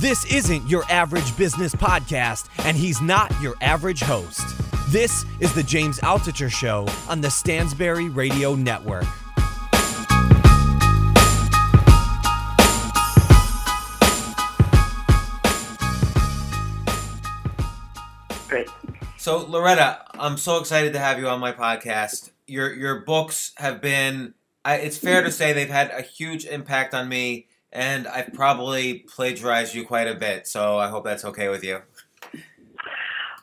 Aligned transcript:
This 0.00 0.24
isn't 0.32 0.66
your 0.66 0.84
average 0.84 1.36
business 1.36 1.74
podcast, 1.74 2.48
and 2.64 2.74
he's 2.74 3.02
not 3.02 3.30
your 3.42 3.54
average 3.60 4.00
host. 4.00 4.40
This 4.88 5.26
is 5.40 5.52
the 5.52 5.62
James 5.62 5.98
Altucher 5.98 6.50
Show 6.50 6.88
on 7.06 7.20
the 7.20 7.28
Stansberry 7.28 8.08
Radio 8.16 8.54
Network. 8.54 9.04
Great. 18.48 18.70
So 19.18 19.36
Loretta, 19.36 20.06
I'm 20.14 20.38
so 20.38 20.56
excited 20.56 20.94
to 20.94 20.98
have 20.98 21.18
you 21.18 21.28
on 21.28 21.40
my 21.40 21.52
podcast. 21.52 22.30
Your 22.46 22.72
your 22.72 23.00
books 23.00 23.52
have 23.58 23.82
been 23.82 24.32
I, 24.64 24.76
it's 24.76 24.96
fair 24.96 25.22
to 25.22 25.30
say 25.30 25.52
they've 25.52 25.68
had 25.68 25.90
a 25.90 26.00
huge 26.00 26.46
impact 26.46 26.94
on 26.94 27.06
me 27.06 27.48
and 27.72 28.06
I've 28.08 28.32
probably 28.32 29.00
plagiarized 29.00 29.74
you 29.74 29.84
quite 29.84 30.08
a 30.08 30.14
bit. 30.14 30.46
So 30.46 30.78
I 30.78 30.88
hope 30.88 31.04
that's 31.04 31.24
okay 31.24 31.48
with 31.48 31.64
you. 31.64 31.82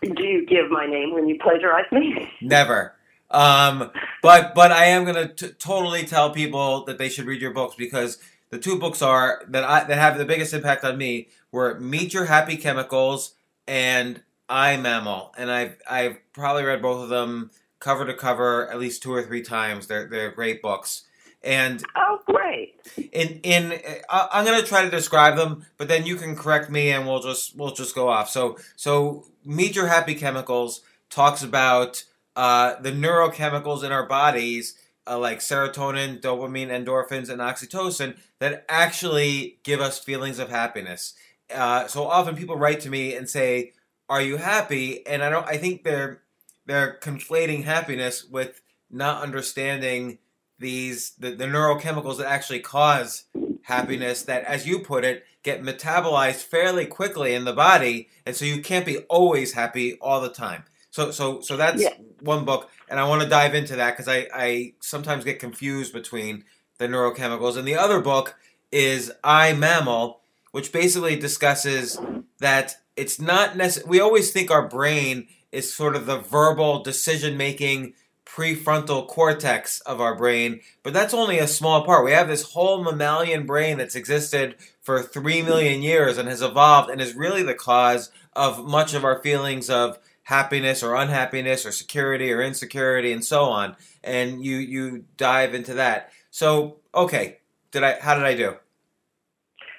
Do 0.01 0.23
you 0.23 0.45
give 0.45 0.69
my 0.69 0.85
name 0.85 1.13
when 1.13 1.27
you 1.27 1.37
plagiarize 1.39 1.91
me? 1.91 2.31
Never. 2.41 2.93
Um, 3.29 3.91
but 4.21 4.55
but 4.55 4.71
I 4.71 4.85
am 4.85 5.05
gonna 5.05 5.27
t- 5.27 5.49
totally 5.59 6.05
tell 6.05 6.31
people 6.31 6.85
that 6.85 6.97
they 6.97 7.09
should 7.09 7.25
read 7.25 7.41
your 7.41 7.51
books 7.51 7.75
because 7.75 8.19
the 8.51 8.59
two 8.59 8.79
books 8.79 9.01
are 9.01 9.43
that 9.49 9.63
I 9.63 9.83
that 9.83 9.97
have 9.97 10.17
the 10.17 10.25
biggest 10.25 10.53
impact 10.53 10.83
on 10.85 10.97
me 10.97 11.29
were 11.51 11.79
Meet 11.79 12.13
Your 12.13 12.25
Happy 12.25 12.55
Chemicals 12.55 13.35
and 13.67 14.21
I 14.47 14.77
Mammal, 14.77 15.33
and 15.37 15.51
I've 15.51 15.77
I've 15.89 16.17
probably 16.31 16.63
read 16.63 16.81
both 16.81 17.03
of 17.03 17.09
them 17.09 17.51
cover 17.79 18.05
to 18.05 18.13
cover 18.13 18.69
at 18.69 18.79
least 18.79 19.03
two 19.03 19.13
or 19.13 19.23
three 19.23 19.41
times. 19.41 19.87
They're 19.87 20.07
they're 20.07 20.31
great 20.31 20.61
books. 20.61 21.03
And 21.43 21.83
oh, 21.95 22.19
great! 22.25 22.75
In 23.11 23.39
in 23.43 23.79
I'm 24.09 24.43
gonna 24.43 24.63
try 24.63 24.83
to 24.83 24.89
describe 24.89 25.35
them, 25.35 25.65
but 25.77 25.87
then 25.87 26.05
you 26.05 26.15
can 26.15 26.35
correct 26.35 26.69
me, 26.69 26.91
and 26.91 27.05
we'll 27.05 27.21
just 27.21 27.55
we'll 27.55 27.73
just 27.73 27.93
go 27.93 28.09
off. 28.09 28.29
So 28.29 28.57
so 28.75 29.25
Meet 29.45 29.75
Your 29.75 29.87
Happy 29.87 30.15
Chemicals 30.15 30.81
talks 31.09 31.43
about 31.43 32.03
uh, 32.35 32.79
the 32.81 32.91
neurochemicals 32.91 33.83
in 33.83 33.91
our 33.91 34.05
bodies, 34.05 34.77
uh, 35.07 35.17
like 35.17 35.39
serotonin, 35.39 36.21
dopamine, 36.21 36.67
endorphins, 36.69 37.29
and 37.29 37.39
oxytocin, 37.39 38.17
that 38.39 38.65
actually 38.67 39.59
give 39.63 39.79
us 39.79 39.99
feelings 39.99 40.39
of 40.39 40.49
happiness. 40.49 41.13
Uh, 41.53 41.87
so 41.87 42.05
often 42.05 42.35
people 42.35 42.57
write 42.57 42.79
to 42.81 42.89
me 42.89 43.15
and 43.15 43.29
say, 43.29 43.73
"Are 44.09 44.21
you 44.21 44.37
happy?" 44.37 45.05
And 45.05 45.23
I 45.23 45.29
don't. 45.29 45.47
I 45.47 45.57
think 45.57 45.83
they're 45.83 46.21
they're 46.65 46.97
conflating 47.01 47.63
happiness 47.63 48.25
with 48.25 48.61
not 48.89 49.21
understanding 49.23 50.17
these 50.59 51.11
the, 51.19 51.31
the 51.31 51.45
neurochemicals 51.45 52.17
that 52.17 52.27
actually 52.27 52.59
cause 52.59 53.23
happiness 53.63 54.23
that 54.23 54.43
as 54.45 54.65
you 54.65 54.79
put 54.79 55.03
it 55.03 55.25
get 55.43 55.61
metabolized 55.61 56.43
fairly 56.43 56.85
quickly 56.85 57.33
in 57.33 57.45
the 57.45 57.53
body 57.53 58.07
and 58.25 58.35
so 58.35 58.45
you 58.45 58.61
can't 58.61 58.85
be 58.85 58.97
always 59.09 59.53
happy 59.53 59.95
all 59.99 60.21
the 60.21 60.29
time 60.29 60.63
so 60.89 61.11
so 61.11 61.41
so 61.41 61.57
that's 61.57 61.81
Yeah. 61.81 61.93
one 62.21 62.45
book 62.45 62.69
and 62.89 62.99
i 62.99 63.07
want 63.07 63.21
to 63.21 63.29
dive 63.29 63.53
into 63.53 63.75
that 63.75 63.91
because 63.95 64.07
I, 64.07 64.27
I 64.33 64.73
sometimes 64.79 65.23
get 65.25 65.39
confused 65.39 65.93
between 65.93 66.43
the 66.77 66.87
neurochemicals 66.87 67.57
and 67.57 67.67
the 67.67 67.75
other 67.75 67.99
book 68.01 68.35
is 68.71 69.11
i 69.23 69.53
mammal 69.53 70.21
which 70.51 70.71
basically 70.71 71.15
discusses 71.17 71.99
that 72.39 72.75
it's 72.95 73.19
not 73.19 73.55
necessary 73.57 73.89
we 73.89 73.99
always 73.99 74.31
think 74.31 74.49
our 74.49 74.67
brain 74.67 75.27
is 75.51 75.73
sort 75.73 75.95
of 75.95 76.05
the 76.05 76.17
verbal 76.19 76.81
decision 76.83 77.37
making 77.37 77.93
prefrontal 78.27 79.07
cortex 79.07 79.79
of 79.81 80.01
our 80.01 80.15
brain, 80.15 80.59
but 80.83 80.93
that's 80.93 81.13
only 81.13 81.39
a 81.39 81.47
small 81.47 81.83
part. 81.83 82.05
We 82.05 82.11
have 82.11 82.27
this 82.27 82.51
whole 82.51 82.83
mammalian 82.83 83.45
brain 83.45 83.77
that's 83.77 83.95
existed 83.95 84.55
for 84.81 85.01
3 85.01 85.41
million 85.41 85.81
years 85.81 86.17
and 86.17 86.27
has 86.27 86.41
evolved 86.41 86.89
and 86.89 87.01
is 87.01 87.15
really 87.15 87.41
the 87.41 87.53
cause 87.53 88.11
of 88.33 88.65
much 88.65 88.93
of 88.93 89.03
our 89.03 89.21
feelings 89.23 89.69
of 89.69 89.97
happiness 90.23 90.83
or 90.83 90.95
unhappiness 90.95 91.65
or 91.65 91.71
security 91.71 92.31
or 92.33 92.41
insecurity 92.41 93.13
and 93.13 93.23
so 93.23 93.45
on. 93.45 93.75
And 94.03 94.43
you 94.43 94.57
you 94.57 95.05
dive 95.15 95.53
into 95.53 95.75
that. 95.75 96.11
So, 96.29 96.77
okay, 96.93 97.39
did 97.71 97.83
I 97.83 97.97
how 97.99 98.13
did 98.13 98.25
I 98.25 98.35
do? 98.35 98.55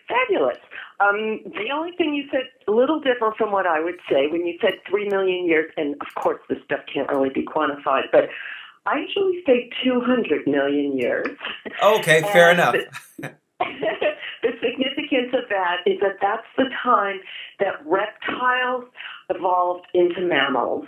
Fabulous. 0.08 0.56
Um, 1.00 1.40
the 1.44 1.70
only 1.72 1.92
thing 1.96 2.14
you 2.14 2.24
said 2.30 2.48
a 2.66 2.72
little 2.72 2.98
different 3.00 3.36
from 3.36 3.52
what 3.52 3.66
I 3.66 3.80
would 3.80 4.00
say 4.10 4.26
when 4.26 4.44
you 4.44 4.58
said 4.60 4.74
three 4.88 5.08
million 5.08 5.46
years, 5.46 5.70
and 5.76 5.94
of 6.00 6.08
course 6.20 6.40
this 6.48 6.58
stuff 6.64 6.80
can't 6.92 7.08
really 7.08 7.30
be 7.30 7.44
quantified, 7.44 8.10
but 8.10 8.28
I 8.84 9.00
usually 9.00 9.42
say 9.46 9.70
two 9.84 10.00
hundred 10.00 10.46
million 10.46 10.98
years. 10.98 11.36
Okay, 11.82 12.22
fair 12.22 12.50
enough. 12.50 12.74
The, 13.18 13.34
the 14.42 14.50
significance 14.60 15.34
of 15.34 15.48
that 15.50 15.78
is 15.86 16.00
that 16.00 16.16
that's 16.20 16.46
the 16.56 16.70
time 16.82 17.20
that 17.60 17.74
reptiles 17.84 18.84
evolved 19.30 19.86
into 19.94 20.22
mammals. 20.22 20.86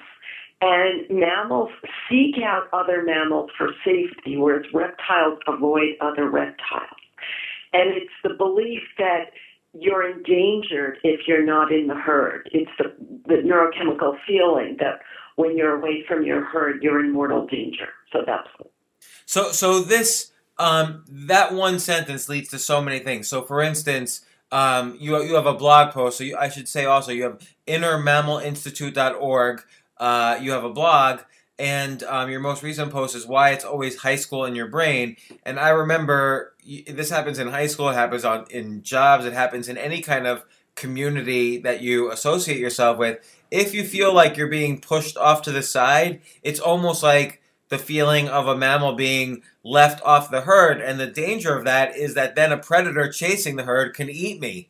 And 0.63 1.09
mammals 1.09 1.71
seek 2.09 2.37
out 2.45 2.69
other 2.73 3.03
mammals 3.03 3.51
for 3.57 3.69
safety, 3.85 4.37
whereas 4.37 4.67
reptiles 4.75 5.39
avoid 5.47 5.97
other 6.01 6.29
reptiles. 6.29 7.01
And 7.73 7.97
it's 7.97 8.13
the 8.23 8.35
belief 8.35 8.83
that 8.99 9.31
you're 9.73 10.09
endangered 10.09 10.99
if 11.05 11.21
you're 11.27 11.45
not 11.45 11.73
in 11.73 11.87
the 11.87 11.95
herd. 11.95 12.49
It's 12.53 12.71
the, 12.79 12.93
the 13.27 13.37
neurochemical 13.37 14.17
feeling 14.27 14.77
that 14.81 15.01
when 15.37 15.57
you're 15.57 15.77
away 15.77 16.05
from 16.07 16.25
your 16.25 16.45
herd, 16.45 16.83
you're 16.83 17.01
in 17.05 17.13
mortal 17.13 17.47
danger. 17.47 17.89
So 18.13 18.23
that's 18.27 18.49
So 19.27 19.53
so 19.53 19.81
this 19.81 20.33
um 20.59 21.05
that 21.09 21.55
one 21.55 21.79
sentence 21.79 22.29
leads 22.29 22.49
to 22.51 22.59
so 22.59 22.83
many 22.83 22.99
things. 22.99 23.29
So 23.29 23.43
for 23.43 23.63
instance, 23.63 24.23
um 24.51 24.97
you 24.99 25.23
you 25.23 25.35
have 25.35 25.47
a 25.47 25.55
blog 25.55 25.93
post. 25.93 26.19
So 26.19 26.25
you, 26.25 26.37
I 26.37 26.49
should 26.49 26.69
say 26.69 26.85
also 26.85 27.13
you 27.13 27.23
have 27.25 27.41
innermammalinstitute.org. 27.67 29.63
Uh, 29.97 30.39
you 30.41 30.51
have 30.51 30.65
a 30.65 30.71
blog, 30.71 31.21
and 31.59 32.03
um, 32.05 32.31
your 32.31 32.41
most 32.41 32.63
recent 32.63 32.91
post 32.91 33.15
is 33.15 33.27
why 33.27 33.51
it's 33.51 33.67
always 33.67 33.99
high 33.99 34.17
school 34.17 34.47
in 34.47 34.55
your 34.55 34.69
brain. 34.69 35.17
And 35.45 35.61
I 35.61 35.69
remember 35.69 36.55
this 36.89 37.11
happens 37.11 37.39
in 37.39 37.49
high 37.49 37.67
school. 37.67 37.89
It 37.89 37.95
happens 37.95 38.25
on 38.25 38.47
in 38.51 38.83
jobs. 38.83 39.25
It 39.25 39.33
happens 39.33 39.69
in 39.69 39.77
any 39.77 40.01
kind 40.01 40.27
of 40.27 40.45
community 40.75 41.59
that 41.59 41.83
you 41.83 42.11
associate 42.11 42.59
yourself 42.59 42.99
with. 42.99 43.19
If 43.51 43.75
you 43.75 43.85
feel 43.85 44.15
like 44.15 44.37
you're 44.37 44.49
being 44.49 44.81
pushed 44.81 45.17
off 45.17 45.43
to 45.43 45.53
the 45.53 45.63
side, 45.63 46.21
it's 46.43 46.61
almost 46.61 47.03
like 47.03 47.43
the 47.69 47.79
feeling 47.79 48.29
of 48.29 48.47
a 48.47 48.57
mammal 48.57 48.95
being 48.95 49.43
left 49.63 50.03
off 50.05 50.31
the 50.31 50.43
herd. 50.43 50.81
And 50.81 50.99
the 50.99 51.07
danger 51.07 51.57
of 51.57 51.65
that 51.65 51.97
is 51.97 52.15
that 52.15 52.35
then 52.35 52.53
a 52.53 52.59
predator 52.59 53.11
chasing 53.11 53.57
the 53.57 53.65
herd 53.65 53.95
can 53.95 54.11
eat 54.11 54.41
me. 54.41 54.69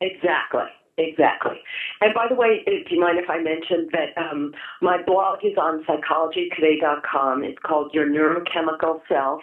Exactly, 0.00 0.66
exactly. 0.96 1.60
And 2.00 2.14
by 2.14 2.26
the 2.28 2.36
way, 2.36 2.62
uh, 2.66 2.70
do 2.88 2.94
you 2.94 3.00
mind 3.00 3.18
if 3.18 3.28
I 3.28 3.38
mention 3.38 3.88
that 3.92 4.16
um, 4.20 4.52
my 4.80 5.02
blog 5.02 5.40
is 5.44 5.56
on 5.58 5.84
psychologytoday.com. 5.84 7.42
It's 7.42 7.58
called 7.64 7.92
Your 7.92 8.06
Neurochemical 8.06 9.00
Self, 9.08 9.42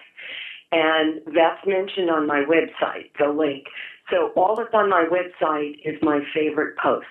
and 0.71 1.21
that's 1.27 1.65
mentioned 1.65 2.09
on 2.09 2.27
my 2.27 2.43
website, 2.43 3.11
the 3.19 3.29
link. 3.29 3.65
So 4.09 4.31
all 4.35 4.55
that's 4.55 4.73
on 4.73 4.89
my 4.89 5.05
website 5.09 5.79
is 5.83 5.95
my 6.01 6.21
favorite 6.33 6.77
posts. 6.77 7.09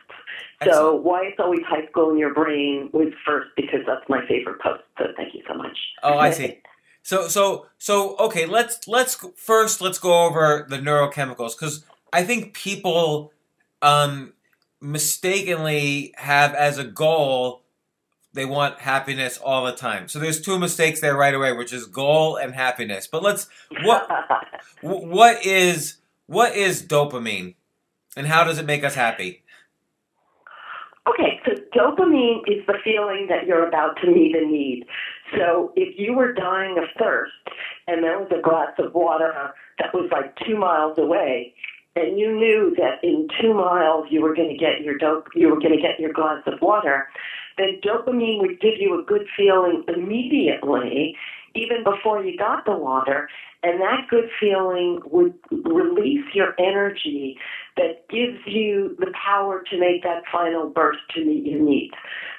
So 0.62 0.94
why 0.94 1.24
it's 1.24 1.40
always 1.40 1.60
high 1.68 1.86
school 1.88 2.10
in 2.10 2.18
your 2.18 2.32
brain 2.32 2.88
was 2.92 3.12
first 3.26 3.50
because 3.56 3.80
that's 3.86 4.08
my 4.08 4.24
favorite 4.26 4.60
post. 4.60 4.82
So 4.98 5.06
thank 5.16 5.34
you 5.34 5.42
so 5.48 5.54
much. 5.54 5.76
Oh, 6.02 6.18
I 6.18 6.30
see. 6.30 6.60
So 7.02 7.28
so 7.28 7.66
so 7.78 8.16
okay, 8.16 8.46
let's 8.46 8.86
let's 8.88 9.16
first 9.36 9.80
let's 9.80 9.98
go 9.98 10.24
over 10.24 10.66
the 10.68 10.78
neurochemicals 10.78 11.58
because 11.58 11.84
I 12.12 12.22
think 12.22 12.54
people 12.54 13.32
um, 13.82 14.32
mistakenly 14.80 16.14
have 16.16 16.54
as 16.54 16.78
a 16.78 16.84
goal 16.84 17.63
they 18.34 18.44
want 18.44 18.80
happiness 18.80 19.38
all 19.38 19.64
the 19.64 19.72
time. 19.72 20.08
So 20.08 20.18
there's 20.18 20.40
two 20.40 20.58
mistakes 20.58 21.00
there 21.00 21.16
right 21.16 21.34
away, 21.34 21.52
which 21.52 21.72
is 21.72 21.86
goal 21.86 22.36
and 22.36 22.54
happiness. 22.54 23.06
But 23.06 23.22
let's 23.22 23.48
what 23.82 24.08
what 24.82 25.44
is 25.46 25.96
what 26.26 26.54
is 26.54 26.82
dopamine 26.82 27.54
and 28.16 28.26
how 28.26 28.44
does 28.44 28.58
it 28.58 28.66
make 28.66 28.84
us 28.84 28.94
happy? 28.94 29.42
Okay, 31.06 31.40
so 31.44 31.52
dopamine 31.76 32.40
is 32.46 32.66
the 32.66 32.78
feeling 32.82 33.26
that 33.28 33.46
you're 33.46 33.68
about 33.68 33.96
to 34.02 34.10
meet 34.10 34.34
a 34.34 34.46
need. 34.46 34.86
So 35.36 35.72
if 35.76 35.98
you 35.98 36.14
were 36.14 36.32
dying 36.32 36.78
of 36.78 36.84
thirst 36.98 37.32
and 37.86 38.02
there 38.02 38.18
was 38.18 38.30
a 38.36 38.40
glass 38.40 38.72
of 38.78 38.94
water 38.94 39.52
that 39.78 39.92
was 39.92 40.08
like 40.10 40.34
two 40.46 40.56
miles 40.56 40.98
away, 40.98 41.54
and 41.96 42.18
you 42.18 42.34
knew 42.34 42.74
that 42.76 43.04
in 43.06 43.28
two 43.40 43.54
miles 43.54 44.06
you 44.10 44.22
were 44.22 44.34
going 44.34 44.48
to 44.48 44.56
get 44.56 44.80
your 44.80 44.96
dope, 44.96 45.28
you 45.34 45.48
were 45.48 45.60
going 45.60 45.76
to 45.76 45.80
get 45.80 46.00
your 46.00 46.12
glass 46.12 46.42
of 46.46 46.60
water, 46.60 47.08
then 47.58 47.80
dopamine 47.82 48.40
would 48.40 48.60
give 48.60 48.74
you 48.78 48.98
a 48.98 49.02
good 49.02 49.26
feeling 49.36 49.84
immediately, 49.88 51.16
even 51.54 51.84
before 51.84 52.24
you 52.24 52.36
got 52.36 52.64
the 52.64 52.76
water, 52.76 53.28
and 53.62 53.80
that 53.80 54.08
good 54.10 54.28
feeling 54.40 55.00
would 55.06 55.34
release 55.50 56.24
your 56.34 56.54
energy 56.58 57.38
that 57.76 58.08
gives 58.08 58.38
you 58.46 58.96
the 58.98 59.12
power 59.12 59.62
to 59.70 59.78
make 59.78 60.02
that 60.02 60.22
final 60.30 60.68
burst 60.68 61.00
to 61.14 61.24
meet 61.24 61.46
your 61.46 61.60
needs. 61.60 61.94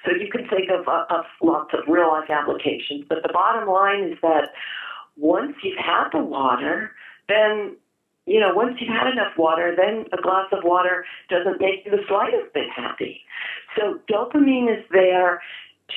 So 0.06 0.12
you 0.12 0.30
can 0.30 0.48
think 0.48 0.70
of, 0.70 0.88
uh, 0.88 1.06
of 1.10 1.26
lots 1.42 1.74
of 1.74 1.80
real 1.88 2.10
life 2.10 2.30
applications, 2.30 3.06
but 3.08 3.20
the 3.24 3.34
bottom 3.34 3.68
line 3.68 4.04
is 4.04 4.18
that 4.22 4.50
once 5.18 5.56
you've 5.64 5.78
had 5.78 6.10
the 6.12 6.20
water, 6.20 6.92
then 7.28 7.78
you 8.26 8.40
know, 8.40 8.54
once 8.54 8.78
you've 8.80 8.90
had 8.90 9.12
enough 9.12 9.38
water, 9.38 9.76
then 9.76 10.06
a 10.12 10.22
glass 10.22 10.48
of 10.52 10.64
water 10.64 11.06
doesn't 11.30 11.62
make 11.62 11.86
you 11.86 11.92
the 11.92 12.04
slightest 12.08 12.54
bit 12.54 12.70
happy. 12.76 13.22
So 13.78 14.00
dopamine 14.12 14.72
is 14.72 14.84
there 14.92 15.42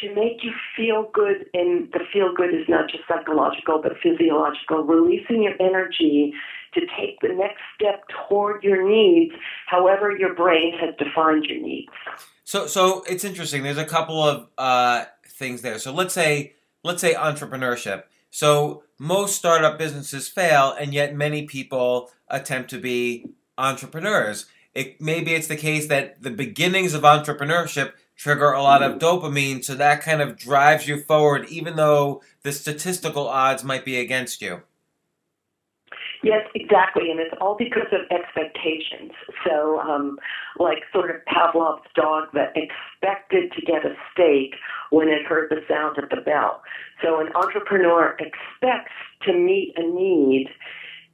to 0.02 0.14
make 0.14 0.44
you 0.44 0.52
feel 0.76 1.08
good, 1.14 1.46
and 1.54 1.90
the 1.92 2.00
feel 2.12 2.34
good 2.34 2.50
is 2.50 2.68
not 2.68 2.90
just 2.90 3.04
psychological 3.08 3.80
but 3.82 3.92
physiological, 4.02 4.84
releasing 4.84 5.42
your 5.42 5.54
energy 5.58 6.34
to 6.74 6.80
take 6.80 7.18
the 7.22 7.28
next 7.28 7.62
step 7.74 8.04
toward 8.28 8.62
your 8.62 8.86
needs, 8.86 9.32
however 9.66 10.14
your 10.14 10.34
brain 10.34 10.74
has 10.78 10.94
defined 10.98 11.46
your 11.46 11.60
needs. 11.62 11.88
So, 12.44 12.66
so 12.66 13.02
it's 13.08 13.24
interesting. 13.24 13.62
There's 13.62 13.78
a 13.78 13.86
couple 13.86 14.22
of 14.22 14.48
uh, 14.58 15.06
things 15.26 15.62
there. 15.62 15.78
So 15.78 15.92
let's 15.92 16.12
say, 16.12 16.54
let's 16.84 17.00
say 17.00 17.14
entrepreneurship. 17.14 18.04
So 18.30 18.84
most 18.98 19.36
startup 19.36 19.78
businesses 19.78 20.28
fail, 20.28 20.74
and 20.78 20.92
yet 20.92 21.14
many 21.14 21.46
people 21.46 22.10
attempt 22.28 22.70
to 22.70 22.78
be 22.78 23.26
entrepreneurs. 23.56 24.46
It, 24.74 25.00
maybe 25.00 25.34
it's 25.34 25.46
the 25.46 25.56
case 25.56 25.86
that 25.88 26.22
the 26.22 26.30
beginnings 26.30 26.94
of 26.94 27.02
entrepreneurship 27.02 27.92
trigger 28.16 28.52
a 28.52 28.62
lot 28.62 28.82
of 28.82 28.98
dopamine, 28.98 29.64
so 29.64 29.74
that 29.74 30.02
kind 30.02 30.20
of 30.20 30.36
drives 30.36 30.88
you 30.88 31.00
forward, 31.00 31.46
even 31.48 31.76
though 31.76 32.20
the 32.42 32.52
statistical 32.52 33.28
odds 33.28 33.62
might 33.62 33.84
be 33.84 33.98
against 33.98 34.42
you. 34.42 34.62
Yes, 36.22 36.46
exactly, 36.54 37.10
and 37.10 37.20
it's 37.20 37.34
all 37.40 37.56
because 37.56 37.86
of 37.92 38.00
expectations. 38.10 39.12
So, 39.46 39.78
um, 39.80 40.18
like 40.58 40.78
sort 40.92 41.10
of 41.10 41.24
Pavlov's 41.26 41.86
dog 41.94 42.28
that 42.34 42.52
expected 42.56 43.52
to 43.52 43.62
get 43.62 43.86
a 43.86 43.94
steak 44.12 44.54
when 44.90 45.08
it 45.08 45.24
heard 45.26 45.50
the 45.50 45.62
sound 45.68 45.98
of 45.98 46.08
the 46.10 46.20
bell. 46.20 46.62
So, 47.02 47.20
an 47.20 47.28
entrepreneur 47.36 48.16
expects 48.18 48.92
to 49.26 49.32
meet 49.32 49.74
a 49.76 49.82
need 49.82 50.48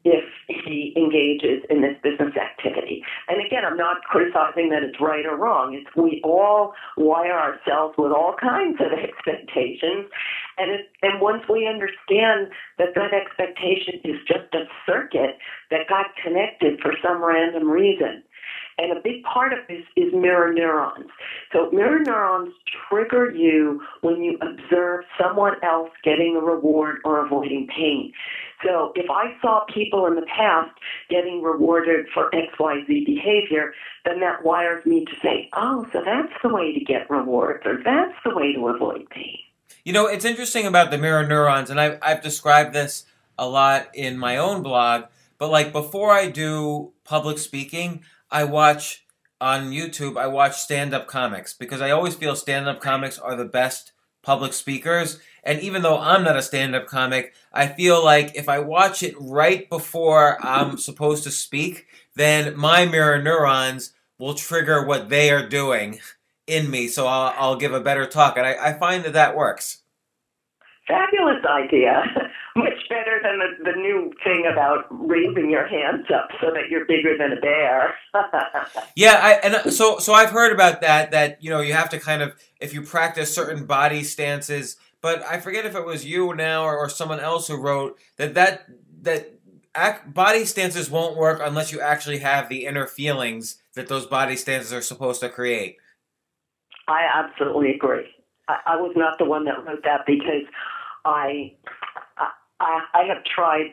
if 0.04 0.24
he 0.46 0.92
engages 0.96 1.64
in 1.70 1.80
this 1.80 1.96
business 2.02 2.36
activity. 2.36 3.02
And 3.28 3.44
again, 3.44 3.64
I'm 3.64 3.76
not 3.76 4.02
criticizing 4.04 4.68
that 4.68 4.82
it's 4.82 5.00
right 5.00 5.24
or 5.24 5.36
wrong. 5.36 5.74
It's 5.74 5.88
we 5.96 6.20
all 6.22 6.74
wire 6.96 7.32
ourselves 7.32 7.94
with 7.96 8.12
all 8.12 8.36
kinds 8.38 8.78
of 8.80 8.92
expectations, 8.98 10.10
and 10.58 10.70
it, 10.70 10.92
and 11.02 11.20
once 11.20 11.42
we 11.48 11.66
understand 11.66 12.52
that 12.78 12.94
that 12.94 13.14
expectation 13.14 14.00
is 14.04 14.20
just 14.28 14.52
a 14.52 14.64
circuit 14.86 15.38
that 15.70 15.88
got 15.88 16.06
connected 16.22 16.80
for 16.80 16.92
some 17.02 17.24
random 17.24 17.70
reason. 17.70 18.22
And 18.78 18.92
a 18.92 19.00
big 19.02 19.22
part 19.22 19.52
of 19.52 19.60
this 19.68 19.84
is 19.96 20.12
mirror 20.12 20.52
neurons. 20.52 21.10
So 21.52 21.70
mirror 21.70 22.00
neurons 22.00 22.52
trigger 22.88 23.30
you 23.30 23.82
when 24.00 24.22
you 24.22 24.38
observe 24.40 25.04
someone 25.20 25.54
else 25.62 25.90
getting 26.02 26.36
a 26.36 26.40
reward 26.40 26.98
or 27.04 27.24
avoiding 27.24 27.68
pain. 27.68 28.12
So 28.64 28.92
if 28.94 29.10
I 29.10 29.36
saw 29.40 29.64
people 29.72 30.06
in 30.06 30.14
the 30.14 30.26
past 30.26 30.70
getting 31.10 31.42
rewarded 31.42 32.06
for 32.12 32.30
XYZ 32.30 33.06
behavior, 33.06 33.74
then 34.04 34.20
that 34.20 34.44
wires 34.44 34.84
me 34.86 35.04
to 35.04 35.12
say, 35.22 35.48
oh, 35.52 35.86
so 35.92 36.02
that's 36.04 36.32
the 36.42 36.48
way 36.48 36.72
to 36.72 36.80
get 36.80 37.08
rewards, 37.10 37.64
or 37.66 37.80
that's 37.84 38.14
the 38.24 38.34
way 38.34 38.52
to 38.54 38.68
avoid 38.68 39.08
pain. 39.10 39.38
You 39.84 39.92
know, 39.92 40.06
it's 40.06 40.24
interesting 40.24 40.66
about 40.66 40.90
the 40.90 40.98
mirror 40.98 41.26
neurons, 41.26 41.68
and 41.68 41.80
I've, 41.80 41.98
I've 42.00 42.22
described 42.22 42.72
this 42.72 43.04
a 43.38 43.48
lot 43.48 43.88
in 43.94 44.16
my 44.16 44.36
own 44.36 44.62
blog, 44.62 45.04
but 45.38 45.50
like 45.50 45.72
before 45.72 46.10
I 46.12 46.30
do 46.30 46.92
public 47.04 47.38
speaking, 47.38 48.02
I 48.30 48.44
watch 48.44 49.04
on 49.40 49.70
YouTube, 49.70 50.16
I 50.16 50.26
watch 50.26 50.56
stand 50.56 50.94
up 50.94 51.06
comics 51.06 51.52
because 51.52 51.80
I 51.80 51.90
always 51.90 52.14
feel 52.14 52.36
stand 52.36 52.68
up 52.68 52.80
comics 52.80 53.18
are 53.18 53.36
the 53.36 53.44
best 53.44 53.92
public 54.22 54.52
speakers. 54.52 55.20
And 55.42 55.60
even 55.60 55.82
though 55.82 55.98
I'm 55.98 56.24
not 56.24 56.36
a 56.36 56.42
stand 56.42 56.74
up 56.74 56.86
comic, 56.86 57.34
I 57.52 57.66
feel 57.66 58.02
like 58.02 58.34
if 58.34 58.48
I 58.48 58.58
watch 58.60 59.02
it 59.02 59.14
right 59.20 59.68
before 59.68 60.38
I'm 60.44 60.78
supposed 60.78 61.24
to 61.24 61.30
speak, 61.30 61.86
then 62.14 62.56
my 62.56 62.86
mirror 62.86 63.20
neurons 63.20 63.92
will 64.18 64.34
trigger 64.34 64.84
what 64.84 65.10
they 65.10 65.30
are 65.30 65.46
doing 65.46 66.00
in 66.46 66.70
me. 66.70 66.88
So 66.88 67.06
I'll, 67.06 67.34
I'll 67.36 67.56
give 67.56 67.74
a 67.74 67.80
better 67.80 68.06
talk. 68.06 68.38
And 68.38 68.46
I, 68.46 68.70
I 68.70 68.72
find 68.78 69.04
that 69.04 69.12
that 69.12 69.36
works. 69.36 69.82
Fabulous 70.86 71.44
idea. 71.44 72.02
Much 72.56 72.88
better 72.88 73.20
than 73.22 73.38
the, 73.40 73.72
the 73.72 73.76
new 73.76 74.12
thing 74.22 74.44
about 74.50 74.86
raising 74.90 75.50
your 75.50 75.66
hands 75.66 76.06
up 76.14 76.28
so 76.40 76.52
that 76.52 76.68
you're 76.70 76.84
bigger 76.84 77.16
than 77.18 77.32
a 77.32 77.40
bear. 77.40 77.94
yeah, 78.96 79.18
I, 79.20 79.32
and 79.42 79.54
uh, 79.56 79.70
so 79.70 79.98
so 79.98 80.12
I've 80.12 80.30
heard 80.30 80.52
about 80.52 80.80
that. 80.82 81.10
That 81.10 81.42
you 81.42 81.50
know 81.50 81.60
you 81.60 81.72
have 81.72 81.88
to 81.90 81.98
kind 81.98 82.22
of 82.22 82.34
if 82.60 82.72
you 82.72 82.82
practice 82.82 83.34
certain 83.34 83.66
body 83.66 84.04
stances. 84.04 84.76
But 85.00 85.22
I 85.22 85.38
forget 85.40 85.66
if 85.66 85.74
it 85.74 85.84
was 85.84 86.06
you 86.06 86.34
now 86.34 86.64
or, 86.64 86.78
or 86.78 86.88
someone 86.88 87.20
else 87.20 87.48
who 87.48 87.56
wrote 87.56 87.98
that 88.16 88.34
that 88.34 88.66
that 89.02 89.34
act, 89.74 90.14
body 90.14 90.44
stances 90.44 90.88
won't 90.88 91.16
work 91.16 91.40
unless 91.42 91.72
you 91.72 91.80
actually 91.80 92.18
have 92.18 92.48
the 92.48 92.66
inner 92.66 92.86
feelings 92.86 93.56
that 93.74 93.88
those 93.88 94.06
body 94.06 94.36
stances 94.36 94.72
are 94.72 94.80
supposed 94.80 95.20
to 95.20 95.28
create. 95.28 95.76
I 96.88 97.06
absolutely 97.12 97.72
agree. 97.74 98.06
I, 98.48 98.58
I 98.66 98.76
was 98.76 98.92
not 98.96 99.18
the 99.18 99.24
one 99.24 99.44
that 99.46 99.64
wrote 99.64 99.82
that 99.84 100.02
because 100.06 100.44
I 101.04 101.52
I, 102.60 102.80
I 102.94 103.02
have 103.04 103.24
tried 103.24 103.72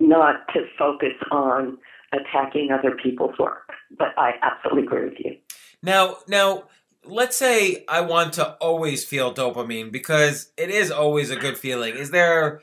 not 0.00 0.46
to 0.54 0.66
focus 0.78 1.14
on 1.30 1.78
attacking 2.12 2.70
other 2.70 2.96
people's 3.02 3.38
work, 3.38 3.70
but 3.96 4.08
I 4.16 4.32
absolutely 4.42 4.84
agree 4.84 5.04
with 5.04 5.18
you. 5.18 5.36
Now, 5.82 6.18
now, 6.28 6.64
let's 7.04 7.36
say 7.36 7.84
I 7.88 8.00
want 8.02 8.34
to 8.34 8.52
always 8.54 9.04
feel 9.04 9.34
dopamine 9.34 9.90
because 9.90 10.52
it 10.56 10.70
is 10.70 10.90
always 10.90 11.30
a 11.30 11.36
good 11.36 11.56
feeling. 11.56 11.94
Is 11.96 12.10
there, 12.10 12.60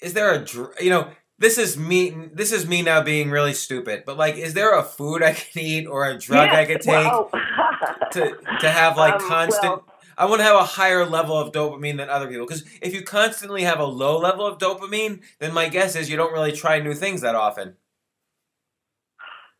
is 0.00 0.14
there 0.14 0.34
a, 0.34 0.46
you 0.82 0.90
know, 0.90 1.08
this 1.38 1.56
is 1.56 1.76
me. 1.76 2.10
This 2.32 2.50
is 2.52 2.66
me 2.66 2.82
now 2.82 3.02
being 3.02 3.30
really 3.30 3.54
stupid. 3.54 4.02
But 4.04 4.16
like, 4.16 4.36
is 4.36 4.54
there 4.54 4.76
a 4.76 4.82
food 4.82 5.22
I 5.22 5.32
can 5.34 5.62
eat 5.62 5.86
or 5.86 6.04
a 6.04 6.18
drug 6.18 6.48
yes, 6.48 6.56
I 6.56 6.64
could 6.64 6.80
take 6.80 7.12
well, 7.12 7.30
to 8.12 8.36
to 8.60 8.70
have 8.70 8.96
like 8.96 9.14
um, 9.14 9.28
constant? 9.28 9.72
Well, 9.72 9.87
I 10.18 10.24
want 10.24 10.40
to 10.40 10.44
have 10.44 10.56
a 10.56 10.64
higher 10.64 11.06
level 11.06 11.38
of 11.38 11.52
dopamine 11.52 11.96
than 11.96 12.10
other 12.10 12.26
people. 12.26 12.44
Because 12.44 12.64
if 12.82 12.92
you 12.92 13.02
constantly 13.02 13.62
have 13.62 13.78
a 13.78 13.84
low 13.84 14.18
level 14.18 14.44
of 14.44 14.58
dopamine, 14.58 15.22
then 15.38 15.54
my 15.54 15.68
guess 15.68 15.94
is 15.94 16.10
you 16.10 16.16
don't 16.16 16.32
really 16.32 16.52
try 16.52 16.80
new 16.80 16.92
things 16.92 17.20
that 17.20 17.36
often. 17.36 17.76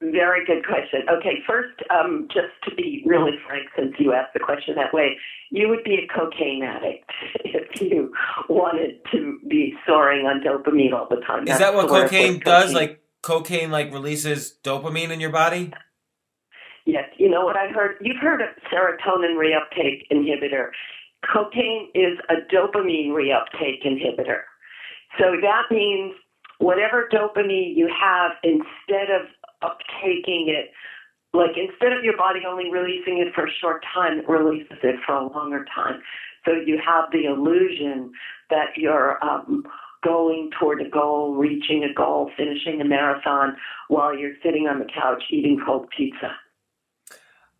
Very 0.01 0.45
good 0.47 0.65
question. 0.67 1.03
Okay, 1.09 1.43
first, 1.47 1.75
um, 1.91 2.29
just 2.33 2.53
to 2.69 2.75
be 2.75 3.03
really 3.07 3.33
frank, 3.47 3.69
since 3.77 3.95
you 3.99 4.13
asked 4.13 4.33
the 4.33 4.41
question 4.41 4.75
that 4.77 4.93
way, 4.93 5.17
you 5.51 5.69
would 5.69 5.83
be 5.85 5.95
a 5.95 6.07
cocaine 6.13 6.63
addict 6.63 7.11
if 7.45 7.81
you 7.81 8.13
wanted 8.49 9.01
to 9.13 9.39
be 9.49 9.75
soaring 9.87 10.27
on 10.27 10.41
dopamine 10.41 10.93
all 10.93 11.09
the 11.09 11.21
time. 11.27 11.43
Is 11.43 11.49
That's 11.49 11.61
that 11.61 11.75
what 11.75 11.89
cocaine 11.89 12.35
cocaine 12.35 12.41
does? 12.41 12.73
Like 12.73 13.01
cocaine, 13.23 13.71
like 13.71 13.93
releases 13.93 14.57
dopamine 14.63 15.11
in 15.11 15.21
your 15.21 15.31
body? 15.31 15.73
Yes, 16.89 17.05
you 17.19 17.29
know 17.29 17.45
what 17.45 17.55
I 17.55 17.69
heard? 17.69 17.97
You've 18.01 18.17
heard 18.17 18.41
of 18.41 18.49
serotonin 18.73 19.37
reuptake 19.37 20.09
inhibitor. 20.11 20.71
Cocaine 21.31 21.91
is 21.95 22.17
a 22.31 22.37
dopamine 22.51 23.09
reuptake 23.11 23.85
inhibitor. 23.85 24.41
So 25.19 25.37
that 25.43 25.65
means 25.71 26.15
whatever 26.61 27.07
dopamine 27.13 27.77
you 27.77 27.91
have, 27.93 28.33
instead 28.43 29.11
of 29.11 29.27
uptaking 29.63 30.49
it, 30.49 30.71
like 31.35 31.59
instead 31.59 31.93
of 31.93 32.05
your 32.05 32.17
body 32.17 32.41
only 32.49 32.71
releasing 32.73 33.19
it 33.19 33.35
for 33.35 33.45
a 33.45 33.51
short 33.61 33.85
time, 33.93 34.21
it 34.21 34.27
releases 34.27 34.79
it 34.83 34.97
for 35.05 35.15
a 35.15 35.29
longer 35.29 35.67
time. 35.75 36.01
So 36.47 36.53
you 36.53 36.81
have 36.83 37.13
the 37.13 37.25
illusion 37.27 38.13
that 38.49 38.69
you're 38.79 39.23
um, 39.23 39.63
going 40.03 40.49
toward 40.59 40.81
a 40.81 40.89
goal, 40.89 41.35
reaching 41.35 41.85
a 41.85 41.93
goal, 41.93 42.31
finishing 42.35 42.81
a 42.81 42.85
marathon 42.87 43.59
while 43.89 44.17
you're 44.17 44.37
sitting 44.43 44.67
on 44.67 44.79
the 44.79 44.87
couch 44.87 45.25
eating 45.31 45.61
cold 45.67 45.87
pizza. 45.95 46.33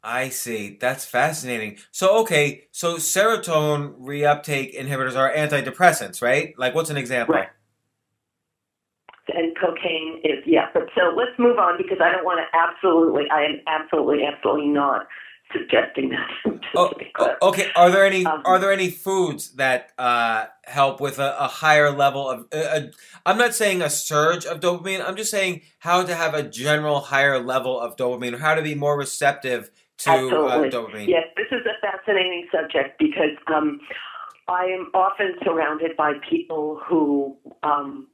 I 0.03 0.29
see. 0.29 0.79
That's 0.81 1.05
fascinating. 1.05 1.79
So, 1.91 2.21
okay, 2.21 2.65
so 2.71 2.97
serotonin 2.97 3.99
reuptake 3.99 4.79
inhibitors 4.79 5.17
are 5.17 5.33
antidepressants, 5.33 6.23
right? 6.23 6.55
Like, 6.57 6.75
what's 6.75 6.91
an 6.91 6.97
example? 6.97 7.35
Right. 7.35 7.49
And 9.35 9.57
cocaine 9.59 10.21
is, 10.25 10.43
yeah. 10.47 10.67
But 10.73 10.85
so 10.97 11.15
let's 11.17 11.39
move 11.39 11.59
on 11.59 11.77
because 11.77 11.99
I 12.03 12.11
don't 12.13 12.25
want 12.25 12.41
to 12.41 12.59
absolutely, 12.59 13.25
I 13.31 13.43
am 13.43 13.61
absolutely, 13.67 14.25
absolutely 14.25 14.69
not 14.69 15.07
suggesting 15.53 16.11
that. 16.11 16.61
oh, 16.75 16.93
okay. 17.43 17.71
Are 17.75 17.91
there 17.91 18.05
any 18.05 18.25
um, 18.25 18.43
are 18.45 18.59
there 18.59 18.73
any 18.73 18.91
foods 18.91 19.53
that 19.53 19.93
uh, 19.99 20.47
help 20.65 21.01
with 21.01 21.19
a, 21.19 21.37
a, 21.39 21.47
higher 21.47 21.91
level 21.91 22.29
of? 22.29 22.47
Uh, 22.53 22.89
I'm 23.25 23.39
not 23.39 23.55
saying 23.55 23.83
a 23.83 23.91
surge 23.91 24.45
of 24.45 24.61
dopamine. 24.61 25.07
I'm 25.07 25.17
just 25.17 25.31
saying 25.31 25.63
how 25.79 26.05
to 26.05 26.15
have 26.15 26.35
a 26.35 26.43
general 26.43 27.01
higher 27.01 27.39
level 27.39 27.79
of 27.79 27.97
dopamine, 27.97 28.35
or 28.35 28.39
how 28.39 28.55
to 28.55 28.63
be 28.63 28.75
more 28.75 28.99
receptive 28.99 29.71
to 29.99 30.11
uh, 30.11 30.71
dopamine. 30.71 31.09
Yes, 31.09 31.25
this 31.37 31.47
is 31.51 31.67
a 31.67 31.81
fascinating 31.81 32.47
subject 32.53 32.99
because 32.99 33.37
um, 33.49 33.81
I 34.49 34.65
am 34.65 34.91
often 34.95 35.35
surrounded 35.45 35.97
by 35.97 36.15
people 36.29 36.81
who 36.89 37.37
um, 37.63 38.07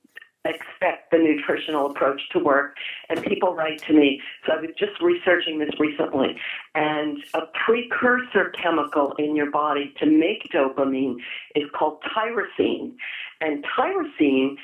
expect 0.44 1.10
the 1.10 1.18
nutritional 1.18 1.86
approach 1.86 2.20
to 2.32 2.38
work. 2.38 2.76
And 3.08 3.22
people 3.22 3.54
write 3.54 3.78
to 3.86 3.92
me. 3.92 4.20
So 4.46 4.52
I 4.52 4.60
was 4.60 4.70
just 4.78 5.00
researching 5.00 5.58
this 5.58 5.70
recently. 5.78 6.36
And 6.74 7.18
a 7.34 7.42
precursor 7.64 8.50
chemical 8.50 9.14
in 9.18 9.34
your 9.36 9.50
body 9.50 9.94
to 10.00 10.06
make 10.06 10.50
dopamine 10.52 11.16
is 11.54 11.64
called 11.76 12.02
tyrosine. 12.14 12.94
And 13.40 13.64
tyrosine 13.64 14.56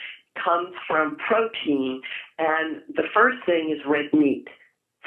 comes 0.43 0.75
from 0.87 1.17
protein. 1.17 2.03
And 2.39 2.83
the 2.95 3.05
first 3.15 3.39
thing 3.47 3.75
is 3.77 3.85
red 3.87 4.12
meat. 4.12 4.49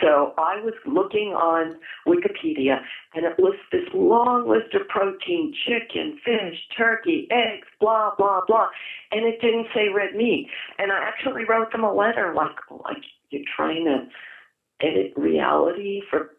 So 0.01 0.33
I 0.37 0.59
was 0.63 0.73
looking 0.85 1.33
on 1.33 1.77
Wikipedia 2.07 2.79
and 3.13 3.25
it 3.25 3.39
lists 3.39 3.65
this 3.71 3.87
long 3.93 4.49
list 4.49 4.73
of 4.73 4.87
protein, 4.87 5.53
chicken, 5.65 6.19
fish, 6.25 6.57
turkey, 6.75 7.27
eggs, 7.29 7.67
blah, 7.79 8.11
blah, 8.17 8.41
blah. 8.47 8.67
And 9.11 9.25
it 9.25 9.39
didn't 9.39 9.67
say 9.73 9.89
red 9.89 10.15
meat. 10.15 10.47
And 10.79 10.91
I 10.91 10.99
actually 11.03 11.43
wrote 11.45 11.71
them 11.71 11.83
a 11.83 11.93
letter 11.93 12.33
like, 12.35 12.55
like 12.85 13.03
you're 13.29 13.43
trying 13.55 13.85
to 13.85 14.85
edit 14.85 15.13
reality 15.15 16.01
for, 16.09 16.31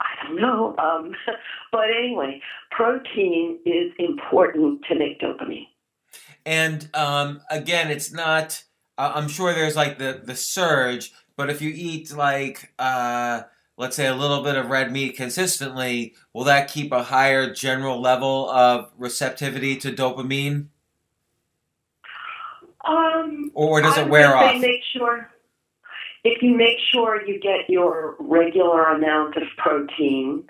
I 0.00 0.26
don't 0.26 0.40
know. 0.40 0.76
Um, 0.76 1.14
but 1.72 1.86
anyway, 1.96 2.42
protein 2.70 3.58
is 3.64 3.92
important 3.98 4.84
to 4.88 4.98
make 4.98 5.20
dopamine. 5.20 5.68
And 6.44 6.88
um, 6.94 7.40
again, 7.50 7.90
it's 7.90 8.12
not, 8.12 8.64
I'm 8.98 9.28
sure 9.28 9.54
there's 9.54 9.76
like 9.76 9.98
the, 9.98 10.20
the 10.22 10.36
surge, 10.36 11.12
but 11.38 11.48
if 11.48 11.62
you 11.62 11.72
eat 11.74 12.12
like 12.12 12.74
uh, 12.80 13.42
let's 13.78 13.94
say 13.96 14.08
a 14.08 14.14
little 14.14 14.42
bit 14.42 14.56
of 14.56 14.68
red 14.68 14.92
meat 14.92 15.16
consistently, 15.16 16.14
will 16.34 16.44
that 16.44 16.68
keep 16.68 16.92
a 16.92 17.04
higher 17.04 17.54
general 17.54 18.00
level 18.00 18.50
of 18.50 18.90
receptivity 18.98 19.76
to 19.76 19.92
dopamine? 19.92 20.66
Um, 22.84 23.52
or 23.54 23.80
does 23.80 23.96
it 23.96 24.08
wear 24.08 24.36
off? 24.36 24.60
Make 24.60 24.82
sure 24.92 25.30
if 26.24 26.42
you 26.42 26.56
make 26.56 26.78
sure 26.92 27.24
you 27.24 27.38
get 27.38 27.70
your 27.70 28.16
regular 28.18 28.86
amount 28.86 29.36
of 29.36 29.44
protein, 29.58 30.42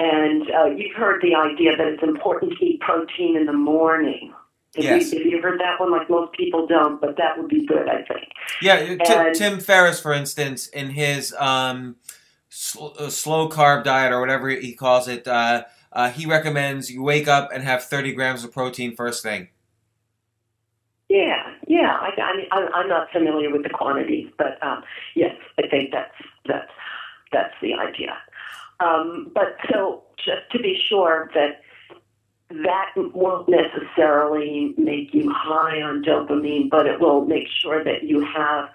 and 0.00 0.50
uh, 0.50 0.64
you've 0.66 0.96
heard 0.96 1.22
the 1.22 1.36
idea 1.36 1.76
that 1.76 1.86
it's 1.86 2.02
important 2.02 2.58
to 2.58 2.64
eat 2.64 2.80
protein 2.80 3.36
in 3.36 3.46
the 3.46 3.52
morning. 3.52 4.34
If, 4.74 4.84
yes. 4.84 5.12
you, 5.12 5.20
if 5.20 5.26
you 5.26 5.42
heard 5.42 5.60
that 5.60 5.78
one, 5.78 5.92
like 5.92 6.08
most 6.10 6.32
people 6.32 6.66
don't, 6.66 7.00
but 7.00 7.16
that 7.16 7.38
would 7.38 7.48
be 7.48 7.64
good, 7.64 7.88
I 7.88 8.02
think. 8.02 8.28
Yeah, 8.62 8.76
and, 8.76 9.34
Tim 9.34 9.60
Ferriss, 9.60 10.00
for 10.00 10.12
instance, 10.12 10.66
in 10.68 10.90
his 10.90 11.34
um, 11.38 11.96
sl- 12.48 12.94
uh, 12.98 13.10
slow 13.10 13.48
carb 13.48 13.84
diet 13.84 14.12
or 14.12 14.20
whatever 14.20 14.48
he 14.48 14.74
calls 14.74 15.08
it, 15.08 15.26
uh, 15.26 15.64
uh, 15.92 16.10
he 16.10 16.26
recommends 16.26 16.90
you 16.90 17.02
wake 17.02 17.28
up 17.28 17.50
and 17.52 17.64
have 17.64 17.84
30 17.84 18.12
grams 18.12 18.44
of 18.44 18.52
protein 18.52 18.94
first 18.94 19.22
thing. 19.22 19.48
Yeah, 21.08 21.42
yeah. 21.66 21.98
I, 22.00 22.46
I, 22.52 22.68
I'm 22.72 22.88
not 22.88 23.10
familiar 23.10 23.50
with 23.50 23.64
the 23.64 23.70
quantities, 23.70 24.30
but 24.38 24.62
um, 24.64 24.84
yes, 25.16 25.34
I 25.58 25.66
think 25.66 25.90
that's 25.90 26.14
that's 26.46 26.70
that's 27.32 27.54
the 27.60 27.74
idea. 27.74 28.16
Um, 28.78 29.32
but 29.34 29.56
so 29.72 30.04
just 30.16 30.50
to 30.52 30.60
be 30.60 30.80
sure 30.88 31.30
that 31.34 31.62
that 32.50 32.92
won't 32.96 33.48
necessarily 33.48 34.74
make 34.76 35.14
you 35.14 35.32
high 35.32 35.80
on 35.82 36.02
dopamine, 36.02 36.68
but 36.68 36.86
it 36.86 37.00
will 37.00 37.24
make 37.24 37.46
sure 37.62 37.82
that 37.84 38.02
you 38.02 38.24
have 38.24 38.70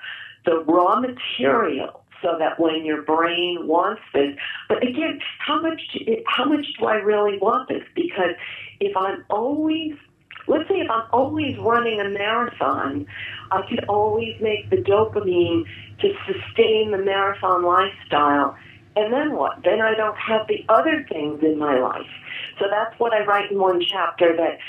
the 0.45 0.63
raw 0.63 0.99
material 0.99 2.01
so 2.21 2.37
that 2.39 2.59
when 2.59 2.85
your 2.85 3.01
brain 3.01 3.67
wants 3.67 4.01
this, 4.13 4.35
but 4.69 4.81
again, 4.81 5.19
how 5.39 5.61
much 5.61 5.81
how 6.27 6.45
much 6.45 6.65
do 6.79 6.85
I 6.85 6.95
really 6.95 7.37
want 7.37 7.67
this? 7.67 7.83
Because 7.93 8.35
if 8.79 8.95
I'm 8.95 9.25
always 9.29 9.93
let's 10.47 10.69
say 10.69 10.75
if 10.75 10.89
I'm 10.89 11.07
always 11.11 11.57
running 11.59 11.99
a 11.99 12.09
marathon, 12.09 13.05
I 13.51 13.61
could 13.67 13.83
always 13.85 14.39
make 14.41 14.69
the 14.69 14.77
dopamine 14.77 15.65
to 15.99 16.13
sustain 16.25 16.91
the 16.91 16.99
marathon 16.99 17.63
lifestyle. 17.63 18.55
And 18.95 19.11
then 19.11 19.33
what? 19.33 19.63
Then 19.63 19.81
I 19.81 19.93
don't 19.95 20.17
have 20.17 20.47
the 20.47 20.63
other 20.69 21.05
things 21.11 21.43
in 21.43 21.57
my 21.57 21.77
life. 21.79 22.07
So 22.59 22.65
that's 22.69 22.97
what 22.99 23.13
I 23.13 23.25
write 23.25 23.51
in 23.51 23.59
one 23.59 23.81
chapter 23.81 24.35
that 24.35 24.59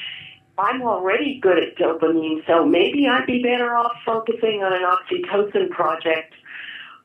I'm 0.59 0.83
already 0.83 1.39
good 1.41 1.59
at 1.59 1.77
dopamine, 1.77 2.47
so 2.47 2.65
maybe 2.65 3.07
I'd 3.07 3.27
be 3.27 3.43
better 3.43 3.75
off 3.75 3.93
focusing 4.07 4.63
on 4.63 4.73
an 4.73 4.83
oxytocin 4.83 5.71
project, 5.71 6.33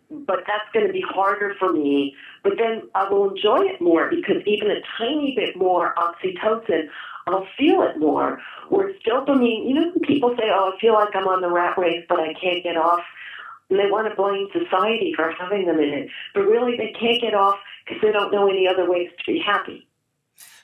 but 0.09 0.43
that's 0.47 0.71
going 0.73 0.87
to 0.87 0.93
be 0.93 1.01
harder 1.01 1.55
for 1.59 1.73
me. 1.73 2.15
But 2.43 2.53
then 2.57 2.83
I 2.95 3.09
will 3.09 3.31
enjoy 3.31 3.65
it 3.65 3.81
more 3.81 4.09
because 4.09 4.41
even 4.45 4.71
a 4.71 4.79
tiny 4.97 5.35
bit 5.35 5.57
more 5.57 5.93
oxytocin, 5.95 6.87
I'll 7.27 7.45
feel 7.57 7.81
it 7.83 7.99
more. 7.99 8.39
Whereas 8.69 8.95
dopamine, 9.05 9.67
you 9.67 9.75
know, 9.75 9.91
people 10.03 10.33
say, 10.37 10.45
oh, 10.47 10.71
I 10.73 10.79
feel 10.79 10.93
like 10.93 11.13
I'm 11.13 11.27
on 11.27 11.41
the 11.41 11.51
rat 11.51 11.77
race, 11.77 12.05
but 12.07 12.21
I 12.21 12.33
can't 12.33 12.63
get 12.63 12.77
off. 12.77 13.03
And 13.69 13.79
they 13.79 13.91
want 13.91 14.09
to 14.09 14.15
blame 14.15 14.47
society 14.53 15.13
for 15.15 15.31
having 15.31 15.65
them 15.65 15.79
in 15.79 15.89
it. 15.89 16.09
But 16.33 16.41
really, 16.41 16.77
they 16.77 16.93
can't 16.97 17.21
get 17.21 17.33
off 17.33 17.57
because 17.85 18.01
they 18.01 18.11
don't 18.11 18.31
know 18.31 18.49
any 18.49 18.67
other 18.67 18.89
ways 18.89 19.09
to 19.25 19.31
be 19.31 19.39
happy. 19.39 19.87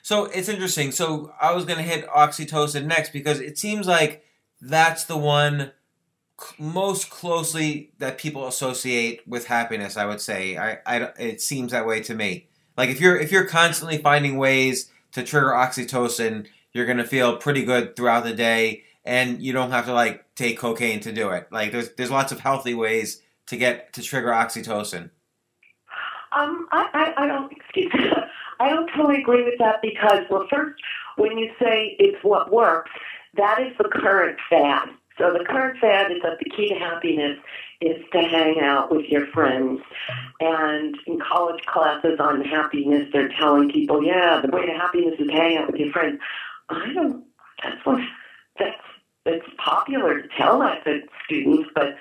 So 0.02 0.24
it's 0.24 0.48
interesting. 0.48 0.92
So 0.92 1.32
I 1.40 1.52
was 1.52 1.64
going 1.64 1.78
to 1.78 1.82
hit 1.82 2.06
oxytocin 2.08 2.86
next 2.86 3.12
because 3.12 3.40
it 3.40 3.58
seems 3.58 3.86
like 3.86 4.24
that's 4.60 5.04
the 5.04 5.16
one 5.16 5.72
most 6.58 7.10
closely 7.10 7.92
that 7.98 8.18
people 8.18 8.46
associate 8.46 9.26
with 9.26 9.46
happiness. 9.46 9.96
I 9.96 10.06
would 10.06 10.20
say. 10.20 10.56
I, 10.56 10.78
I 10.86 11.10
it 11.18 11.40
seems 11.40 11.72
that 11.72 11.86
way 11.86 12.00
to 12.02 12.14
me. 12.14 12.48
Like 12.76 12.90
if 12.90 13.00
you're 13.00 13.18
if 13.18 13.32
you're 13.32 13.46
constantly 13.46 13.98
finding 13.98 14.38
ways 14.38 14.90
to 15.12 15.22
trigger 15.22 15.48
oxytocin, 15.48 16.46
you're 16.72 16.86
going 16.86 16.98
to 16.98 17.04
feel 17.04 17.36
pretty 17.36 17.64
good 17.64 17.96
throughout 17.96 18.24
the 18.24 18.34
day, 18.34 18.84
and 19.04 19.42
you 19.42 19.52
don't 19.52 19.72
have 19.72 19.86
to 19.86 19.92
like 19.92 20.34
take 20.34 20.58
cocaine 20.58 21.00
to 21.00 21.12
do 21.12 21.30
it. 21.30 21.48
Like 21.50 21.72
there's 21.72 21.92
there's 21.94 22.10
lots 22.10 22.32
of 22.32 22.40
healthy 22.40 22.74
ways 22.74 23.20
to 23.46 23.56
get 23.56 23.92
to 23.94 24.02
trigger 24.02 24.28
oxytocin. 24.28 25.10
Um, 26.30 26.68
I, 26.70 27.14
I, 27.16 27.24
I 27.24 27.26
don't 27.26 27.50
excuse. 27.56 27.92
I 28.60 28.70
don't 28.70 28.88
totally 28.94 29.20
agree 29.20 29.44
with 29.44 29.58
that 29.58 29.82
because, 29.82 30.24
well, 30.30 30.46
first, 30.50 30.80
when 31.16 31.38
you 31.38 31.50
say 31.60 31.96
it's 31.98 32.22
what 32.22 32.52
works, 32.52 32.90
that 33.36 33.60
is 33.60 33.76
the 33.78 33.88
current 33.88 34.38
fad. 34.50 34.88
So 35.16 35.32
the 35.32 35.44
current 35.44 35.78
fad 35.80 36.12
is 36.12 36.18
that 36.22 36.38
the 36.38 36.50
key 36.50 36.68
to 36.68 36.74
happiness 36.76 37.38
is 37.80 37.96
to 38.12 38.20
hang 38.20 38.60
out 38.60 38.90
with 38.90 39.06
your 39.06 39.26
friends. 39.28 39.80
And 40.40 40.96
in 41.06 41.20
college 41.20 41.64
classes 41.66 42.18
on 42.20 42.44
happiness, 42.44 43.08
they're 43.12 43.28
telling 43.28 43.70
people, 43.70 44.04
yeah, 44.04 44.40
the 44.40 44.56
way 44.56 44.66
to 44.66 44.72
happiness 44.72 45.14
is 45.18 45.30
hang 45.30 45.56
out 45.56 45.70
with 45.70 45.80
your 45.80 45.92
friends. 45.92 46.20
I 46.68 46.92
don't. 46.92 47.24
That's 47.62 47.84
what. 47.84 48.00
That's 48.58 48.80
that's 49.24 49.44
popular 49.58 50.22
to 50.22 50.28
tell 50.36 50.60
that 50.60 50.84
to 50.84 51.02
students, 51.24 51.68
but 51.74 51.96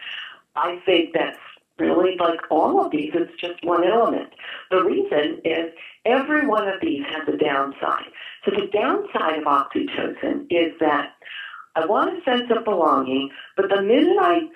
I 0.55 0.81
think 0.85 1.13
that's 1.13 1.37
really 1.79 2.15
like 2.17 2.39
all 2.49 2.83
of 2.83 2.91
these. 2.91 3.11
It's 3.13 3.39
just 3.39 3.63
one 3.63 3.83
element. 3.85 4.29
The 4.71 4.83
reason 4.83 5.41
is 5.45 5.71
every 6.05 6.47
one 6.47 6.67
of 6.67 6.81
these 6.81 7.03
has 7.09 7.27
a 7.27 7.37
downside. 7.37 8.11
So 8.45 8.51
the 8.51 8.67
downside 8.67 9.39
of 9.39 9.45
oxytocin 9.45 10.47
is 10.49 10.73
that 10.79 11.13
I 11.75 11.85
want 11.85 12.17
a 12.17 12.23
sense 12.23 12.49
of 12.49 12.63
belonging, 12.63 13.29
but 13.55 13.69
the 13.69 13.81
minute 13.81 14.17
I 14.19 14.47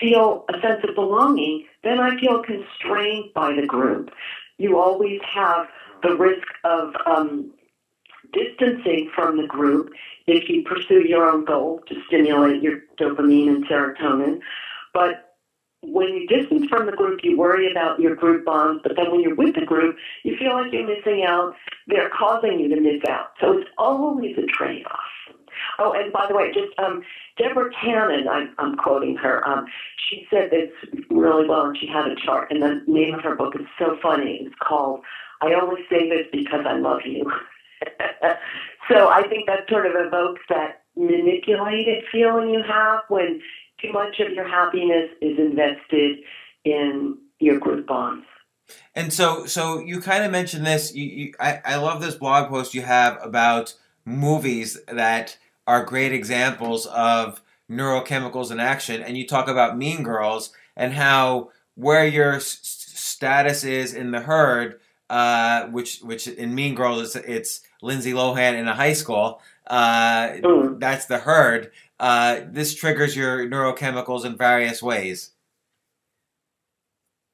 feel 0.00 0.44
a 0.48 0.60
sense 0.60 0.84
of 0.88 0.94
belonging, 0.94 1.66
then 1.84 2.00
I 2.00 2.18
feel 2.18 2.42
constrained 2.42 3.32
by 3.34 3.54
the 3.54 3.66
group. 3.66 4.10
You 4.58 4.78
always 4.78 5.20
have 5.32 5.66
the 6.02 6.16
risk 6.16 6.46
of 6.64 6.94
um, 7.06 7.52
distancing 8.32 9.10
from 9.14 9.36
the 9.36 9.46
group 9.46 9.90
if 10.26 10.48
you 10.48 10.64
pursue 10.64 11.06
your 11.06 11.28
own 11.30 11.44
goal 11.44 11.80
to 11.88 11.94
stimulate 12.06 12.62
your 12.62 12.80
dopamine 12.98 13.48
and 13.48 13.66
serotonin. 13.66 14.40
But 14.92 15.33
when 15.86 16.08
you 16.08 16.26
distance 16.26 16.66
from 16.68 16.86
the 16.86 16.92
group, 16.92 17.20
you 17.22 17.36
worry 17.36 17.70
about 17.70 18.00
your 18.00 18.14
group 18.14 18.44
bonds, 18.44 18.80
but 18.82 18.96
then 18.96 19.10
when 19.10 19.20
you're 19.20 19.34
with 19.34 19.54
the 19.54 19.64
group, 19.64 19.96
you 20.22 20.36
feel 20.36 20.52
like 20.54 20.72
you're 20.72 20.86
missing 20.86 21.24
out. 21.26 21.54
They're 21.86 22.10
causing 22.10 22.60
you 22.60 22.68
to 22.74 22.80
miss 22.80 23.02
out. 23.08 23.32
So 23.40 23.58
it's 23.58 23.70
always 23.78 24.36
a 24.38 24.46
trade 24.46 24.84
off. 24.86 25.34
Oh, 25.78 25.92
and 25.92 26.12
by 26.12 26.26
the 26.28 26.34
way, 26.34 26.52
just 26.52 26.78
um, 26.78 27.02
Deborah 27.38 27.70
Tannen, 27.72 28.28
I'm, 28.28 28.54
I'm 28.58 28.76
quoting 28.76 29.16
her. 29.16 29.46
Um, 29.46 29.66
she 30.08 30.26
said 30.30 30.50
this 30.50 30.70
really 31.10 31.48
well, 31.48 31.66
and 31.66 31.78
she 31.78 31.86
had 31.86 32.06
a 32.06 32.16
chart. 32.16 32.50
And 32.50 32.62
the 32.62 32.82
name 32.86 33.14
of 33.14 33.22
her 33.22 33.34
book 33.34 33.54
is 33.54 33.66
so 33.78 33.96
funny. 34.02 34.40
It's 34.42 34.54
called 34.60 35.00
"I 35.40 35.54
Only 35.54 35.82
Say 35.90 36.08
This 36.08 36.26
Because 36.32 36.64
I 36.66 36.74
Love 36.74 37.00
You." 37.04 37.30
so 38.88 39.08
I 39.08 39.26
think 39.28 39.46
that 39.46 39.68
sort 39.68 39.86
of 39.86 39.92
evokes 39.96 40.42
that 40.48 40.82
manipulated 40.96 42.04
feeling 42.10 42.50
you 42.50 42.62
have 42.62 43.00
when 43.08 43.40
too 43.84 43.92
much 43.92 44.20
of 44.20 44.32
your 44.32 44.48
happiness 44.48 45.10
is 45.20 45.38
invested 45.38 46.18
in 46.64 47.18
your 47.40 47.58
group 47.58 47.86
bonds. 47.86 48.24
And 48.94 49.12
so, 49.12 49.46
so 49.46 49.78
you 49.80 50.00
kind 50.00 50.24
of 50.24 50.32
mentioned 50.32 50.64
this. 50.66 50.94
You, 50.94 51.04
you, 51.04 51.34
I, 51.38 51.60
I 51.64 51.76
love 51.76 52.00
this 52.00 52.14
blog 52.14 52.48
post 52.48 52.74
you 52.74 52.82
have 52.82 53.18
about 53.22 53.74
movies 54.04 54.78
that 54.88 55.36
are 55.66 55.84
great 55.84 56.12
examples 56.12 56.86
of 56.86 57.42
neurochemicals 57.70 58.50
in 58.50 58.60
action. 58.60 59.02
And 59.02 59.16
you 59.16 59.26
talk 59.26 59.48
about 59.48 59.76
Mean 59.76 60.02
Girls 60.02 60.52
and 60.76 60.92
how 60.94 61.50
where 61.74 62.06
your 62.06 62.34
s- 62.34 62.58
status 62.62 63.64
is 63.64 63.94
in 63.94 64.10
the 64.12 64.20
herd, 64.20 64.80
uh, 65.10 65.64
which 65.66 66.00
which 66.00 66.26
in 66.26 66.54
Mean 66.54 66.74
Girls 66.74 67.16
it's, 67.16 67.26
it's 67.26 67.60
Lindsay 67.82 68.12
Lohan 68.12 68.54
in 68.54 68.68
a 68.68 68.74
high 68.74 68.92
school. 68.94 69.40
Uh, 69.66 70.28
Mm. 70.42 70.78
That's 70.80 71.06
the 71.06 71.18
herd. 71.18 71.70
Uh, 72.00 72.40
this 72.48 72.74
triggers 72.74 73.14
your 73.16 73.46
neurochemicals 73.46 74.24
in 74.24 74.36
various 74.36 74.82
ways. 74.82 75.30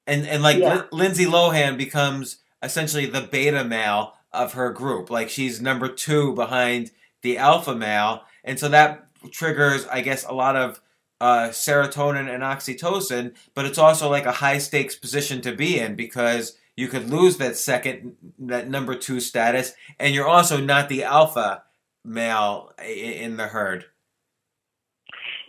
And 0.06 0.26
and 0.26 0.42
like 0.42 0.58
Yeah. 0.58 0.74
Lin- 0.74 0.88
Lindsay 0.92 1.24
Lohan 1.26 1.76
becomes 1.76 2.38
essentially 2.62 3.06
the 3.06 3.22
beta 3.22 3.64
male 3.64 4.14
of 4.32 4.52
her 4.54 4.70
group. 4.70 5.10
Like 5.10 5.28
she's 5.30 5.60
number 5.60 5.88
two 5.88 6.34
behind 6.34 6.90
the 7.22 7.38
alpha 7.38 7.74
male, 7.74 8.22
and 8.44 8.58
so 8.58 8.68
that 8.68 9.06
triggers, 9.30 9.86
I 9.86 10.00
guess, 10.00 10.24
a 10.24 10.32
lot 10.32 10.56
of 10.56 10.80
uh, 11.20 11.48
serotonin 11.50 12.32
and 12.32 12.42
oxytocin. 12.42 13.34
But 13.54 13.66
it's 13.66 13.78
also 13.78 14.08
like 14.10 14.26
a 14.26 14.32
high 14.32 14.58
stakes 14.58 14.96
position 14.96 15.40
to 15.42 15.52
be 15.52 15.78
in 15.78 15.94
because 15.96 16.56
you 16.76 16.88
could 16.88 17.10
lose 17.10 17.36
that 17.36 17.56
second, 17.56 18.16
that 18.38 18.68
number 18.70 18.94
two 18.94 19.20
status, 19.20 19.74
and 19.98 20.14
you're 20.14 20.28
also 20.28 20.58
not 20.60 20.88
the 20.88 21.04
alpha 21.04 21.62
male 22.04 22.72
in 22.84 23.36
the 23.36 23.48
herd. 23.48 23.84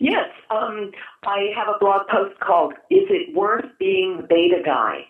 Yes, 0.02 0.30
um, 0.50 0.90
I 1.22 1.52
have 1.54 1.68
a 1.68 1.78
blog 1.78 2.08
post 2.08 2.40
called 2.40 2.74
"Is 2.90 3.06
It 3.08 3.36
Worth 3.36 3.66
Being 3.78 4.16
the 4.16 4.24
Beta 4.24 4.60
Guy?" 4.64 5.06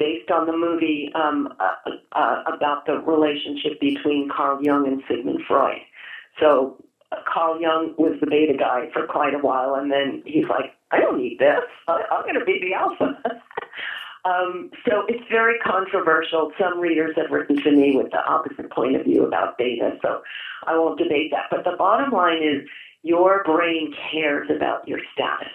based 0.00 0.32
on 0.32 0.46
the 0.46 0.52
movie 0.52 1.12
um, 1.14 1.54
uh, 1.60 1.90
uh, 2.10 2.42
about 2.52 2.84
the 2.86 2.94
relationship 2.94 3.78
between 3.80 4.28
Carl 4.28 4.60
Jung 4.60 4.88
and 4.88 5.00
Sigmund 5.08 5.42
Freud. 5.46 5.78
So 6.40 6.76
uh, 7.12 7.18
Carl 7.32 7.60
Jung 7.60 7.94
was 7.98 8.18
the 8.18 8.26
beta 8.26 8.58
guy 8.58 8.88
for 8.92 9.06
quite 9.06 9.32
a 9.32 9.38
while, 9.38 9.76
and 9.76 9.92
then 9.92 10.24
he's 10.26 10.48
like, 10.48 10.74
"I 10.90 10.98
don't 10.98 11.18
need 11.18 11.38
this. 11.38 11.62
I, 11.86 12.02
I'm 12.10 12.22
going 12.22 12.34
to 12.34 12.44
be 12.44 12.58
the 12.58 12.74
alpha." 12.74 13.22
um, 14.24 14.72
so 14.84 15.04
it's 15.06 15.22
very 15.30 15.60
controversial. 15.60 16.50
Some 16.58 16.80
readers 16.80 17.14
have 17.16 17.30
written 17.30 17.62
to 17.62 17.70
me 17.70 17.94
with 17.94 18.10
the 18.10 18.26
opposite 18.26 18.72
point 18.72 18.96
of 18.96 19.04
view 19.04 19.24
about 19.24 19.56
beta, 19.56 19.98
so 20.02 20.22
I 20.66 20.76
won't 20.76 20.98
debate 20.98 21.30
that. 21.30 21.44
But 21.48 21.62
the 21.62 21.76
bottom 21.76 22.10
line 22.10 22.42
is 22.42 22.68
your 23.02 23.42
brain 23.44 23.94
cares 24.10 24.48
about 24.54 24.86
your 24.86 25.00
status. 25.12 25.52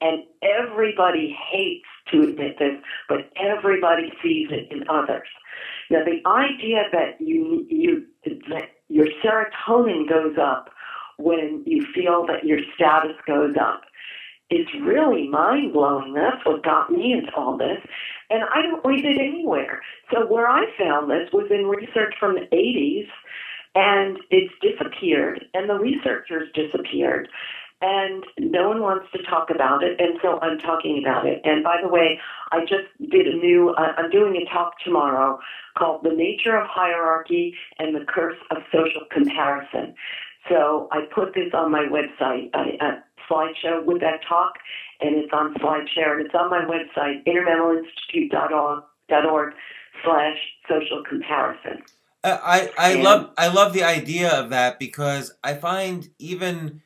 And 0.00 0.22
everybody 0.42 1.36
hates 1.50 1.86
to 2.12 2.22
admit 2.22 2.58
this, 2.58 2.76
but 3.08 3.30
everybody 3.36 4.12
sees 4.22 4.48
it 4.50 4.70
in 4.70 4.88
others. 4.88 5.28
Now, 5.90 6.04
the 6.04 6.20
idea 6.28 6.84
that 6.92 7.20
you, 7.20 7.66
you 7.68 8.06
that 8.48 8.70
your 8.88 9.06
serotonin 9.24 10.08
goes 10.08 10.36
up 10.40 10.70
when 11.18 11.64
you 11.66 11.84
feel 11.94 12.26
that 12.26 12.44
your 12.44 12.60
status 12.74 13.16
goes 13.26 13.56
up 13.60 13.82
is 14.50 14.66
really 14.82 15.28
mind 15.28 15.72
blowing. 15.72 16.14
That's 16.14 16.44
what 16.46 16.62
got 16.62 16.90
me 16.90 17.12
into 17.12 17.34
all 17.34 17.58
this. 17.58 17.80
And 18.30 18.44
I 18.54 18.62
don't 18.62 18.84
read 18.84 19.04
it 19.04 19.18
anywhere. 19.18 19.82
So 20.12 20.26
where 20.26 20.48
I 20.48 20.64
found 20.78 21.10
this 21.10 21.28
was 21.32 21.48
in 21.50 21.66
research 21.66 22.14
from 22.18 22.34
the 22.34 22.46
80s 22.54 23.08
and 23.78 24.18
it's 24.30 24.52
disappeared, 24.60 25.46
and 25.54 25.70
the 25.70 25.78
researchers 25.78 26.50
disappeared, 26.52 27.28
and 27.80 28.24
no 28.40 28.68
one 28.68 28.82
wants 28.82 29.06
to 29.12 29.22
talk 29.22 29.50
about 29.54 29.84
it, 29.84 30.00
and 30.00 30.18
so 30.20 30.40
I'm 30.40 30.58
talking 30.58 30.98
about 31.00 31.24
it. 31.26 31.40
And 31.44 31.62
by 31.62 31.76
the 31.80 31.86
way, 31.88 32.18
I 32.50 32.62
just 32.62 32.88
did 33.08 33.28
a 33.28 33.36
new, 33.36 33.72
uh, 33.78 33.92
I'm 33.96 34.10
doing 34.10 34.34
a 34.34 34.44
talk 34.52 34.80
tomorrow 34.84 35.38
called 35.78 36.02
The 36.02 36.10
Nature 36.10 36.56
of 36.56 36.66
Hierarchy 36.68 37.54
and 37.78 37.94
the 37.94 38.04
Curse 38.04 38.38
of 38.50 38.64
Social 38.72 39.02
Comparison. 39.12 39.94
So 40.48 40.88
I 40.90 41.02
put 41.14 41.34
this 41.34 41.54
on 41.54 41.70
my 41.70 41.86
website, 41.86 42.52
a, 42.54 42.76
a 42.84 43.04
slideshow 43.30 43.84
with 43.84 44.00
that 44.00 44.22
talk, 44.28 44.58
and 45.00 45.14
it's 45.14 45.32
on 45.32 45.54
SlideShare, 45.54 46.16
and 46.16 46.26
it's 46.26 46.34
on 46.34 46.50
my 46.50 46.64
website, 46.64 47.22
innermammalinstitute.org 47.28 49.54
slash 50.02 50.38
social 50.68 51.04
comparison. 51.08 51.84
Uh, 52.24 52.38
I 52.42 52.70
I 52.78 52.90
And- 52.92 53.02
love 53.02 53.30
I 53.38 53.48
love 53.48 53.72
the 53.72 53.84
idea 53.84 54.30
of 54.30 54.50
that 54.50 54.78
because 54.78 55.32
I 55.44 55.54
find 55.54 56.08
even 56.18 56.82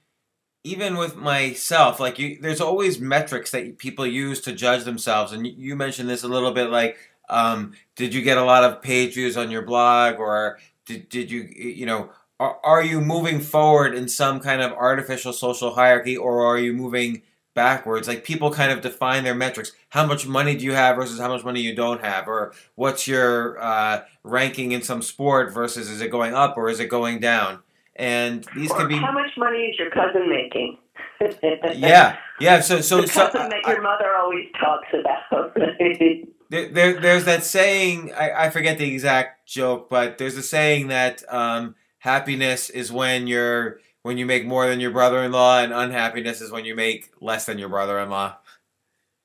even 0.65 0.97
with 0.97 1.17
myself 1.17 2.01
like 2.01 2.19
you 2.19 2.39
there's 2.41 2.61
always 2.61 3.01
metrics 3.01 3.51
that 3.53 3.79
people 3.79 4.07
use 4.07 4.41
to 4.43 4.53
judge 4.53 4.85
themselves. 4.85 5.33
And 5.33 5.47
you, 5.47 5.55
you 5.57 5.77
mentioned 5.77 6.09
this 6.09 6.23
a 6.25 6.29
little 6.29 6.53
bit 6.53 6.71
like 6.71 6.97
um, 7.29 7.73
did 7.97 8.13
you 8.15 8.23
get 8.23 8.39
a 8.39 8.45
lot 8.45 8.65
of 8.65 8.83
page 8.83 9.15
views 9.15 9.37
on 9.37 9.51
your 9.51 9.63
blog 9.63 10.17
or 10.19 10.59
did, 10.87 11.09
did 11.09 11.31
you 11.31 11.43
you 11.43 11.87
know 11.87 12.11
are, 12.41 12.59
are 12.65 12.83
you 12.83 13.01
moving 13.01 13.41
forward 13.41 13.95
in 13.95 14.09
some 14.09 14.41
kind 14.41 14.61
of 14.63 14.73
artificial 14.73 15.33
social 15.33 15.75
hierarchy 15.75 16.17
or 16.17 16.45
are 16.47 16.59
you 16.59 16.73
moving 16.75 17.23
backwards. 17.55 18.09
Like 18.09 18.25
people 18.25 18.51
kind 18.51 18.73
of 18.73 18.81
define 18.81 19.25
their 19.25 19.35
metrics. 19.35 19.73
How 19.91 20.07
much 20.07 20.27
money 20.27 20.57
do 20.57 20.65
you 20.65 20.73
have 20.73 20.97
versus 20.97 21.19
how 21.19 21.29
much 21.29 21.45
money 21.45 21.61
you 21.61 21.75
don't 21.75 22.03
have? 22.03 22.29
Or 22.29 22.53
what's 22.75 23.07
your 23.07 23.61
uh, 23.63 24.03
ranking 24.25 24.73
in 24.73 24.83
some 24.83 25.03
sport 25.03 25.53
versus 25.53 25.89
is 25.89 26.01
it 26.01 26.11
going 26.11 26.35
up 26.35 26.57
or 26.57 26.69
is 26.69 26.81
it 26.81 26.89
going 26.89 27.21
down? 27.21 27.61
And 27.97 28.47
these 28.57 28.71
Or 28.71 28.79
can 28.79 28.89
be 28.89 28.97
how 28.97 29.13
much 29.13 29.31
money 29.37 29.59
is 29.59 29.79
your 29.79 29.91
cousin 29.91 30.29
making? 30.29 30.79
yeah. 31.75 32.17
Yeah 32.41 32.61
so 32.61 32.81
so 32.81 33.03
the 33.03 33.07
so 33.07 33.29
cousin 33.29 33.49
that 33.51 33.61
I- 33.65 33.73
your 33.73 33.83
mother 33.83 34.17
always 34.17 34.47
talks 34.59 34.89
about. 34.93 35.55
there, 36.51 36.69
there 36.69 37.01
there's 37.01 37.25
that 37.27 37.45
saying 37.45 38.13
I, 38.15 38.47
I 38.47 38.51
forget 38.51 38.79
the 38.79 38.93
exact 38.93 39.47
joke 39.47 39.89
but 39.89 40.19
there's 40.19 40.37
a 40.37 40.43
saying 40.43 40.89
that 40.89 41.23
um, 41.33 41.77
happiness 41.99 42.71
is 42.71 42.91
when 42.91 43.27
you're 43.27 43.79
when 44.03 44.19
you 44.19 44.27
make 44.27 44.45
more 44.45 44.67
than 44.69 44.81
your 44.81 44.91
brother-in-law 44.91 45.61
and 45.61 45.73
unhappiness 45.73 46.41
is 46.41 46.51
when 46.51 46.65
you 46.65 46.75
make 46.75 47.11
less 47.21 47.47
than 47.47 47.59
your 47.59 47.69
brother-in-law 47.69 48.37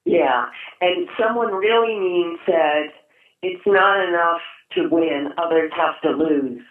yeah, 0.08 0.46
and 0.80 1.10
someone 1.20 1.54
really 1.54 2.00
mean 2.00 2.38
said, 2.46 2.94
"It's 3.44 3.62
not 3.68 4.08
enough 4.08 4.40
to 4.76 4.88
win; 4.88 5.34
others 5.38 5.72
have 5.76 6.00
to 6.02 6.12
lose." 6.12 6.64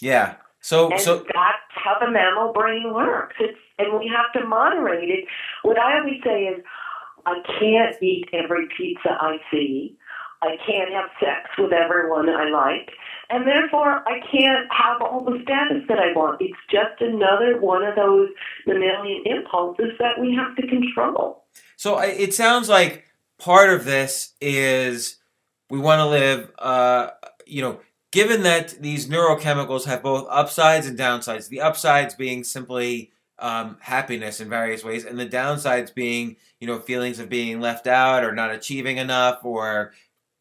yeah 0.00 0.36
so 0.60 0.90
And 0.90 1.00
so 1.00 1.18
that's 1.18 1.74
how 1.74 1.98
the 2.00 2.10
mammal 2.10 2.52
brain 2.52 2.92
works. 2.94 3.36
It's 3.40 3.58
and 3.78 3.98
we 3.98 4.08
have 4.14 4.32
to 4.40 4.46
moderate 4.46 5.08
it. 5.08 5.24
What 5.62 5.78
I 5.78 5.98
always 5.98 6.20
say 6.24 6.44
is, 6.44 6.64
I 7.26 7.40
can't 7.58 8.00
eat 8.02 8.28
every 8.32 8.68
pizza 8.76 9.16
I 9.20 9.38
see. 9.50 9.96
I 10.42 10.56
can't 10.64 10.92
have 10.92 11.10
sex 11.18 11.50
with 11.58 11.72
everyone 11.72 12.28
I 12.28 12.48
like, 12.48 12.90
and 13.30 13.46
therefore 13.46 14.02
I 14.08 14.20
can't 14.30 14.66
have 14.72 15.02
all 15.02 15.24
the 15.24 15.40
status 15.42 15.84
that 15.88 15.98
I 15.98 16.12
want. 16.12 16.40
It's 16.40 16.58
just 16.70 17.00
another 17.00 17.60
one 17.60 17.82
of 17.82 17.94
those 17.96 18.28
mammalian 18.66 19.22
impulses 19.26 19.92
that 19.98 20.20
we 20.20 20.34
have 20.34 20.56
to 20.56 20.66
control. 20.66 21.44
So 21.76 21.98
it 21.98 22.34
sounds 22.34 22.68
like 22.68 23.06
part 23.38 23.70
of 23.70 23.84
this 23.84 24.32
is 24.40 25.16
we 25.70 25.78
want 25.78 26.00
to 26.00 26.06
live, 26.06 26.50
uh, 26.58 27.10
you 27.46 27.62
know, 27.62 27.80
given 28.10 28.42
that 28.42 28.80
these 28.80 29.08
neurochemicals 29.08 29.84
have 29.84 30.02
both 30.02 30.26
upsides 30.30 30.86
and 30.86 30.98
downsides, 30.98 31.48
the 31.48 31.60
upsides 31.60 32.14
being 32.14 32.42
simply 32.42 33.12
um, 33.38 33.76
happiness 33.80 34.40
in 34.40 34.48
various 34.48 34.82
ways, 34.82 35.04
and 35.04 35.18
the 35.18 35.26
downsides 35.26 35.94
being, 35.94 36.36
you 36.60 36.66
know, 36.66 36.78
feelings 36.78 37.18
of 37.18 37.28
being 37.28 37.60
left 37.60 37.86
out 37.86 38.24
or 38.24 38.34
not 38.34 38.50
achieving 38.50 38.96
enough 38.96 39.44
or 39.44 39.92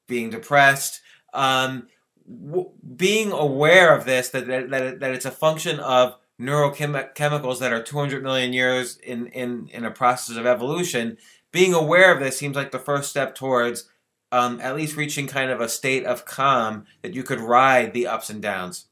being 0.07 0.29
depressed. 0.29 1.01
Um, 1.33 1.87
w- 2.27 2.69
being 2.95 3.31
aware 3.31 3.95
of 3.95 4.05
this, 4.05 4.29
that, 4.29 4.47
that, 4.47 4.69
that, 4.69 4.99
that 4.99 5.11
it's 5.11 5.25
a 5.25 5.31
function 5.31 5.79
of 5.79 6.15
neurochemicals 6.39 7.59
that 7.59 7.73
are 7.73 7.81
200 7.81 8.23
million 8.23 8.53
years 8.53 8.97
in, 8.97 9.27
in, 9.27 9.67
in 9.69 9.85
a 9.85 9.91
process 9.91 10.37
of 10.37 10.45
evolution, 10.45 11.17
being 11.51 11.73
aware 11.73 12.13
of 12.13 12.19
this 12.19 12.37
seems 12.37 12.55
like 12.55 12.71
the 12.71 12.79
first 12.79 13.09
step 13.09 13.33
towards 13.33 13.89
um, 14.31 14.59
at 14.61 14.75
least 14.75 14.97
reaching 14.97 15.27
kind 15.27 15.49
of 15.49 15.61
a 15.61 15.69
state 15.69 16.05
of 16.05 16.25
calm 16.25 16.85
that 17.01 17.13
you 17.13 17.23
could 17.23 17.39
ride 17.39 17.93
the 17.93 18.07
ups 18.07 18.29
and 18.29 18.41
downs. 18.41 18.85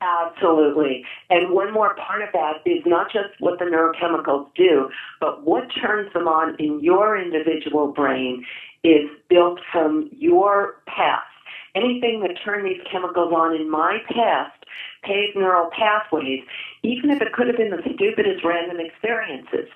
Absolutely. 0.00 1.04
And 1.30 1.52
one 1.52 1.72
more 1.72 1.94
part 1.94 2.22
of 2.22 2.28
that 2.32 2.56
is 2.66 2.82
not 2.84 3.12
just 3.12 3.40
what 3.40 3.58
the 3.58 3.64
neurochemicals 3.64 4.48
do, 4.54 4.90
but 5.20 5.44
what 5.44 5.64
turns 5.80 6.12
them 6.12 6.28
on 6.28 6.56
in 6.58 6.82
your 6.82 7.18
individual 7.18 7.92
brain 7.92 8.44
is 8.82 9.08
built 9.30 9.60
from 9.72 10.10
your 10.12 10.82
past 10.86 11.26
anything 11.74 12.20
that 12.20 12.38
turned 12.44 12.66
these 12.66 12.80
chemicals 12.90 13.32
on 13.32 13.54
in 13.54 13.70
my 13.70 13.98
past 14.08 14.64
paved 15.02 15.36
neural 15.36 15.70
pathways, 15.76 16.40
even 16.82 17.10
if 17.10 17.20
it 17.20 17.32
could 17.32 17.46
have 17.46 17.56
been 17.56 17.70
the 17.70 17.82
stupidest 17.94 18.44
random 18.44 18.78
experiences. 18.80 19.68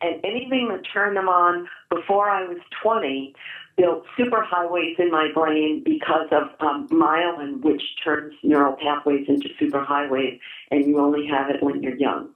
And 0.00 0.24
anything 0.24 0.68
that 0.70 0.82
turned 0.92 1.16
them 1.16 1.28
on 1.28 1.68
before 1.90 2.30
I 2.30 2.44
was 2.44 2.58
20 2.82 3.34
built 3.76 4.04
superhighways 4.18 4.98
in 4.98 5.10
my 5.10 5.28
brain 5.34 5.82
because 5.84 6.28
of 6.32 6.48
um, 6.60 6.88
myelin, 6.88 7.62
which 7.62 7.82
turns 8.02 8.34
neural 8.42 8.76
pathways 8.76 9.26
into 9.28 9.48
superhighways, 9.60 10.38
and 10.70 10.86
you 10.86 10.98
only 10.98 11.26
have 11.26 11.50
it 11.50 11.62
when 11.62 11.82
you're 11.82 11.96
young. 11.96 12.30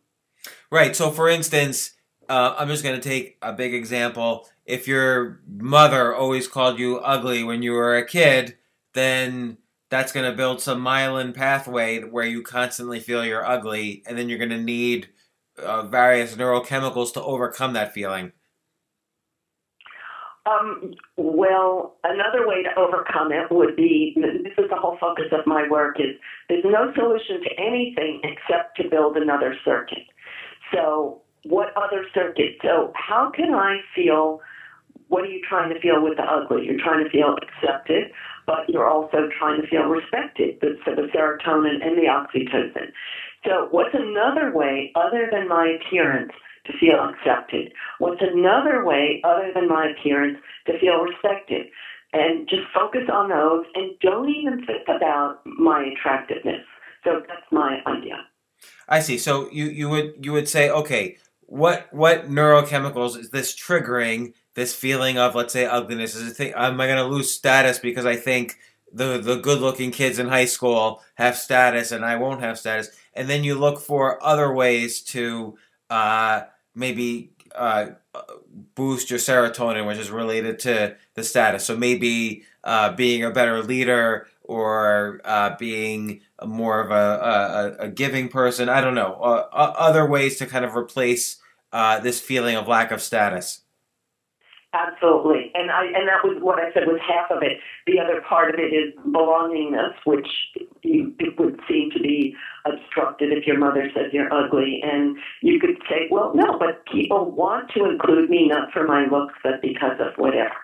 Right. 0.71 0.95
So, 0.95 1.11
for 1.11 1.29
instance, 1.29 1.95
uh, 2.29 2.55
I'm 2.59 2.69
just 2.69 2.85
going 2.85 2.99
to 2.99 3.07
take 3.07 3.39
a 3.43 3.53
big 3.53 3.75
example. 3.75 4.49
If 4.65 4.87
your 4.87 5.41
mother 5.49 6.15
always 6.15 6.47
called 6.47 6.79
you 6.79 6.99
ugly 6.99 7.43
when 7.43 7.63
you 7.63 7.73
were 7.73 7.97
a 7.97 8.07
kid, 8.07 8.57
then 8.95 9.59
that's 9.91 10.13
going 10.13 10.31
to 10.31 10.37
build 10.37 10.61
some 10.61 10.85
myelin 10.85 11.35
pathway 11.35 12.03
where 12.03 12.25
you 12.25 12.43
constantly 12.43 13.01
feel 13.01 13.25
you're 13.25 13.45
ugly, 13.45 14.03
and 14.07 14.17
then 14.17 14.29
you're 14.29 14.39
going 14.39 14.51
to 14.51 14.61
need 14.61 15.09
uh, 15.59 15.83
various 15.83 16.35
neurochemicals 16.37 17.13
to 17.15 17.23
overcome 17.23 17.73
that 17.73 17.93
feeling. 17.93 18.33
Um, 20.47 20.95
well, 21.17 21.97
another 22.03 22.47
way 22.49 22.63
to 22.63 22.71
overcome 22.79 23.31
it 23.31 23.51
would 23.51 23.77
be 23.77 24.15
this 24.17 24.53
is 24.57 24.71
the 24.71 24.77
whole 24.77 24.97
focus 24.99 25.27
of 25.33 25.47
my 25.47 25.69
work 25.69 26.01
is 26.01 26.17
there's 26.49 26.65
no 26.65 26.93
solution 26.95 27.43
to 27.43 27.51
anything 27.61 28.23
except 28.25 28.77
to 28.79 28.89
build 28.89 29.17
another 29.17 29.55
circuit. 29.65 30.07
So, 30.73 31.23
what 31.45 31.77
other 31.77 32.07
circuit? 32.15 32.57
So, 32.63 32.93
how 32.95 33.31
can 33.35 33.55
I 33.55 33.81
feel? 33.95 34.41
What 35.09 35.25
are 35.25 35.31
you 35.31 35.43
trying 35.47 35.75
to 35.75 35.81
feel 35.81 36.03
with 36.03 36.17
the 36.17 36.23
ugly? 36.23 36.65
You're 36.65 36.81
trying 36.81 37.05
to 37.05 37.11
feel 37.11 37.37
accepted, 37.43 38.13
but 38.47 38.69
you're 38.69 38.89
also 38.89 39.29
trying 39.39 39.61
to 39.61 39.67
feel 39.69 39.85
respected. 39.85 40.57
So 40.61 40.95
the 40.95 41.09
serotonin 41.15 41.85
and 41.85 41.97
the 41.97 42.09
oxytocin. 42.09 42.93
So, 43.47 43.69
what's 43.71 43.95
another 43.95 44.53
way 44.55 44.93
other 44.95 45.29
than 45.33 45.49
my 45.49 45.79
appearance? 45.81 46.33
to 46.67 46.73
feel 46.79 46.99
accepted? 47.09 47.73
What's 47.99 48.21
another 48.21 48.85
way 48.85 49.23
other 49.25 49.51
than 49.55 49.69
my 49.69 49.93
appearance 49.97 50.39
to 50.67 50.79
feel 50.79 50.99
respected? 50.99 51.67
And 52.13 52.49
just 52.49 52.63
focus 52.75 53.09
on 53.13 53.29
those 53.29 53.65
and 53.75 53.93
don't 54.01 54.29
even 54.29 54.67
think 54.67 54.89
about 54.89 55.41
my 55.47 55.93
attractiveness. 55.97 56.65
So 57.05 57.23
that's 57.29 57.47
my 57.53 57.81
idea. 57.87 58.27
I 58.89 59.01
see. 59.01 59.17
So 59.17 59.49
you, 59.51 59.67
you 59.67 59.89
would 59.89 60.15
you 60.21 60.33
would 60.33 60.49
say, 60.49 60.71
okay, 60.71 61.17
what 61.43 61.89
what 61.93 62.29
neurochemicals 62.29 63.17
is 63.17 63.31
this 63.31 63.55
triggering 63.55 64.35
this 64.61 64.75
feeling 64.75 65.17
of 65.19 65.35
let's 65.35 65.53
say 65.53 65.65
ugliness? 65.65 66.15
Is 66.15 66.31
a 66.31 66.35
thing 66.35 66.53
am 66.55 66.81
I 66.81 66.87
going 66.87 66.99
to 66.99 67.05
lose 67.05 67.33
status 67.33 67.79
because 67.79 68.05
I 68.05 68.17
think 68.17 68.59
the 68.93 69.19
the 69.19 69.37
good 69.37 69.61
looking 69.61 69.91
kids 69.91 70.19
in 70.19 70.29
high 70.29 70.45
school 70.45 71.03
have 71.15 71.37
status 71.37 71.93
and 71.93 72.05
I 72.05 72.17
won't 72.17 72.43
have 72.43 72.59
status? 72.59 72.91
And 73.15 73.29
then 73.29 73.43
you 73.43 73.55
look 73.55 73.81
for 73.81 74.23
other 74.23 74.53
ways 74.53 75.01
to 75.15 75.57
uh, 75.89 76.43
maybe 76.75 77.33
uh, 77.55 77.87
boost 78.75 79.11
your 79.11 79.19
serotonin, 79.19 79.87
which 79.87 79.99
is 79.99 80.11
related 80.11 80.59
to 80.61 80.97
the 81.15 81.25
status. 81.25 81.65
So 81.65 81.77
maybe 81.77 82.45
uh, 82.63 82.93
being 82.93 83.25
a 83.25 83.31
better 83.31 83.63
leader 83.63 84.27
or 84.45 85.21
uh, 85.25 85.57
being 85.59 86.21
more 86.45 86.81
of 86.81 86.91
a, 86.91 87.77
a, 87.81 87.85
a, 87.85 87.89
giving 87.89 88.29
person. 88.29 88.69
I 88.69 88.81
don't 88.81 88.95
know. 88.95 89.15
Uh, 89.15 89.49
other 89.53 90.07
ways 90.07 90.39
to 90.39 90.47
kind 90.47 90.65
of 90.65 90.75
replace 90.75 91.39
uh, 91.73 92.01
this 92.01 92.21
feeling 92.21 92.57
of 92.57 92.67
lack 92.67 92.91
of 92.91 93.01
status. 93.01 93.61
Absolutely, 94.73 95.51
and 95.55 95.69
I 95.69 95.87
and 95.87 96.07
that 96.07 96.23
was 96.23 96.39
what 96.41 96.61
I 96.61 96.73
said 96.73 96.87
was 96.87 97.01
half 97.03 97.29
of 97.37 97.43
it. 97.43 97.59
The 97.89 97.99
other 97.99 98.23
part 98.23 98.55
of 98.55 98.61
it 98.61 98.71
is 98.71 98.95
belongingness, 99.05 99.95
which 100.07 100.29
you, 100.83 101.13
it 101.19 101.37
would 101.41 101.59
seem 101.69 101.91
to 101.91 101.99
be 101.99 102.37
obstructed 102.65 103.33
if 103.33 103.49
your 103.49 103.59
mother 103.59 103.91
says 103.93 104.13
you're 104.13 104.33
ugly, 104.33 104.81
and 104.85 105.17
you 105.43 105.59
could 105.59 105.77
say, 105.91 106.07
well, 106.09 106.31
no, 106.37 106.57
but 106.57 106.87
people 106.87 107.33
want 107.33 107.73
to 107.75 107.85
include 107.85 108.31
me 108.31 108.47
not 108.47 108.71
for 108.71 108.87
my 108.87 109.07
looks, 109.11 109.35
but 109.43 109.61
because 109.61 109.99
of 109.99 110.15
whatever. 110.19 110.55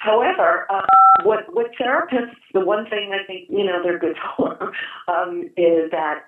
However, 0.00 0.66
uh, 0.68 0.86
what 1.22 1.54
what 1.54 1.70
therapists, 1.80 2.34
the 2.52 2.64
one 2.64 2.90
thing 2.90 3.12
I 3.14 3.24
think 3.24 3.48
you 3.48 3.64
know 3.64 3.80
they're 3.80 4.00
good 4.00 4.16
for, 4.36 4.72
um, 5.08 5.44
is 5.56 5.88
that 5.92 6.24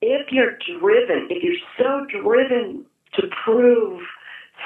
if 0.00 0.32
you're 0.32 0.58
driven, 0.80 1.28
if 1.30 1.44
you're 1.44 1.54
so 1.78 2.06
driven 2.10 2.86
to 3.14 3.28
prove 3.44 4.00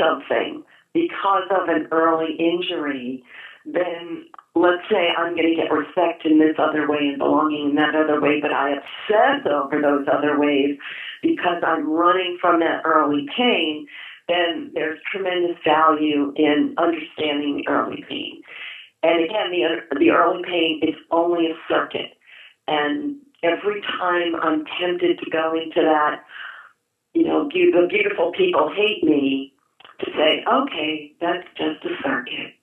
something 0.01 0.65
because 0.97 1.45
of 1.51 1.69
an 1.69 1.89
early 1.93 2.33
injury, 2.39 3.23
then 3.67 4.25
let's 4.55 4.83
say 4.91 5.11
I'm 5.13 5.37
going 5.37 5.51
to 5.51 5.55
get 5.55 5.71
respect 5.71 6.25
in 6.25 6.39
this 6.39 6.57
other 6.59 6.89
way 6.89 7.13
and 7.13 7.19
belonging 7.19 7.71
in 7.71 7.77
that 7.77 7.95
other 7.95 8.19
way, 8.19 8.41
but 8.41 8.53
I 8.53 8.81
obsess 8.81 9.45
over 9.45 9.83
those 9.83 10.07
other 10.11 10.41
ways 10.41 10.79
because 11.23 11.63
I'm 11.67 11.91
running 11.91 12.39
from 12.41 12.61
that 12.61 12.81
early 12.87 13.27
pain, 13.37 13.87
then 14.29 14.71
there's 14.73 14.99
tremendous 15.13 15.57
value 15.67 16.33
in 16.37 16.75
understanding 16.79 17.63
the 17.63 17.71
early 17.71 18.03
pain. 18.09 18.41
And 19.03 19.23
again, 19.23 19.51
the, 19.53 19.99
the 19.99 20.11
early 20.11 20.43
pain 20.45 20.81
is 20.83 20.97
only 21.11 21.47
a 21.47 21.55
circuit. 21.69 22.17
And 22.67 23.17
every 23.43 23.83
time 23.83 24.35
I'm 24.41 24.65
tempted 24.81 25.19
to 25.19 25.31
go 25.31 25.53
into 25.53 25.83
that, 25.83 26.25
you 27.13 27.25
know, 27.25 27.49
the 27.53 27.87
beautiful 27.89 28.33
people 28.37 28.73
hate 28.75 29.05
me, 29.05 29.53
to 30.01 30.11
say, 30.17 30.45
okay, 30.51 31.13
that's 31.21 31.47
just 31.57 31.85
a 31.85 31.95
circuit. 32.03 32.55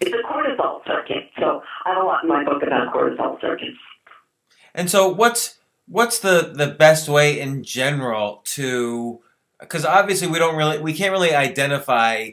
It's 0.00 0.12
a 0.12 0.26
cortisol 0.26 0.84
circuit. 0.86 1.30
So 1.38 1.62
I 1.84 1.94
have 1.94 2.02
a 2.02 2.06
lot 2.06 2.24
in 2.24 2.28
my 2.28 2.44
book 2.44 2.62
about 2.62 2.92
cortisol 2.92 3.40
circuits. 3.40 3.78
And 4.74 4.90
so 4.90 5.08
what's 5.08 5.58
what's 5.86 6.18
the 6.18 6.52
the 6.54 6.66
best 6.66 7.08
way 7.08 7.38
in 7.38 7.62
general 7.62 8.42
to 8.44 9.20
because 9.60 9.84
obviously 9.84 10.28
we 10.28 10.38
don't 10.38 10.56
really 10.56 10.78
we 10.78 10.92
can't 10.92 11.12
really 11.12 11.34
identify 11.34 12.30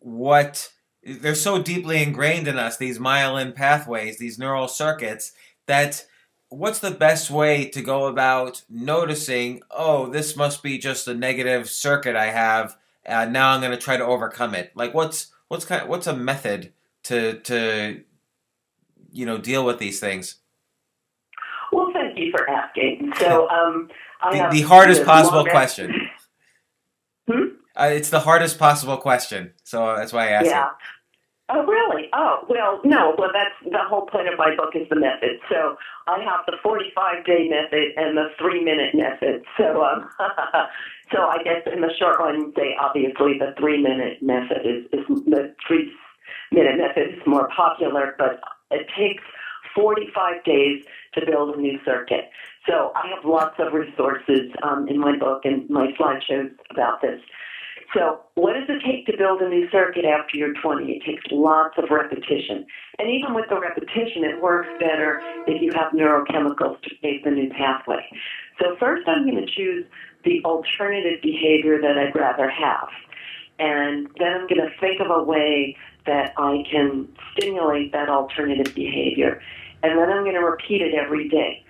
what 0.00 0.72
they're 1.02 1.34
so 1.34 1.62
deeply 1.62 2.02
ingrained 2.02 2.48
in 2.48 2.58
us 2.58 2.76
these 2.76 2.98
myelin 2.98 3.54
pathways 3.54 4.18
these 4.18 4.38
neural 4.38 4.68
circuits 4.68 5.32
that 5.66 6.04
what's 6.48 6.80
the 6.80 6.90
best 6.90 7.30
way 7.30 7.68
to 7.68 7.80
go 7.80 8.06
about 8.06 8.62
noticing 8.68 9.62
oh 9.70 10.08
this 10.08 10.36
must 10.36 10.62
be 10.62 10.78
just 10.78 11.06
a 11.06 11.14
negative 11.14 11.68
circuit 11.70 12.16
i 12.16 12.26
have 12.26 12.76
uh, 13.06 13.24
now 13.26 13.50
I'm 13.50 13.60
going 13.60 13.72
to 13.72 13.78
try 13.78 13.96
to 13.96 14.04
overcome 14.04 14.54
it. 14.54 14.72
Like, 14.74 14.94
what's 14.94 15.32
what's 15.48 15.64
kind 15.64 15.82
of, 15.82 15.88
what's 15.88 16.06
a 16.06 16.16
method 16.16 16.72
to 17.04 17.40
to 17.40 18.02
you 19.12 19.26
know 19.26 19.38
deal 19.38 19.64
with 19.64 19.78
these 19.78 20.00
things? 20.00 20.36
Well, 21.72 21.90
thank 21.92 22.18
you 22.18 22.30
for 22.30 22.48
asking. 22.48 23.12
So, 23.18 23.48
um, 23.48 23.90
the, 24.30 24.48
the, 24.50 24.62
hardest 24.62 25.04
possible 25.04 25.44
question. 25.44 26.08
hmm? 27.28 27.48
Uh, 27.74 27.90
it's 27.92 28.08
the 28.08 28.20
hardest 28.20 28.58
possible 28.58 28.96
question, 28.96 29.52
so 29.64 29.94
that's 29.96 30.12
why 30.12 30.28
I 30.28 30.30
asked. 30.30 30.46
Yeah. 30.46 30.66
It. 30.66 30.72
Oh, 31.48 31.64
really? 31.64 32.08
Oh, 32.12 32.44
well, 32.48 32.80
no. 32.84 33.14
Well, 33.16 33.30
that's 33.32 33.54
the 33.70 33.78
whole 33.88 34.06
point 34.06 34.28
of 34.28 34.36
my 34.36 34.56
book 34.56 34.74
is 34.74 34.88
the 34.88 34.96
method. 34.96 35.38
So 35.48 35.76
I 36.08 36.18
have 36.18 36.40
the 36.46 36.56
45 36.60 37.24
day 37.24 37.48
method 37.48 37.92
and 37.96 38.16
the 38.16 38.30
three 38.36 38.64
minute 38.64 38.94
method. 38.94 39.44
So, 39.56 39.84
um, 39.84 40.08
so 41.12 41.22
I 41.22 41.42
guess 41.42 41.62
in 41.72 41.80
the 41.80 41.92
short 41.98 42.18
run, 42.18 42.52
say 42.56 42.76
obviously 42.80 43.38
the 43.38 43.54
three 43.58 43.80
minute 43.82 44.22
method 44.22 44.64
is, 44.64 44.84
is 44.92 45.06
the 45.26 45.54
three 45.66 45.92
minute 46.50 46.78
method 46.78 47.14
is 47.14 47.22
more 47.26 47.48
popular, 47.54 48.14
but 48.18 48.40
it 48.70 48.86
takes 48.98 49.22
45 49.74 50.42
days 50.44 50.84
to 51.14 51.26
build 51.26 51.54
a 51.54 51.60
new 51.60 51.78
circuit. 51.84 52.30
So 52.68 52.92
I 52.96 53.08
have 53.14 53.24
lots 53.24 53.54
of 53.58 53.72
resources 53.72 54.50
um, 54.62 54.88
in 54.88 54.98
my 54.98 55.16
book 55.16 55.42
and 55.44 55.68
my 55.70 55.92
slideshows 55.98 56.50
about 56.70 57.02
this. 57.02 57.20
So, 57.94 58.20
what 58.34 58.54
does 58.54 58.68
it 58.68 58.82
take 58.84 59.06
to 59.06 59.16
build 59.16 59.40
a 59.40 59.48
new 59.48 59.70
circuit 59.70 60.04
after 60.04 60.36
you're 60.36 60.54
20? 60.60 60.90
It 60.90 61.04
takes 61.06 61.22
lots 61.30 61.78
of 61.78 61.84
repetition. 61.90 62.66
And 62.98 63.08
even 63.08 63.32
with 63.32 63.46
the 63.48 63.60
repetition, 63.60 64.24
it 64.24 64.42
works 64.42 64.68
better 64.80 65.22
if 65.46 65.62
you 65.62 65.70
have 65.72 65.92
neurochemicals 65.92 66.82
to 66.82 66.90
make 67.02 67.22
the 67.22 67.30
new 67.30 67.48
pathway. 67.50 68.04
So, 68.60 68.76
first, 68.80 69.06
I'm 69.06 69.24
going 69.24 69.44
to 69.44 69.46
choose 69.46 69.84
the 70.26 70.44
alternative 70.44 71.22
behavior 71.22 71.80
that 71.80 71.96
I'd 71.96 72.14
rather 72.14 72.50
have. 72.50 72.88
And 73.58 74.08
then 74.18 74.34
I'm 74.34 74.46
going 74.48 74.60
to 74.60 74.70
think 74.78 75.00
of 75.00 75.10
a 75.10 75.22
way 75.22 75.76
that 76.04 76.34
I 76.36 76.64
can 76.70 77.08
stimulate 77.32 77.92
that 77.92 78.10
alternative 78.10 78.74
behavior. 78.74 79.40
And 79.82 79.98
then 79.98 80.10
I'm 80.10 80.24
going 80.24 80.34
to 80.34 80.44
repeat 80.44 80.82
it 80.82 80.94
every 80.94 81.28
day. 81.28 81.62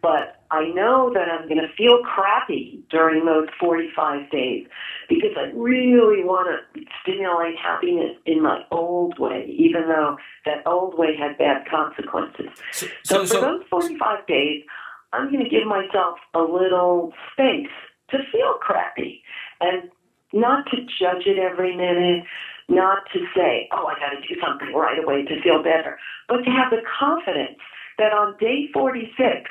But 0.00 0.42
I 0.50 0.68
know 0.68 1.12
that 1.12 1.28
I'm 1.28 1.48
going 1.48 1.60
to 1.60 1.68
feel 1.76 1.98
crappy 2.02 2.80
during 2.88 3.26
those 3.26 3.48
45 3.60 4.30
days 4.30 4.66
because 5.08 5.32
I 5.36 5.50
really 5.54 6.24
want 6.24 6.48
to 6.48 6.80
stimulate 7.02 7.58
happiness 7.58 8.16
in 8.24 8.42
my 8.42 8.62
old 8.70 9.18
way, 9.18 9.44
even 9.58 9.88
though 9.88 10.16
that 10.46 10.66
old 10.66 10.96
way 10.96 11.16
had 11.16 11.36
bad 11.36 11.68
consequences. 11.68 12.48
So, 12.72 12.86
so, 13.02 13.24
so 13.24 13.40
for 13.40 13.46
those 13.46 13.64
45 13.70 14.26
days, 14.26 14.64
I'm 15.12 15.32
going 15.32 15.42
to 15.42 15.50
give 15.50 15.66
myself 15.66 16.18
a 16.34 16.40
little 16.40 17.12
space 17.32 17.68
to 18.10 18.18
feel 18.32 18.54
crappy 18.60 19.22
and 19.60 19.90
not 20.32 20.66
to 20.70 20.76
judge 21.00 21.26
it 21.26 21.38
every 21.38 21.76
minute, 21.76 22.24
not 22.68 22.98
to 23.12 23.20
say, 23.34 23.68
oh, 23.72 23.86
I 23.86 23.98
got 23.98 24.10
to 24.10 24.20
do 24.28 24.40
something 24.44 24.74
right 24.74 25.02
away 25.02 25.24
to 25.24 25.42
feel 25.42 25.62
better, 25.62 25.98
but 26.28 26.38
to 26.38 26.50
have 26.50 26.70
the 26.70 26.82
confidence 26.98 27.58
that 27.96 28.12
on 28.12 28.36
day 28.38 28.68
46, 28.72 29.50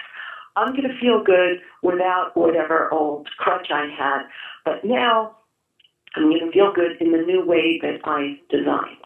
I'm 0.56 0.72
going 0.74 0.88
to 0.88 1.00
feel 1.00 1.24
good 1.24 1.60
without 1.84 2.32
whatever 2.36 2.92
old 2.92 3.28
crutch 3.38 3.68
I 3.72 3.88
had, 3.98 4.24
but 4.66 4.84
now 4.84 5.38
I'm 6.16 6.30
going 6.30 6.40
to 6.40 6.52
feel 6.52 6.74
good 6.74 7.00
in 7.00 7.12
the 7.12 7.20
new 7.20 7.46
way 7.46 7.80
that 7.82 8.00
I 8.06 8.40
designed. 8.50 8.98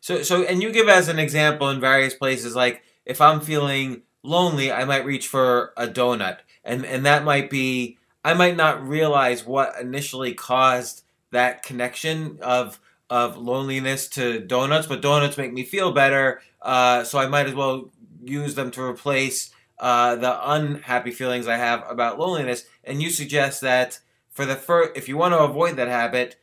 So, 0.00 0.22
so, 0.22 0.44
and 0.44 0.62
you 0.62 0.70
give 0.70 0.88
as 0.88 1.08
an 1.08 1.18
example 1.18 1.68
in 1.70 1.80
various 1.80 2.14
places, 2.14 2.54
like 2.54 2.82
if 3.04 3.20
I'm 3.20 3.40
feeling 3.40 4.02
lonely, 4.22 4.70
I 4.70 4.84
might 4.84 5.04
reach 5.04 5.26
for 5.26 5.72
a 5.76 5.88
donut, 5.88 6.38
and 6.62 6.84
and 6.84 7.04
that 7.06 7.24
might 7.24 7.50
be 7.50 7.98
I 8.26 8.34
might 8.34 8.56
not 8.56 8.84
realize 8.84 9.46
what 9.46 9.80
initially 9.80 10.34
caused 10.34 11.04
that 11.30 11.62
connection 11.62 12.40
of 12.42 12.80
of 13.08 13.36
loneliness 13.36 14.08
to 14.08 14.40
donuts, 14.40 14.88
but 14.88 15.00
donuts 15.00 15.38
make 15.38 15.52
me 15.52 15.62
feel 15.62 15.92
better, 15.92 16.40
uh, 16.60 17.04
so 17.04 17.20
I 17.20 17.28
might 17.28 17.46
as 17.46 17.54
well 17.54 17.92
use 18.24 18.56
them 18.56 18.72
to 18.72 18.82
replace 18.82 19.50
uh, 19.78 20.16
the 20.16 20.50
unhappy 20.50 21.12
feelings 21.12 21.46
I 21.46 21.56
have 21.56 21.84
about 21.88 22.18
loneliness. 22.18 22.64
And 22.82 23.00
you 23.00 23.10
suggest 23.10 23.60
that 23.60 24.00
for 24.32 24.44
the 24.44 24.56
first, 24.56 24.96
if 24.96 25.08
you 25.08 25.16
want 25.16 25.32
to 25.34 25.38
avoid 25.38 25.76
that 25.76 25.86
habit, 25.86 26.34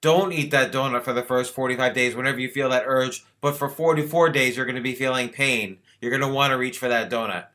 don't 0.00 0.32
eat 0.32 0.50
that 0.50 0.72
donut 0.72 1.04
for 1.04 1.12
the 1.12 1.22
first 1.22 1.54
45 1.54 1.94
days 1.94 2.16
whenever 2.16 2.40
you 2.40 2.48
feel 2.48 2.70
that 2.70 2.82
urge. 2.84 3.24
But 3.40 3.56
for 3.56 3.68
44 3.68 4.30
days, 4.30 4.56
you're 4.56 4.66
going 4.66 4.74
to 4.74 4.82
be 4.82 4.96
feeling 4.96 5.28
pain. 5.28 5.78
You're 6.00 6.10
going 6.10 6.28
to 6.28 6.36
want 6.36 6.50
to 6.50 6.58
reach 6.58 6.78
for 6.78 6.88
that 6.88 7.12
donut. 7.12 7.46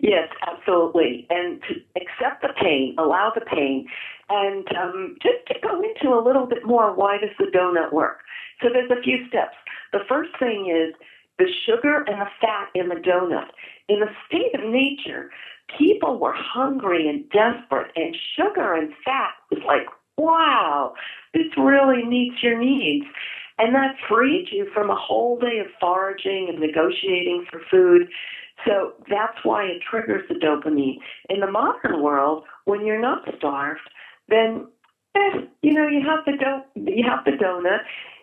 Yes, 0.00 0.28
absolutely. 0.46 1.26
And 1.30 1.60
to 1.62 1.74
accept 2.00 2.42
the 2.42 2.52
pain, 2.60 2.94
allow 2.98 3.32
the 3.34 3.40
pain, 3.44 3.88
and 4.28 4.66
um, 4.76 5.16
just 5.22 5.46
to 5.48 5.54
go 5.60 5.82
into 5.82 6.14
a 6.14 6.22
little 6.22 6.46
bit 6.46 6.64
more 6.64 6.94
why 6.94 7.18
does 7.18 7.30
the 7.38 7.46
donut 7.46 7.92
work? 7.92 8.20
So 8.62 8.68
there's 8.72 8.90
a 8.90 9.02
few 9.02 9.26
steps. 9.28 9.56
The 9.92 10.00
first 10.08 10.30
thing 10.38 10.70
is 10.70 10.94
the 11.38 11.46
sugar 11.66 12.02
and 12.06 12.20
the 12.20 12.28
fat 12.40 12.68
in 12.74 12.88
the 12.88 12.96
donut. 12.96 13.48
In 13.88 14.00
the 14.00 14.10
state 14.26 14.54
of 14.54 14.68
nature, 14.70 15.30
people 15.78 16.18
were 16.18 16.34
hungry 16.34 17.08
and 17.08 17.28
desperate, 17.30 17.90
and 17.96 18.14
sugar 18.36 18.74
and 18.74 18.92
fat 19.04 19.32
was 19.50 19.62
like 19.66 19.86
wow, 20.18 20.94
this 21.32 21.46
really 21.56 22.04
meets 22.04 22.42
your 22.42 22.58
needs. 22.58 23.06
And 23.58 23.74
that 23.74 23.96
freed 24.08 24.48
you 24.52 24.68
from 24.74 24.90
a 24.90 24.94
whole 24.96 25.38
day 25.38 25.58
of 25.58 25.66
foraging 25.80 26.48
and 26.48 26.58
negotiating 26.60 27.46
for 27.50 27.60
food. 27.70 28.08
So 28.66 28.94
that's 29.08 29.38
why 29.44 29.64
it 29.64 29.82
triggers 29.88 30.24
the 30.28 30.34
dopamine. 30.34 30.98
In 31.30 31.40
the 31.40 31.50
modern 31.50 32.02
world, 32.02 32.44
when 32.64 32.84
you're 32.86 33.00
not 33.00 33.22
starved, 33.38 33.80
then 34.28 34.66
eh, 35.16 35.40
you 35.62 35.74
know 35.74 35.88
you 35.88 36.02
have 36.06 36.24
the 36.26 36.32
do- 36.32 36.92
you 36.92 37.04
have 37.08 37.24
the 37.24 37.32
donut, 37.32 37.80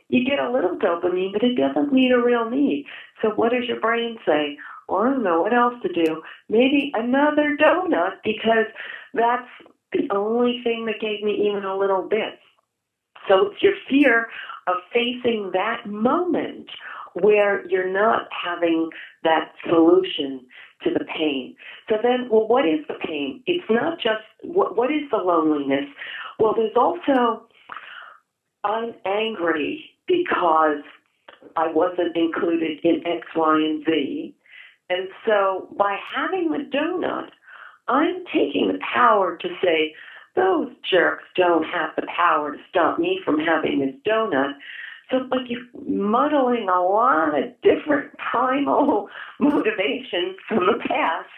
you 0.09 0.25
get 0.25 0.39
a 0.39 0.51
little 0.51 0.77
dopamine, 0.77 1.33
but 1.33 1.43
it 1.43 1.55
doesn't 1.55 1.93
meet 1.93 2.11
a 2.11 2.21
real 2.21 2.49
need. 2.49 2.85
So 3.21 3.29
what 3.29 3.51
does 3.51 3.65
your 3.67 3.79
brain 3.79 4.17
say? 4.25 4.57
Well, 4.87 5.01
I 5.01 5.05
don't 5.05 5.23
know 5.23 5.41
what 5.41 5.53
else 5.53 5.75
to 5.83 5.91
do. 5.93 6.21
Maybe 6.49 6.91
another 6.95 7.57
donut 7.59 8.17
because 8.23 8.67
that's 9.13 9.49
the 9.93 10.07
only 10.11 10.61
thing 10.63 10.85
that 10.85 10.99
gave 11.01 11.23
me 11.23 11.49
even 11.49 11.63
a 11.65 11.77
little 11.77 12.03
bit. 12.07 12.39
So 13.29 13.47
it's 13.47 13.61
your 13.63 13.73
fear 13.89 14.27
of 14.67 14.75
facing 14.93 15.51
that 15.53 15.85
moment 15.87 16.69
where 17.21 17.65
you're 17.67 17.91
not 17.91 18.27
having 18.31 18.89
that 19.23 19.51
solution 19.67 20.45
to 20.83 20.91
the 20.91 21.05
pain. 21.05 21.55
So 21.89 21.95
then, 22.01 22.27
well, 22.29 22.47
what 22.47 22.65
is 22.67 22.85
the 22.87 22.95
pain? 23.05 23.41
It's 23.45 23.65
not 23.69 23.97
just 23.97 24.23
what, 24.43 24.75
what 24.75 24.91
is 24.91 25.09
the 25.11 25.17
loneliness? 25.17 25.85
Well, 26.39 26.53
there's 26.55 26.75
also 26.75 27.47
I'm 28.63 28.93
angry 29.05 29.85
because 30.07 30.83
I 31.55 31.71
wasn't 31.71 32.15
included 32.15 32.79
in 32.83 33.01
X, 33.05 33.27
Y, 33.35 33.55
and 33.55 33.85
Z. 33.85 34.35
And 34.89 35.07
so 35.25 35.69
by 35.77 35.97
having 36.15 36.51
the 36.51 36.69
donut, 36.75 37.29
I'm 37.87 38.23
taking 38.33 38.71
the 38.71 38.79
power 38.93 39.37
to 39.37 39.47
say, 39.63 39.93
those 40.35 40.69
jerks 40.91 41.23
don't 41.35 41.63
have 41.63 41.91
the 41.95 42.07
power 42.15 42.51
to 42.51 42.57
stop 42.69 42.99
me 42.99 43.21
from 43.23 43.39
having 43.39 43.79
this 43.79 43.95
donut. 44.05 44.53
So, 45.09 45.17
like, 45.29 45.47
you're 45.47 45.61
muddling 45.87 46.67
a 46.69 46.81
lot 46.81 47.37
of 47.37 47.49
different 47.61 48.11
primal 48.31 49.09
motivations 49.39 50.37
from 50.47 50.65
the 50.65 50.79
past, 50.87 51.29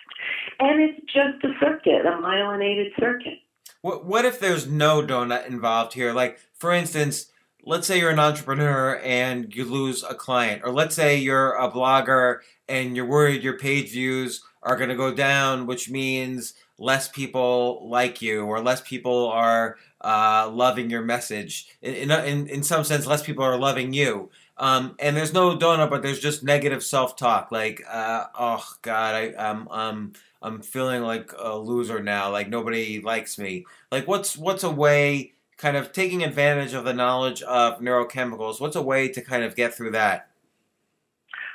and 0.59 0.81
it's 0.81 0.99
just 1.13 1.43
a 1.43 1.53
circuit, 1.59 2.05
a 2.05 2.17
myelinated 2.21 2.97
circuit. 2.99 3.39
What, 3.81 4.05
what 4.05 4.25
if 4.25 4.39
there's 4.39 4.67
no 4.67 5.01
donut 5.01 5.47
involved 5.47 5.93
here? 5.93 6.13
Like, 6.13 6.39
for 6.53 6.71
instance, 6.71 7.27
let's 7.63 7.85
say 7.85 7.99
you're 7.99 8.09
an 8.09 8.19
entrepreneur 8.19 8.99
and 9.03 9.53
you 9.53 9.65
lose 9.65 10.03
a 10.03 10.15
client, 10.15 10.61
or 10.63 10.71
let's 10.71 10.95
say 10.95 11.17
you're 11.17 11.53
a 11.53 11.69
blogger 11.69 12.39
and 12.67 12.95
you're 12.95 13.05
worried 13.05 13.43
your 13.43 13.57
page 13.57 13.91
views 13.91 14.43
are 14.63 14.77
going 14.77 14.89
to 14.89 14.95
go 14.95 15.13
down, 15.13 15.67
which 15.67 15.89
means 15.89 16.53
less 16.79 17.07
people 17.07 17.87
like 17.89 18.21
you 18.21 18.45
or 18.45 18.61
less 18.61 18.81
people 18.81 19.27
are 19.27 19.77
uh, 20.01 20.49
loving 20.51 20.89
your 20.89 21.01
message. 21.01 21.67
In, 21.81 22.11
in, 22.11 22.47
in 22.47 22.63
some 22.63 22.83
sense, 22.83 23.05
less 23.05 23.23
people 23.23 23.43
are 23.43 23.57
loving 23.57 23.93
you. 23.93 24.29
Um, 24.57 24.95
and 24.99 25.15
there's 25.15 25.33
no 25.33 25.55
donut, 25.57 25.89
but 25.89 26.01
there's 26.01 26.19
just 26.19 26.43
negative 26.43 26.83
self-talk. 26.83 27.51
Like, 27.51 27.83
uh, 27.89 28.25
oh 28.37 28.65
God, 28.81 29.15
I, 29.15 29.33
I'm, 29.37 29.67
um, 29.67 30.13
I'm 30.41 30.61
feeling 30.61 31.03
like 31.03 31.31
a 31.37 31.55
loser 31.57 32.01
now. 32.01 32.31
Like 32.31 32.49
nobody 32.49 33.01
likes 33.01 33.37
me. 33.37 33.65
Like, 33.91 34.07
what's 34.07 34.37
what's 34.37 34.63
a 34.63 34.71
way, 34.71 35.33
kind 35.57 35.77
of 35.77 35.91
taking 35.91 36.23
advantage 36.23 36.73
of 36.73 36.85
the 36.85 36.93
knowledge 36.93 37.41
of 37.43 37.79
neurochemicals? 37.79 38.61
What's 38.61 38.75
a 38.75 38.81
way 38.81 39.09
to 39.09 39.21
kind 39.21 39.43
of 39.43 39.55
get 39.55 39.73
through 39.73 39.91
that? 39.91 40.29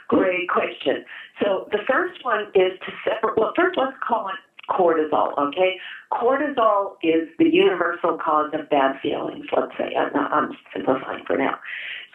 Great 0.08 0.48
question. 0.48 1.04
So 1.42 1.68
the 1.72 1.78
first 1.88 2.24
one 2.24 2.48
is 2.54 2.78
to 2.86 2.92
separate. 3.04 3.36
Well, 3.36 3.52
first 3.56 3.78
let's 3.78 3.96
call 4.06 4.28
it 4.28 4.34
cortisol. 4.72 5.38
Okay, 5.38 5.76
cortisol 6.10 6.96
is 7.02 7.28
the 7.38 7.48
universal 7.52 8.18
cause 8.18 8.50
of 8.54 8.68
bad 8.70 9.00
feelings. 9.00 9.46
Let's 9.56 9.72
say 9.78 9.94
I'm, 9.96 10.12
not, 10.12 10.32
I'm 10.32 10.50
simplifying 10.74 11.24
for 11.26 11.36
now. 11.36 11.58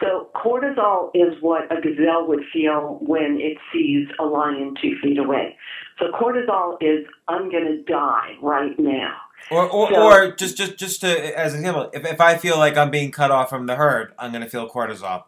So 0.00 0.28
cortisol 0.34 1.10
is 1.14 1.34
what 1.40 1.64
a 1.72 1.80
gazelle 1.80 2.26
would 2.28 2.44
feel 2.52 2.98
when 3.00 3.38
it 3.40 3.58
sees 3.72 4.06
a 4.20 4.24
lion 4.24 4.74
two 4.80 4.96
feet 5.02 5.18
away. 5.18 5.56
So 5.98 6.06
cortisol 6.12 6.76
is 6.80 7.06
I'm 7.26 7.50
going 7.50 7.64
to 7.64 7.82
die 7.82 8.34
right 8.40 8.78
now. 8.78 9.16
Or, 9.50 9.68
or, 9.68 9.90
so, 9.90 10.02
or 10.02 10.32
just, 10.36 10.56
just, 10.56 10.78
just 10.78 11.00
to, 11.00 11.38
as 11.38 11.54
an 11.54 11.60
example, 11.60 11.90
if, 11.92 12.04
if 12.04 12.20
I 12.20 12.36
feel 12.36 12.58
like 12.58 12.76
I'm 12.76 12.90
being 12.90 13.10
cut 13.10 13.30
off 13.30 13.48
from 13.48 13.66
the 13.66 13.76
herd, 13.76 14.12
I'm 14.18 14.30
going 14.30 14.42
to 14.42 14.50
feel 14.50 14.68
cortisol. 14.68 15.24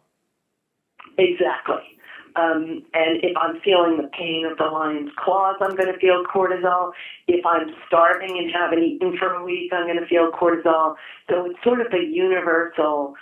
Exactly. 1.18 1.82
Um, 2.36 2.82
and 2.94 3.22
if 3.22 3.36
I'm 3.36 3.60
feeling 3.60 3.96
the 3.96 4.08
pain 4.16 4.46
of 4.50 4.58
the 4.58 4.64
lion's 4.64 5.10
claws, 5.18 5.56
I'm 5.60 5.76
going 5.76 5.92
to 5.92 5.98
feel 5.98 6.24
cortisol. 6.24 6.92
If 7.28 7.44
I'm 7.44 7.74
starving 7.86 8.38
and 8.38 8.50
haven't 8.52 8.82
eaten 8.82 9.16
for 9.18 9.34
a 9.34 9.44
week, 9.44 9.72
I'm 9.72 9.86
going 9.86 10.00
to 10.00 10.06
feel 10.06 10.30
cortisol. 10.30 10.96
So 11.28 11.46
it's 11.46 11.62
sort 11.64 11.80
of 11.80 11.92
a 11.92 12.04
universal. 12.04 13.14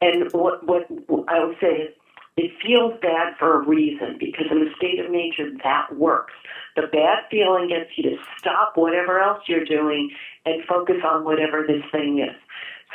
And 0.00 0.32
what 0.32 0.66
what 0.66 0.86
I 1.28 1.44
would 1.44 1.56
say 1.60 1.68
is, 1.68 1.94
it 2.36 2.50
feels 2.64 2.94
bad 3.02 3.34
for 3.38 3.62
a 3.62 3.66
reason 3.66 4.16
because 4.18 4.46
in 4.50 4.60
the 4.64 4.70
state 4.76 4.98
of 4.98 5.10
nature 5.10 5.50
that 5.64 5.94
works. 5.96 6.32
The 6.76 6.86
bad 6.90 7.24
feeling 7.30 7.68
gets 7.68 7.90
you 7.96 8.04
to 8.10 8.16
stop 8.38 8.72
whatever 8.76 9.20
else 9.20 9.42
you're 9.46 9.66
doing 9.66 10.10
and 10.46 10.64
focus 10.64 10.96
on 11.04 11.24
whatever 11.24 11.64
this 11.66 11.82
thing 11.92 12.20
is. 12.20 12.36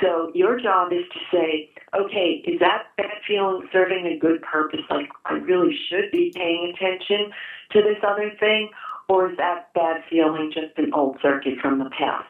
So 0.01 0.31
your 0.35 0.59
job 0.59 0.91
is 0.93 1.05
to 1.11 1.19
say, 1.31 1.71
okay, 1.97 2.43
is 2.45 2.59
that 2.59 2.87
bad 2.97 3.17
feeling 3.27 3.67
serving 3.71 4.05
a 4.05 4.19
good 4.19 4.41
purpose? 4.41 4.81
Like 4.89 5.09
I 5.25 5.33
really 5.33 5.75
should 5.89 6.11
be 6.11 6.31
paying 6.35 6.73
attention 6.75 7.31
to 7.71 7.81
this 7.81 7.97
other 8.07 8.31
thing, 8.39 8.69
or 9.09 9.31
is 9.31 9.37
that 9.37 9.73
bad 9.73 10.03
feeling 10.09 10.51
just 10.53 10.77
an 10.77 10.93
old 10.93 11.17
circuit 11.21 11.59
from 11.61 11.79
the 11.79 11.89
past? 11.97 12.27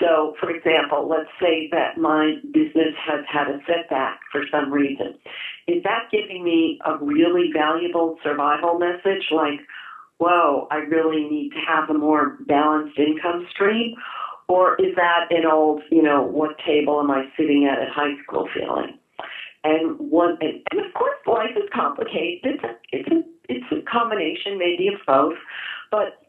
So, 0.00 0.34
for 0.38 0.50
example, 0.50 1.08
let's 1.08 1.30
say 1.40 1.68
that 1.72 1.98
my 1.98 2.36
business 2.52 2.94
has 3.04 3.24
had 3.30 3.48
a 3.48 3.58
setback 3.66 4.20
for 4.30 4.42
some 4.50 4.72
reason. 4.72 5.18
Is 5.66 5.82
that 5.82 6.08
giving 6.12 6.44
me 6.44 6.78
a 6.86 6.96
really 6.98 7.50
valuable 7.52 8.16
survival 8.22 8.78
message 8.78 9.26
like, 9.32 9.60
whoa, 10.18 10.68
I 10.70 10.76
really 10.76 11.28
need 11.28 11.50
to 11.50 11.58
have 11.66 11.90
a 11.90 11.94
more 11.94 12.36
balanced 12.46 12.98
income 12.98 13.46
stream? 13.50 13.96
Or 14.48 14.76
is 14.76 14.94
that 14.96 15.26
an 15.30 15.44
old, 15.44 15.82
you 15.90 16.02
know, 16.02 16.22
what 16.22 16.56
table 16.66 17.00
am 17.00 17.10
I 17.10 17.24
sitting 17.36 17.68
at 17.70 17.78
at 17.80 17.90
high 17.90 18.14
school 18.22 18.48
feeling? 18.54 18.98
And 19.64 19.98
one, 19.98 20.38
and, 20.40 20.62
and 20.70 20.86
of 20.86 20.94
course, 20.94 21.18
life 21.26 21.56
is 21.56 21.68
complicated. 21.74 22.40
It's 22.44 22.64
a, 22.64 22.76
it's 22.92 23.08
a, 23.10 23.22
it's 23.48 23.66
a 23.72 23.90
combination, 23.90 24.58
maybe 24.58 24.88
of 24.88 25.00
both. 25.06 25.34
But 25.90 26.22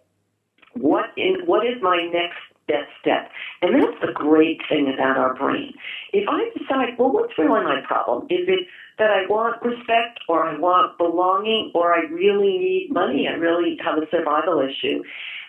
what 0.73 1.05
in 1.17 1.45
what 1.45 1.65
is 1.65 1.81
my 1.81 2.09
next 2.11 2.39
best 2.67 2.89
step? 3.01 3.31
And 3.61 3.81
that's 3.81 3.99
the 4.01 4.13
great 4.13 4.61
thing 4.69 4.91
about 4.93 5.17
our 5.17 5.33
brain. 5.35 5.73
If 6.13 6.27
I 6.27 6.49
decide, 6.57 6.97
well, 6.97 7.11
what's 7.11 7.37
really 7.37 7.63
my 7.63 7.81
problem? 7.87 8.25
Is 8.29 8.47
it 8.47 8.67
that 8.97 9.11
I 9.11 9.25
want 9.27 9.61
respect, 9.63 10.19
or 10.27 10.43
I 10.43 10.57
want 10.57 10.97
belonging, 10.97 11.71
or 11.73 11.93
I 11.93 12.01
really 12.11 12.57
need 12.57 12.89
money? 12.91 13.27
I 13.27 13.33
really 13.33 13.77
have 13.83 13.97
a 13.97 14.09
survival 14.11 14.59
issue. 14.59 15.03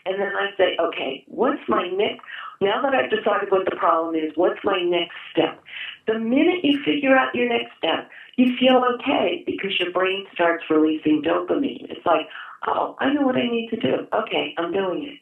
And 0.06 0.20
then 0.20 0.32
I 0.34 0.50
say, 0.56 0.76
okay, 0.80 1.24
what's 1.26 1.60
my 1.68 1.88
next? 1.88 2.24
Now 2.60 2.82
that 2.82 2.94
I've 2.94 3.10
decided 3.10 3.50
what 3.50 3.64
the 3.64 3.76
problem 3.76 4.14
is, 4.14 4.32
what's 4.34 4.60
my 4.64 4.82
next 4.82 5.16
step? 5.32 5.62
the 6.10 6.18
minute 6.18 6.64
you 6.64 6.82
figure 6.84 7.16
out 7.16 7.34
your 7.34 7.48
next 7.48 7.76
step, 7.78 8.10
you 8.36 8.56
feel 8.56 8.84
okay 8.94 9.42
because 9.46 9.78
your 9.78 9.92
brain 9.92 10.26
starts 10.32 10.64
releasing 10.70 11.22
dopamine. 11.22 11.90
It's 11.90 12.04
like, 12.04 12.26
oh, 12.66 12.96
I 12.98 13.12
know 13.12 13.22
what 13.22 13.36
I 13.36 13.46
need 13.46 13.68
to 13.70 13.76
do. 13.76 14.06
Okay, 14.12 14.54
I'm 14.58 14.72
doing 14.72 15.04
it. 15.04 15.18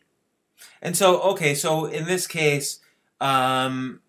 And 0.83 0.97
so, 0.97 1.21
okay, 1.21 1.55
so 1.55 1.87
in 1.87 2.05
this 2.05 2.27
case, 2.27 2.81
um, 3.21 4.01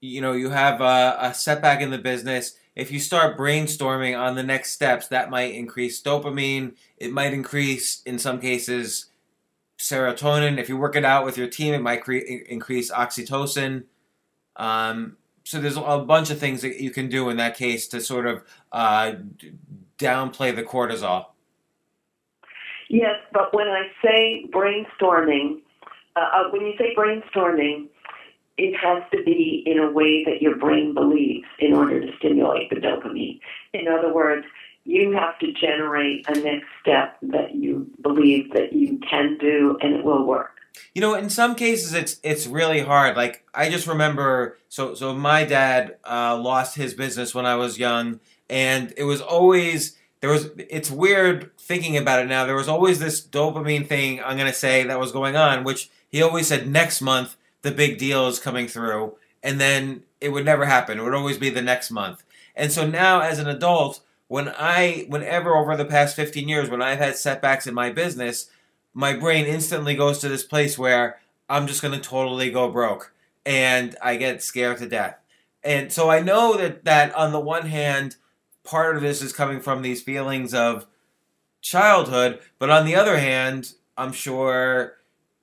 you 0.00 0.20
know, 0.20 0.32
you 0.32 0.50
have 0.50 0.80
a, 0.80 1.16
a 1.20 1.34
setback 1.34 1.80
in 1.80 1.90
the 1.90 1.98
business. 1.98 2.56
If 2.74 2.90
you 2.90 2.98
start 2.98 3.36
brainstorming 3.36 4.18
on 4.18 4.34
the 4.34 4.42
next 4.42 4.72
steps, 4.72 5.08
that 5.08 5.30
might 5.30 5.54
increase 5.54 6.02
dopamine. 6.02 6.74
It 6.96 7.12
might 7.12 7.34
increase, 7.34 8.02
in 8.02 8.18
some 8.18 8.40
cases, 8.40 9.06
serotonin. 9.82 10.58
If 10.58 10.68
you 10.68 10.76
work 10.76 10.94
it 10.94 11.04
out 11.04 11.24
with 11.24 11.36
your 11.36 11.48
team, 11.48 11.74
it 11.74 11.82
might 11.82 12.02
cre- 12.04 12.14
increase 12.48 12.90
oxytocin. 12.90 13.84
Um, 14.54 15.16
so 15.42 15.60
there's 15.60 15.76
a 15.76 15.98
bunch 15.98 16.30
of 16.30 16.38
things 16.38 16.62
that 16.62 16.80
you 16.80 16.90
can 16.90 17.08
do 17.08 17.28
in 17.28 17.36
that 17.38 17.56
case 17.56 17.88
to 17.88 18.00
sort 18.00 18.26
of 18.26 18.44
uh, 18.70 19.14
downplay 19.98 20.54
the 20.54 20.62
cortisol. 20.62 21.26
Yes, 22.88 23.16
but 23.32 23.52
when 23.52 23.66
I 23.66 23.88
say 24.04 24.44
brainstorming, 24.54 25.62
uh, 26.14 26.20
uh, 26.20 26.50
when 26.50 26.62
you 26.62 26.74
say 26.78 26.94
brainstorming, 26.96 27.88
it 28.58 28.76
has 28.76 29.02
to 29.10 29.24
be 29.24 29.64
in 29.66 29.80
a 29.80 29.90
way 29.90 30.22
that 30.24 30.40
your 30.40 30.56
brain 30.56 30.94
believes 30.94 31.46
in 31.58 31.72
order 31.72 32.00
to 32.00 32.16
stimulate 32.18 32.70
the 32.70 32.76
dopamine. 32.76 33.40
In 33.72 33.88
other 33.88 34.12
words, 34.12 34.46
you 34.84 35.12
have 35.12 35.38
to 35.38 35.52
generate 35.52 36.28
a 36.28 36.38
next 36.40 36.66
step 36.80 37.16
that 37.22 37.54
you 37.54 37.90
believe 38.02 38.52
that 38.52 38.72
you 38.72 38.98
can 38.98 39.38
do 39.38 39.78
and 39.80 39.94
it 39.94 40.04
will 40.04 40.24
work. 40.24 40.58
You 40.94 41.00
know, 41.00 41.14
in 41.14 41.30
some 41.30 41.54
cases, 41.54 41.92
it's 41.92 42.18
it's 42.22 42.46
really 42.46 42.80
hard. 42.80 43.16
Like 43.16 43.44
I 43.54 43.68
just 43.70 43.86
remember, 43.86 44.58
so 44.68 44.94
so 44.94 45.14
my 45.14 45.44
dad 45.44 45.96
uh, 46.04 46.36
lost 46.38 46.76
his 46.76 46.94
business 46.94 47.34
when 47.34 47.46
I 47.46 47.56
was 47.56 47.78
young, 47.78 48.20
and 48.48 48.92
it 48.96 49.04
was 49.04 49.20
always 49.20 49.96
there 50.20 50.30
was. 50.30 50.50
It's 50.56 50.90
weird 50.90 51.56
thinking 51.58 51.96
about 51.96 52.20
it 52.20 52.28
now. 52.28 52.46
There 52.46 52.56
was 52.56 52.68
always 52.68 52.98
this 52.98 53.24
dopamine 53.24 53.86
thing. 53.86 54.22
I'm 54.22 54.38
gonna 54.38 54.52
say 54.52 54.84
that 54.84 54.98
was 54.98 55.12
going 55.12 55.36
on, 55.36 55.64
which 55.64 55.90
he 56.08 56.22
always 56.22 56.46
said 56.46 56.68
next 56.68 57.00
month 57.02 57.36
the 57.62 57.70
big 57.70 57.98
deal 57.98 58.26
is 58.28 58.38
coming 58.38 58.66
through, 58.66 59.14
and 59.42 59.60
then 59.60 60.02
it 60.20 60.30
would 60.30 60.44
never 60.44 60.64
happen. 60.64 60.98
It 60.98 61.02
would 61.02 61.14
always 61.14 61.38
be 61.38 61.50
the 61.50 61.62
next 61.62 61.90
month. 61.90 62.22
And 62.54 62.70
so 62.70 62.86
now, 62.86 63.20
as 63.20 63.38
an 63.38 63.48
adult, 63.48 64.00
when 64.32 64.48
I, 64.48 65.04
whenever 65.10 65.54
over 65.54 65.76
the 65.76 65.84
past 65.84 66.16
15 66.16 66.48
years, 66.48 66.70
when 66.70 66.80
I've 66.80 66.96
had 66.96 67.16
setbacks 67.16 67.66
in 67.66 67.74
my 67.74 67.90
business, 67.90 68.48
my 68.94 69.14
brain 69.14 69.44
instantly 69.44 69.94
goes 69.94 70.20
to 70.20 70.28
this 70.30 70.42
place 70.42 70.78
where 70.78 71.20
I'm 71.50 71.66
just 71.66 71.82
going 71.82 71.92
to 71.92 72.00
totally 72.00 72.50
go 72.50 72.70
broke 72.70 73.12
and 73.44 73.94
I 74.00 74.16
get 74.16 74.42
scared 74.42 74.78
to 74.78 74.88
death. 74.88 75.18
And 75.62 75.92
so 75.92 76.08
I 76.08 76.20
know 76.20 76.56
that 76.56 76.86
that 76.86 77.14
on 77.14 77.32
the 77.32 77.40
one 77.40 77.66
hand, 77.66 78.16
part 78.64 78.96
of 78.96 79.02
this 79.02 79.20
is 79.20 79.34
coming 79.34 79.60
from 79.60 79.82
these 79.82 80.00
feelings 80.00 80.54
of 80.54 80.86
childhood, 81.60 82.40
but 82.58 82.70
on 82.70 82.86
the 82.86 82.96
other 82.96 83.18
hand, 83.18 83.74
I'm 83.98 84.12
sure 84.12 84.96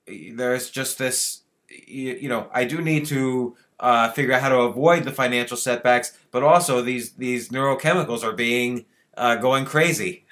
there's 0.08 0.68
just 0.68 0.98
this 0.98 1.42
you, 1.68 2.14
you 2.22 2.28
know, 2.28 2.50
I 2.52 2.64
do 2.64 2.82
need 2.82 3.06
to 3.06 3.56
uh, 3.80 4.10
figure 4.12 4.32
out 4.32 4.42
how 4.42 4.48
to 4.50 4.60
avoid 4.60 5.04
the 5.04 5.10
financial 5.10 5.56
setbacks, 5.56 6.16
but 6.30 6.42
also 6.42 6.82
these 6.82 7.12
these 7.12 7.48
neurochemicals 7.48 8.22
are 8.22 8.32
being 8.32 8.84
uh, 9.16 9.36
going 9.36 9.64
crazy. 9.64 10.24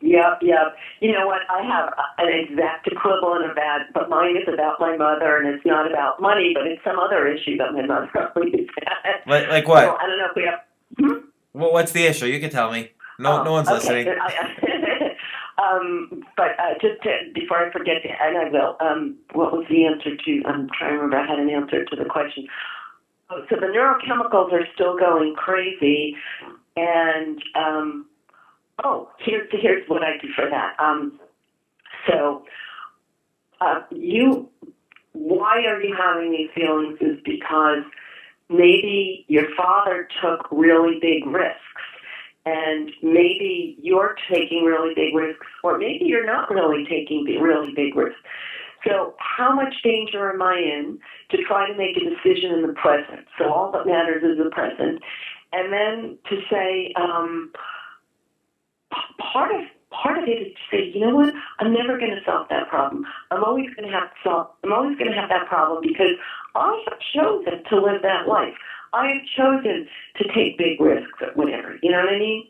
Yep, 0.00 0.40
yep. 0.42 0.76
You 1.00 1.12
know 1.12 1.26
what? 1.26 1.40
I 1.48 1.62
have 1.62 1.92
an 2.18 2.28
exact 2.28 2.86
equivalent 2.86 3.48
of 3.48 3.56
that, 3.56 3.88
but 3.94 4.10
mine 4.10 4.36
is 4.36 4.46
about 4.52 4.78
my 4.78 4.96
mother, 4.96 5.38
and 5.38 5.48
it's 5.48 5.64
not 5.64 5.90
about 5.90 6.20
money, 6.20 6.52
but 6.54 6.66
it's 6.66 6.84
some 6.84 6.98
other 6.98 7.26
issue 7.26 7.56
that 7.56 7.72
my 7.72 7.86
mother 7.86 8.10
always 8.36 8.66
had. 8.84 9.20
Like, 9.26 9.48
like 9.48 9.68
what? 9.68 9.84
So, 9.84 9.96
I 9.96 10.06
don't 10.06 10.18
know 10.18 10.26
if 10.30 10.36
we 10.36 10.44
have. 10.44 10.60
Hmm? 10.98 11.26
Well, 11.54 11.72
what's 11.72 11.92
the 11.92 12.04
issue? 12.04 12.26
You 12.26 12.38
can 12.38 12.50
tell 12.50 12.70
me. 12.70 12.90
No, 13.18 13.40
oh, 13.40 13.44
no 13.44 13.52
one's 13.52 13.68
okay. 13.68 14.04
listening. 14.04 14.06
Um, 15.62 16.24
but 16.36 16.58
uh, 16.58 16.74
just 16.80 17.02
to, 17.02 17.18
before 17.34 17.66
I 17.66 17.70
forget, 17.70 18.02
to, 18.02 18.08
and 18.08 18.36
I 18.36 18.48
will. 18.50 18.76
Um, 18.80 19.16
what 19.32 19.52
was 19.52 19.66
the 19.68 19.86
answer 19.86 20.16
to? 20.16 20.42
I'm 20.46 20.68
trying 20.76 20.92
to 20.92 20.96
remember. 20.96 21.18
I 21.18 21.26
had 21.26 21.38
an 21.38 21.50
answer 21.50 21.84
to 21.84 21.96
the 21.96 22.04
question. 22.04 22.46
Oh, 23.30 23.44
so 23.48 23.56
the 23.56 23.66
neurochemicals 23.66 24.52
are 24.52 24.66
still 24.74 24.98
going 24.98 25.34
crazy, 25.34 26.16
and 26.76 27.42
um, 27.54 28.06
Oh, 28.82 29.10
here's 29.18 29.48
here's 29.52 29.88
what 29.88 30.02
I 30.02 30.16
do 30.20 30.28
for 30.34 30.48
that. 30.50 30.74
Um, 30.80 31.20
so, 32.08 32.44
uh, 33.60 33.82
you, 33.90 34.48
why 35.12 35.64
are 35.66 35.80
you 35.80 35.94
having 35.96 36.32
these 36.32 36.50
feelings? 36.54 36.98
Is 37.00 37.18
because 37.24 37.84
maybe 38.48 39.24
your 39.28 39.46
father 39.56 40.08
took 40.20 40.48
really 40.50 40.98
big 41.00 41.26
risks, 41.26 41.60
and 42.46 42.90
maybe 43.02 43.76
you're 43.80 44.16
taking 44.30 44.64
really 44.64 44.94
big 44.94 45.14
risks, 45.14 45.46
or 45.62 45.78
maybe 45.78 46.04
you're 46.04 46.26
not 46.26 46.50
really 46.50 46.84
taking 46.84 47.24
really 47.40 47.72
big 47.74 47.96
risks. 47.96 48.20
So, 48.86 49.14
how 49.18 49.54
much 49.54 49.74
danger 49.82 50.30
am 50.30 50.42
I 50.42 50.58
in 50.58 50.98
to 51.30 51.38
try 51.44 51.66
to 51.66 51.74
make 51.74 51.96
a 51.96 52.00
decision 52.00 52.52
in 52.52 52.66
the 52.66 52.74
present? 52.74 53.26
So, 53.38 53.50
all 53.50 53.72
that 53.72 53.86
matters 53.86 54.22
is 54.22 54.42
the 54.42 54.50
present. 54.50 55.02
And 55.52 55.72
then 55.72 56.18
to 56.28 56.40
say, 56.50 56.92
um, 56.96 57.52
part 59.18 59.54
of 59.54 59.62
part 59.90 60.18
of 60.18 60.24
it 60.24 60.32
is 60.32 60.52
to 60.52 60.76
say, 60.76 60.90
you 60.92 61.00
know 61.00 61.14
what, 61.14 61.32
I'm 61.60 61.72
never 61.72 61.98
going 61.98 62.10
to 62.10 62.20
solve 62.26 62.48
that 62.50 62.68
problem. 62.68 63.06
I'm 63.30 63.44
always 63.44 63.70
going 63.74 63.88
to 63.88 63.94
have 63.94 64.10
to 64.10 64.16
solve. 64.24 64.46
I'm 64.64 64.72
always 64.72 64.98
going 64.98 65.10
to 65.10 65.16
have 65.16 65.28
that 65.30 65.46
problem 65.46 65.82
because 65.82 66.18
I 66.54 66.84
have 66.88 66.98
chosen 67.14 67.62
to 67.70 67.76
live 67.80 68.02
that 68.02 68.28
life. 68.28 68.54
I 68.94 69.08
have 69.08 69.22
chosen 69.36 69.86
to 70.16 70.24
take 70.34 70.56
big 70.58 70.80
risks 70.80 71.18
or 71.20 71.28
whatever. 71.34 71.78
You 71.82 71.90
know 71.90 71.98
what 71.98 72.14
I 72.14 72.18
mean? 72.18 72.46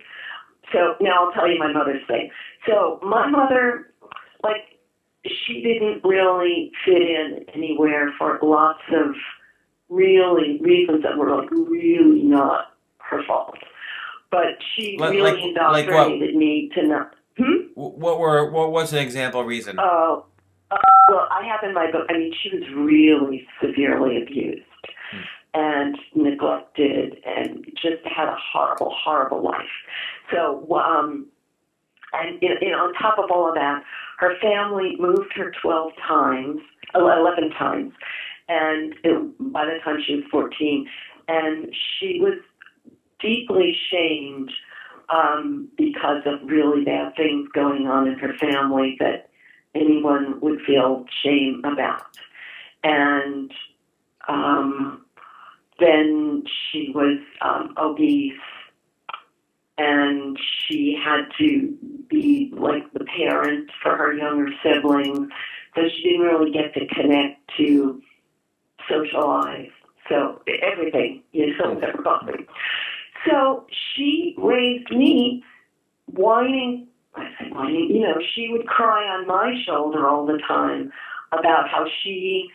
So 0.72 0.96
now 1.00 1.26
I'll 1.26 1.32
tell 1.32 1.48
you 1.48 1.58
my 1.58 1.72
mother's 1.72 2.06
thing. 2.06 2.30
So 2.66 2.98
my 3.02 3.26
mother, 3.28 3.92
like, 4.42 4.78
she 5.26 5.62
didn't 5.62 6.04
really 6.04 6.70
fit 6.84 7.00
in 7.02 7.44
anywhere 7.54 8.12
for 8.18 8.38
lots 8.42 8.82
of 8.92 9.14
really 9.88 10.58
reasons 10.60 11.02
that 11.02 11.16
were 11.16 11.34
like 11.34 11.50
really 11.50 12.22
not 12.22 12.72
her 12.98 13.22
fault 13.26 13.54
but 14.34 14.58
she 14.74 14.96
Like- 14.98 15.12
really 15.12 15.22
like- 15.22 15.34
like 15.34 15.86
indoctrinated 15.86 16.34
me 16.34 16.68
to 16.74 16.82
not. 16.82 17.14
Hmm? 17.38 17.66
What 17.74 18.18
were 18.18 18.50
what 18.50 18.72
was 18.72 18.92
an 18.92 18.98
example 18.98 19.44
reason? 19.44 19.76
Oh, 19.78 20.24
uh, 20.72 20.76
well, 21.08 21.28
I 21.30 21.44
have 21.46 21.62
in 21.62 21.72
my 21.72 21.90
book. 21.90 22.06
I 22.08 22.14
mean, 22.14 22.32
she 22.42 22.50
was 22.50 22.68
really 22.74 23.46
severely 23.60 24.20
abused. 24.22 24.62
And 25.54 25.96
neglected, 26.14 27.22
and 27.24 27.64
just 27.80 28.04
had 28.04 28.28
a 28.28 28.36
horrible, 28.52 28.92
horrible 28.92 29.42
life. 29.42 29.62
So, 30.32 30.66
um, 30.76 31.26
and 32.12 32.42
on 32.74 32.92
top 32.94 33.18
of 33.18 33.30
all 33.30 33.48
of 33.48 33.54
that, 33.54 33.82
her 34.18 34.34
family 34.40 34.96
moved 34.98 35.32
her 35.36 35.52
twelve 35.62 35.92
times, 36.06 36.60
eleven 36.94 37.50
times, 37.50 37.92
and 38.48 38.94
it, 39.04 39.52
by 39.52 39.64
the 39.64 39.78
time 39.84 39.98
she 40.04 40.16
was 40.16 40.24
fourteen, 40.30 40.88
and 41.28 41.74
she 41.98 42.20
was 42.20 42.38
deeply 43.20 43.76
shamed 43.90 44.50
um, 45.08 45.68
because 45.76 46.22
of 46.26 46.48
really 46.48 46.84
bad 46.84 47.14
things 47.16 47.48
going 47.54 47.86
on 47.86 48.06
in 48.08 48.18
her 48.18 48.34
family 48.34 48.96
that 49.00 49.30
anyone 49.74 50.40
would 50.40 50.60
feel 50.62 51.04
shame 51.22 51.62
about. 51.64 52.02
And 52.82 53.50
um, 54.28 55.03
then 55.78 56.44
she 56.46 56.92
was 56.94 57.18
um, 57.40 57.74
obese 57.76 58.32
and 59.76 60.38
she 60.38 60.96
had 61.02 61.26
to 61.38 61.76
be 62.08 62.52
like 62.56 62.92
the 62.92 63.04
parent 63.04 63.70
for 63.82 63.96
her 63.96 64.12
younger 64.12 64.52
siblings. 64.62 65.28
So 65.74 65.82
she 65.88 66.02
didn't 66.02 66.26
really 66.26 66.52
get 66.52 66.74
to 66.74 66.86
connect 66.86 67.40
to 67.56 68.00
socialize. 68.88 69.70
So 70.08 70.42
everything, 70.62 71.22
you 71.32 71.56
know, 71.56 71.78
everybody. 71.80 72.46
So 73.26 73.66
she 73.94 74.34
raised 74.38 74.90
me 74.90 75.42
whining, 76.06 76.86
I 77.14 77.30
say 77.40 77.48
whining, 77.50 77.90
you 77.90 78.00
know, 78.00 78.20
she 78.34 78.48
would 78.50 78.66
cry 78.66 79.02
on 79.02 79.26
my 79.26 79.54
shoulder 79.66 80.08
all 80.08 80.26
the 80.26 80.38
time 80.46 80.92
about 81.32 81.68
how 81.68 81.86
she 82.02 82.50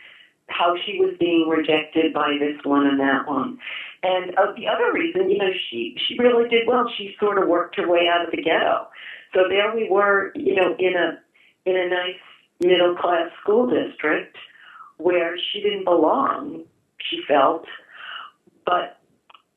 how 0.50 0.76
she 0.84 0.98
was 0.98 1.14
being 1.18 1.48
rejected 1.48 2.12
by 2.12 2.36
this 2.38 2.58
one 2.64 2.86
and 2.86 3.00
that 3.00 3.26
one. 3.26 3.58
And 4.02 4.36
uh, 4.36 4.52
the 4.56 4.66
other 4.66 4.92
reason, 4.92 5.30
you 5.30 5.38
know, 5.38 5.50
she 5.70 5.96
she 6.06 6.16
really 6.18 6.48
did 6.48 6.66
well. 6.66 6.90
She 6.96 7.14
sort 7.18 7.42
of 7.42 7.48
worked 7.48 7.76
her 7.76 7.88
way 7.88 8.08
out 8.12 8.24
of 8.24 8.30
the 8.30 8.42
ghetto. 8.42 8.88
So 9.34 9.48
there 9.48 9.74
we 9.74 9.88
were, 9.88 10.32
you 10.34 10.54
know, 10.56 10.74
in 10.78 10.94
a 10.94 11.18
in 11.66 11.76
a 11.76 11.88
nice 11.88 12.20
middle 12.60 12.96
class 12.96 13.30
school 13.42 13.68
district 13.68 14.36
where 14.98 15.36
she 15.38 15.60
didn't 15.60 15.84
belong. 15.84 16.64
She 17.10 17.20
felt, 17.26 17.64
but 18.66 19.00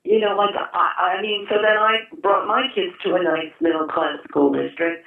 you 0.03 0.19
know, 0.19 0.35
like 0.35 0.55
I, 0.55 1.17
I 1.17 1.21
mean, 1.21 1.45
so 1.49 1.55
then 1.55 1.77
I 1.77 1.99
brought 2.21 2.47
my 2.47 2.67
kids 2.75 2.93
to 3.05 3.15
a 3.15 3.23
nice 3.23 3.53
middle 3.61 3.87
class 3.87 4.17
school 4.27 4.51
district, 4.51 5.05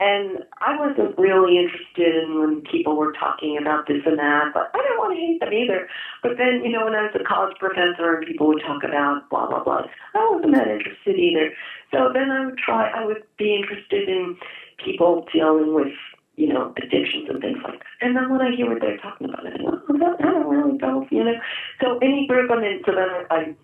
And 0.00 0.44
I 0.58 0.76
wasn't 0.76 1.16
really 1.16 1.56
interested 1.56 2.24
in 2.24 2.40
when 2.40 2.62
people 2.62 2.96
were 2.96 3.12
talking 3.12 3.56
about 3.56 3.86
this 3.86 4.02
and 4.04 4.18
that, 4.18 4.50
but 4.52 4.70
I 4.74 4.82
didn't 4.82 4.98
want 4.98 5.14
to 5.14 5.20
hate 5.20 5.40
them 5.40 5.52
either. 5.52 5.88
But 6.22 6.36
then, 6.36 6.62
you 6.64 6.72
know, 6.72 6.84
when 6.84 6.94
I 6.94 7.02
was 7.02 7.14
a 7.14 7.22
college 7.22 7.56
professor 7.60 8.16
and 8.16 8.26
people 8.26 8.48
would 8.48 8.62
talk 8.62 8.82
about 8.82 9.30
blah, 9.30 9.46
blah, 9.46 9.62
blah, 9.62 9.86
I 10.14 10.30
wasn't 10.34 10.54
that 10.54 10.66
interested 10.66 11.16
either. 11.16 11.52
So 11.92 12.10
then 12.12 12.30
I 12.30 12.46
would 12.46 12.58
try, 12.58 12.90
I 12.90 13.04
would 13.04 13.22
be 13.38 13.54
interested 13.54 14.08
in 14.08 14.36
people 14.84 15.26
dealing 15.32 15.74
with, 15.74 15.94
you 16.34 16.48
know, 16.48 16.74
addictions 16.82 17.28
and 17.30 17.40
things 17.40 17.58
like 17.62 17.78
that. 17.78 17.86
And 18.00 18.16
then 18.16 18.30
when 18.30 18.42
I 18.42 18.50
hear 18.50 18.68
what 18.68 18.80
they're 18.80 18.98
talking 18.98 19.28
about, 19.28 19.46
I 19.46 19.56
go, 19.56 19.80
oh, 19.88 20.16
I 20.18 20.22
don't 20.24 20.48
really 20.48 20.76
go, 20.76 21.06
you 21.12 21.22
know. 21.22 21.38
So 21.80 21.98
any 21.98 22.26
group 22.26 22.50
I'm 22.50 22.64
in, 22.64 22.82
so 22.84 22.92
then 22.92 23.08
I, 23.08 23.24
I 23.30 23.54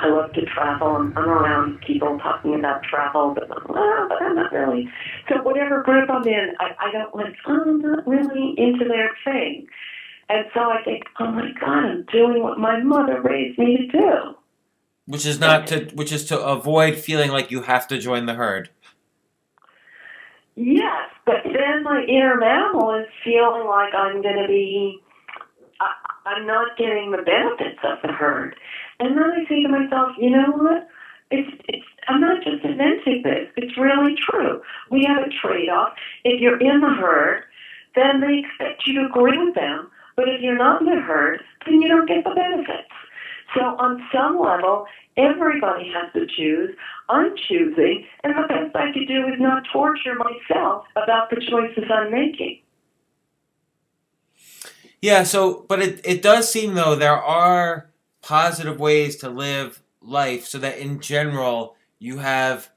I 0.00 0.08
love 0.10 0.32
to 0.34 0.44
travel. 0.46 0.96
I'm, 0.96 1.16
I'm 1.16 1.28
around 1.28 1.80
people 1.80 2.18
talking 2.18 2.54
about 2.54 2.82
travel, 2.84 3.34
but, 3.34 3.50
uh, 3.50 4.08
but 4.08 4.22
I'm 4.22 4.36
not 4.36 4.52
really. 4.52 4.88
So 5.28 5.42
whatever 5.42 5.82
group 5.82 6.08
I'm 6.08 6.26
in, 6.26 6.54
I, 6.60 6.70
I 6.78 6.92
don't 6.92 7.14
like. 7.14 7.34
I'm 7.46 7.80
not 7.80 8.06
really 8.06 8.54
into 8.56 8.84
their 8.84 9.10
thing, 9.24 9.66
and 10.28 10.46
so 10.54 10.60
I 10.60 10.82
think, 10.84 11.04
oh 11.18 11.32
my 11.32 11.50
God, 11.60 11.84
I'm 11.84 12.06
doing 12.12 12.42
what 12.42 12.58
my 12.58 12.80
mother 12.80 13.20
raised 13.20 13.58
me 13.58 13.76
to 13.76 13.86
do. 13.86 14.34
Which 15.06 15.26
is 15.26 15.40
not 15.40 15.66
to, 15.68 15.86
which 15.94 16.12
is 16.12 16.26
to 16.26 16.38
avoid 16.38 16.96
feeling 16.98 17.30
like 17.30 17.50
you 17.50 17.62
have 17.62 17.88
to 17.88 17.98
join 17.98 18.26
the 18.26 18.34
herd. 18.34 18.70
Yes, 20.54 21.08
but 21.24 21.36
then 21.44 21.82
my 21.82 22.04
inner 22.08 22.36
mammal 22.36 22.94
is 22.94 23.06
feeling 23.24 23.66
like 23.66 23.94
I'm 23.94 24.20
going 24.22 24.42
to 24.42 24.48
be. 24.48 25.00
I, 25.80 25.92
I'm 26.26 26.46
not 26.46 26.76
getting 26.76 27.10
the 27.10 27.22
benefits 27.22 27.78
of 27.84 27.98
the 28.02 28.12
herd. 28.12 28.54
And 29.00 29.16
then 29.16 29.24
I 29.24 29.48
say 29.48 29.62
to 29.62 29.68
myself, 29.68 30.16
you 30.18 30.30
know 30.30 30.50
what? 30.52 30.88
It's, 31.30 31.50
it's, 31.68 31.86
I'm 32.08 32.20
not 32.20 32.42
just 32.42 32.64
inventing 32.64 33.22
this. 33.22 33.48
It's 33.56 33.76
really 33.76 34.16
true. 34.16 34.62
We 34.90 35.04
have 35.04 35.24
a 35.24 35.30
trade-off. 35.30 35.92
If 36.24 36.40
you're 36.40 36.58
in 36.58 36.80
the 36.80 36.88
herd, 36.88 37.44
then 37.94 38.20
they 38.20 38.42
expect 38.44 38.86
you 38.86 38.94
to 39.00 39.06
agree 39.06 39.38
with 39.38 39.54
them. 39.54 39.90
But 40.16 40.28
if 40.28 40.40
you're 40.40 40.56
not 40.56 40.80
in 40.80 40.86
the 40.86 41.00
herd, 41.00 41.42
then 41.64 41.80
you 41.80 41.88
don't 41.88 42.08
get 42.08 42.24
the 42.24 42.34
benefits. 42.34 42.90
So 43.54 43.60
on 43.60 44.02
some 44.12 44.40
level, 44.40 44.86
everybody 45.16 45.92
has 45.92 46.12
to 46.14 46.26
choose. 46.26 46.74
I'm 47.08 47.34
choosing, 47.48 48.04
and 48.24 48.34
the 48.34 48.48
best 48.48 48.76
I 48.76 48.92
could 48.92 49.08
do 49.08 49.26
is 49.28 49.38
not 49.38 49.64
torture 49.72 50.14
myself 50.14 50.84
about 50.96 51.30
the 51.30 51.36
choices 51.36 51.84
I'm 51.90 52.10
making. 52.10 52.60
Yeah, 55.00 55.22
so 55.22 55.64
but 55.68 55.80
it, 55.80 56.00
it 56.04 56.22
does 56.22 56.50
seem 56.50 56.74
though 56.74 56.96
there 56.96 57.16
are 57.16 57.87
positive 58.28 58.78
ways 58.78 59.16
to 59.16 59.30
live 59.30 59.82
life 60.02 60.44
so 60.44 60.58
that 60.58 60.76
in 60.76 61.00
general 61.00 61.74
you 61.98 62.18
have 62.18 62.68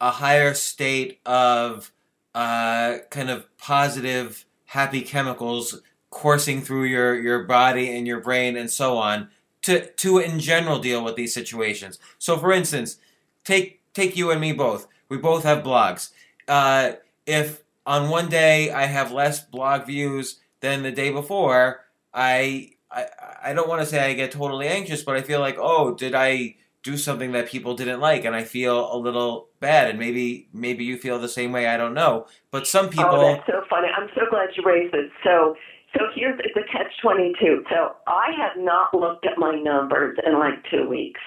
a 0.00 0.10
higher 0.10 0.54
state 0.54 1.20
of 1.26 1.92
uh, 2.34 2.96
kind 3.10 3.28
of 3.28 3.44
positive 3.58 4.46
happy 4.64 5.02
chemicals 5.02 5.82
coursing 6.08 6.62
through 6.62 6.84
your, 6.84 7.14
your 7.20 7.42
body 7.42 7.94
and 7.94 8.06
your 8.06 8.18
brain 8.18 8.56
and 8.56 8.70
so 8.70 8.96
on 8.96 9.28
to 9.60 9.86
to 9.90 10.18
in 10.18 10.40
general 10.40 10.78
deal 10.78 11.04
with 11.04 11.16
these 11.16 11.34
situations. 11.34 11.98
So 12.18 12.38
for 12.38 12.50
instance, 12.50 12.96
take 13.44 13.82
take 13.92 14.16
you 14.16 14.30
and 14.30 14.40
me 14.40 14.54
both. 14.54 14.86
We 15.10 15.18
both 15.18 15.42
have 15.42 15.62
blogs. 15.62 16.12
Uh, 16.48 16.92
if 17.26 17.62
on 17.84 18.08
one 18.08 18.30
day 18.30 18.70
I 18.70 18.86
have 18.86 19.12
less 19.12 19.44
blog 19.44 19.84
views 19.84 20.40
than 20.60 20.82
the 20.82 20.92
day 20.92 21.10
before, 21.10 21.82
I 22.14 22.73
I, 22.94 23.06
I 23.50 23.52
don't 23.52 23.68
want 23.68 23.80
to 23.82 23.86
say 23.86 23.98
I 24.00 24.14
get 24.14 24.30
totally 24.30 24.68
anxious, 24.68 25.02
but 25.02 25.16
I 25.16 25.22
feel 25.22 25.40
like, 25.40 25.56
oh, 25.58 25.94
did 25.94 26.14
I 26.14 26.56
do 26.82 26.96
something 26.96 27.32
that 27.32 27.48
people 27.48 27.74
didn't 27.74 27.98
like, 27.98 28.24
and 28.24 28.36
I 28.36 28.44
feel 28.44 28.94
a 28.94 28.98
little 28.98 29.48
bad, 29.58 29.88
and 29.88 29.98
maybe 29.98 30.48
maybe 30.52 30.84
you 30.84 30.98
feel 30.98 31.18
the 31.18 31.28
same 31.28 31.50
way. 31.50 31.66
I 31.66 31.76
don't 31.76 31.94
know, 31.94 32.26
but 32.50 32.66
some 32.66 32.88
people. 32.88 33.06
Oh, 33.06 33.32
that's 33.34 33.46
so 33.46 33.62
funny! 33.68 33.88
I'm 33.96 34.08
so 34.14 34.22
glad 34.30 34.50
you 34.56 34.62
raised 34.64 34.94
it. 34.94 35.10
So 35.24 35.56
so 35.96 36.04
here's 36.14 36.38
it's 36.44 36.56
a 36.56 36.70
catch 36.70 36.92
twenty 37.00 37.34
two. 37.40 37.64
So 37.70 37.96
I 38.06 38.32
have 38.36 38.62
not 38.62 38.94
looked 38.94 39.26
at 39.26 39.38
my 39.38 39.54
numbers 39.54 40.18
in 40.26 40.38
like 40.38 40.62
two 40.70 40.88
weeks 40.88 41.20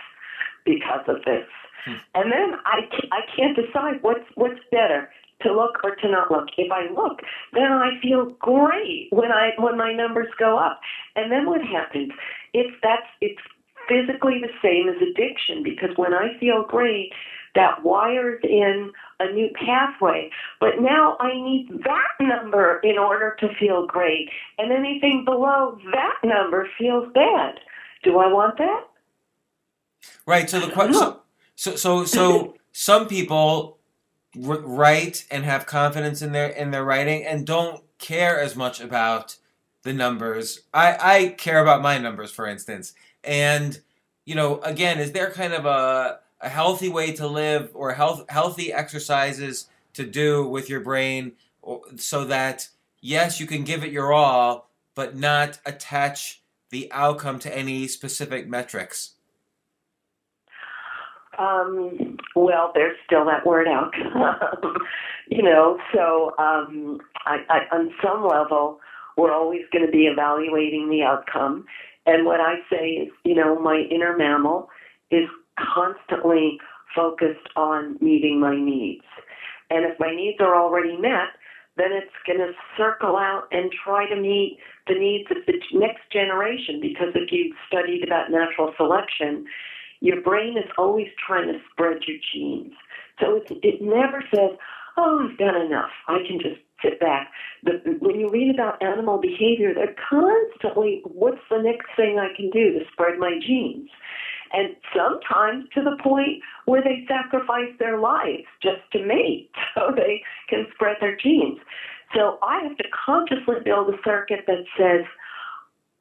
because 0.63 1.03
of 1.07 1.17
this, 1.25 1.47
hmm. 1.85 1.95
and 2.13 2.31
then 2.31 2.59
I 2.65 2.81
I 3.11 3.21
can't 3.35 3.57
decide 3.57 4.01
what's 4.01 4.25
what's 4.35 4.59
better 4.71 5.09
to 5.41 5.53
look 5.53 5.83
or 5.83 5.95
to 5.95 6.09
not 6.09 6.31
look. 6.31 6.47
If 6.57 6.71
I 6.71 6.91
look, 6.93 7.19
then 7.53 7.71
I 7.71 7.99
feel 8.01 8.31
great 8.39 9.09
when 9.11 9.31
I 9.31 9.51
when 9.57 9.77
my 9.77 9.93
numbers 9.93 10.29
go 10.39 10.57
up. 10.57 10.79
And 11.15 11.31
then 11.31 11.45
what 11.45 11.61
happens? 11.61 12.11
It's 12.53 12.75
that's 12.81 13.07
it's 13.21 13.41
physically 13.87 14.41
the 14.41 14.51
same 14.61 14.89
as 14.89 14.95
addiction 15.01 15.63
because 15.63 15.95
when 15.95 16.13
I 16.13 16.37
feel 16.39 16.65
great, 16.67 17.13
that 17.55 17.83
wires 17.83 18.39
in 18.43 18.91
a 19.19 19.31
new 19.31 19.49
pathway. 19.53 20.29
But 20.59 20.79
now 20.79 21.17
I 21.19 21.33
need 21.33 21.69
that 21.83 22.25
number 22.25 22.79
in 22.83 22.97
order 22.97 23.35
to 23.39 23.47
feel 23.59 23.87
great. 23.87 24.29
And 24.57 24.71
anything 24.71 25.23
below 25.25 25.77
that 25.91 26.15
number 26.23 26.67
feels 26.77 27.11
bad. 27.13 27.59
Do 28.03 28.19
I 28.19 28.27
want 28.27 28.57
that? 28.57 28.81
Right. 30.25 30.49
So 30.49 30.59
the 30.59 30.71
question. 30.71 31.15
So 31.55 31.75
so 31.75 32.05
so 32.05 32.55
some 32.71 33.07
people 33.07 33.76
write 34.39 35.25
and 35.31 35.43
have 35.43 35.65
confidence 35.65 36.21
in 36.21 36.31
their 36.31 36.47
in 36.47 36.71
their 36.71 36.83
writing 36.83 37.25
and 37.25 37.45
don't 37.45 37.83
care 37.99 38.39
as 38.39 38.55
much 38.55 38.79
about 38.81 39.37
the 39.83 39.93
numbers. 39.93 40.61
I 40.73 40.97
I 40.99 41.27
care 41.29 41.61
about 41.61 41.81
my 41.81 41.97
numbers, 41.97 42.31
for 42.31 42.47
instance, 42.47 42.93
and 43.23 43.79
you 44.25 44.35
know, 44.35 44.59
again, 44.61 44.99
is 44.99 45.11
there 45.11 45.31
kind 45.31 45.53
of 45.53 45.65
a 45.65 46.19
a 46.41 46.49
healthy 46.49 46.89
way 46.89 47.13
to 47.13 47.27
live 47.27 47.71
or 47.73 47.93
health 47.93 48.25
healthy 48.29 48.71
exercises 48.71 49.67
to 49.93 50.05
do 50.05 50.47
with 50.47 50.69
your 50.69 50.81
brain 50.81 51.33
so 51.95 52.25
that 52.25 52.69
yes, 53.01 53.39
you 53.39 53.47
can 53.47 53.63
give 53.63 53.83
it 53.83 53.91
your 53.91 54.13
all, 54.13 54.69
but 54.95 55.15
not 55.15 55.59
attach 55.65 56.41
the 56.69 56.91
outcome 56.91 57.39
to 57.39 57.57
any 57.57 57.87
specific 57.87 58.47
metrics. 58.47 59.13
Um, 61.37 62.17
well, 62.35 62.71
there's 62.73 62.97
still 63.05 63.25
that 63.25 63.45
word 63.45 63.67
out, 63.67 63.93
you 65.29 65.43
know. 65.43 65.77
So, 65.93 66.33
um, 66.39 66.99
I, 67.25 67.37
I, 67.49 67.75
on 67.75 67.91
some 68.03 68.27
level, 68.27 68.79
we're 69.17 69.33
always 69.33 69.61
going 69.71 69.85
to 69.85 69.91
be 69.91 70.07
evaluating 70.07 70.89
the 70.89 71.03
outcome. 71.03 71.65
And 72.05 72.25
what 72.25 72.39
I 72.39 72.55
say 72.71 72.89
is, 72.89 73.09
you 73.23 73.35
know, 73.35 73.59
my 73.59 73.83
inner 73.91 74.17
mammal 74.17 74.69
is 75.11 75.27
constantly 75.75 76.57
focused 76.95 77.49
on 77.55 77.97
meeting 78.01 78.39
my 78.39 78.55
needs. 78.55 79.05
And 79.69 79.85
if 79.85 79.99
my 79.99 80.15
needs 80.15 80.37
are 80.39 80.55
already 80.55 80.97
met, 80.97 81.35
then 81.77 81.91
it's 81.91 82.13
going 82.25 82.39
to 82.39 82.53
circle 82.75 83.17
out 83.17 83.47
and 83.51 83.71
try 83.83 84.07
to 84.09 84.15
meet 84.15 84.57
the 84.87 84.95
needs 84.95 85.29
of 85.29 85.37
the 85.45 85.53
next 85.73 86.09
generation. 86.11 86.79
Because 86.81 87.13
if 87.13 87.31
you've 87.31 87.55
studied 87.67 88.03
about 88.03 88.31
natural 88.31 88.73
selection, 88.77 89.45
your 89.99 90.21
brain 90.21 90.57
is 90.57 90.69
always 90.77 91.07
trying 91.25 91.47
to 91.47 91.59
spread 91.71 92.03
your 92.07 92.17
genes. 92.33 92.73
So 93.19 93.37
it, 93.37 93.51
it 93.63 93.81
never 93.81 94.23
says, 94.33 94.57
oh, 94.97 95.27
I've 95.29 95.37
done 95.37 95.55
enough. 95.55 95.91
I 96.07 96.19
can 96.27 96.39
just 96.39 96.61
sit 96.83 96.99
back. 96.99 97.31
The, 97.63 97.97
when 97.99 98.19
you 98.19 98.29
read 98.29 98.53
about 98.53 98.81
animal 98.83 99.19
behavior, 99.19 99.73
they're 99.73 99.95
constantly, 100.09 101.01
what's 101.05 101.41
the 101.49 101.61
next 101.61 101.87
thing 101.95 102.19
I 102.19 102.35
can 102.35 102.49
do 102.49 102.73
to 102.73 102.85
spread 102.91 103.17
my 103.19 103.39
genes? 103.45 103.89
And 104.53 104.75
sometimes 104.95 105.65
to 105.73 105.83
the 105.83 106.01
point 106.01 106.41
where 106.65 106.81
they 106.81 107.05
sacrifice 107.07 107.73
their 107.79 107.99
lives 107.99 108.47
just 108.61 108.81
to 108.93 109.05
mate 109.05 109.51
so 109.75 109.91
they 109.95 110.21
can 110.49 110.67
spread 110.73 110.97
their 111.01 111.17
genes. 111.17 111.59
So 112.15 112.37
I 112.41 112.63
have 112.63 112.77
to 112.77 112.85
consciously 113.05 113.55
build 113.65 113.89
a 113.89 113.97
circuit 114.05 114.45
that 114.47 114.63
says, 114.77 115.05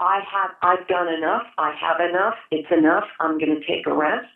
I 0.01 0.21
have 0.31 0.51
I've 0.63 0.87
done 0.89 1.09
enough. 1.09 1.45
I 1.59 1.75
have 1.81 2.01
enough. 2.07 2.35
It's 2.51 2.69
enough. 2.71 3.05
I'm 3.21 3.39
going 3.39 3.59
to 3.59 3.67
take 3.67 3.87
a 3.87 3.95
rest, 3.95 4.29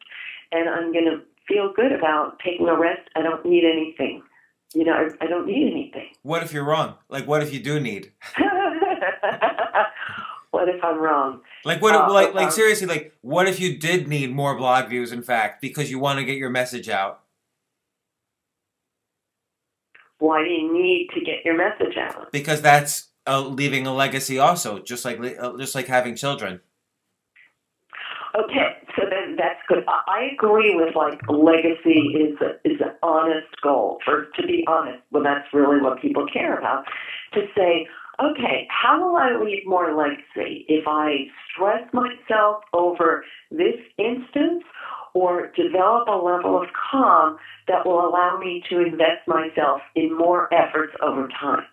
and 0.53 0.69
I'm 0.69 0.93
going 0.93 1.05
to 1.05 1.21
feel 1.47 1.73
good 1.75 1.93
about 1.93 2.39
taking 2.45 2.69
a 2.69 2.79
rest. 2.79 3.09
I 3.17 3.23
don't 3.23 3.45
need 3.45 3.65
anything. 3.65 4.23
You 4.75 4.85
know, 4.85 4.93
I, 4.93 5.25
I 5.25 5.27
don't 5.27 5.47
need 5.47 5.71
anything. 5.71 6.09
What 6.23 6.43
if 6.43 6.53
you're 6.53 6.65
wrong? 6.65 6.95
Like, 7.09 7.27
what 7.27 7.43
if 7.43 7.53
you 7.53 7.61
do 7.61 7.81
need? 7.81 8.13
what 10.51 10.69
if 10.69 10.83
I'm 10.83 10.99
wrong? 10.99 11.41
Like, 11.65 11.83
what? 11.83 11.95
Uh, 11.95 12.11
like, 12.13 12.35
like 12.35 12.47
um, 12.47 12.53
seriously, 12.53 12.87
like, 12.87 13.13
what 13.21 13.49
if 13.49 13.61
you 13.61 13.77
did 13.77 14.09
need 14.09 14.33
more 14.33 14.57
blog 14.57 14.89
views? 14.89 15.13
In 15.13 15.23
fact, 15.23 15.61
because 15.61 15.91
you 15.91 15.99
want 15.99 16.21
to 16.21 16.25
get 16.25 16.39
your 16.39 16.51
message 16.51 16.89
out. 16.89 17.21
Why 20.19 20.43
do 20.43 20.51
you 20.51 20.73
need 20.73 21.09
to 21.15 21.21
get 21.21 21.45
your 21.45 21.57
message 21.57 21.97
out? 21.97 22.31
Because 22.31 22.63
that's 22.63 23.10
uh, 23.27 23.41
leaving 23.41 23.87
a 23.87 23.95
legacy 23.95 24.39
also, 24.39 24.81
just 24.81 25.05
like 25.05 25.19
uh, 25.21 25.57
just 25.59 25.75
like 25.75 25.87
having 25.87 26.17
children. 26.17 26.61
Okay, 28.35 28.77
so 28.97 29.03
then 29.11 29.37
that's 29.37 29.61
good. 29.69 29.85
I 29.89 30.31
agree 30.33 30.75
with 30.77 30.95
like 30.95 31.21
legacy 31.29 32.15
is 32.15 32.39
a, 32.41 32.69
is 32.69 32.81
an 32.81 32.93
honest 33.03 33.49
goal. 33.63 33.99
For 34.05 34.27
to 34.37 34.47
be 34.47 34.65
honest, 34.69 35.03
well, 35.11 35.23
that's 35.23 35.53
really 35.53 35.81
what 35.81 36.01
people 36.01 36.27
care 36.33 36.59
about. 36.59 36.85
To 37.35 37.41
say, 37.57 37.89
okay, 38.23 38.69
how 38.71 39.01
will 39.05 39.17
I 39.17 39.37
leave 39.43 39.67
more 39.67 39.95
legacy 39.95 40.65
if 40.69 40.87
I 40.87 41.27
stress 41.53 41.83
myself 41.93 42.63
over 42.73 43.25
this 43.51 43.77
instance, 43.99 44.65
or 45.15 45.53
develop 45.57 46.09
a 46.09 46.13
level 46.13 46.61
of 46.61 46.69
calm 46.91 47.37
that 47.69 47.85
will 47.85 48.09
allow 48.09 48.39
me 48.39 48.63
to 48.71 48.81
invest 48.81 49.27
myself 49.27 49.81
in 49.95 50.17
more 50.17 50.53
efforts 50.53 50.93
over 51.03 51.29
time. 51.41 51.65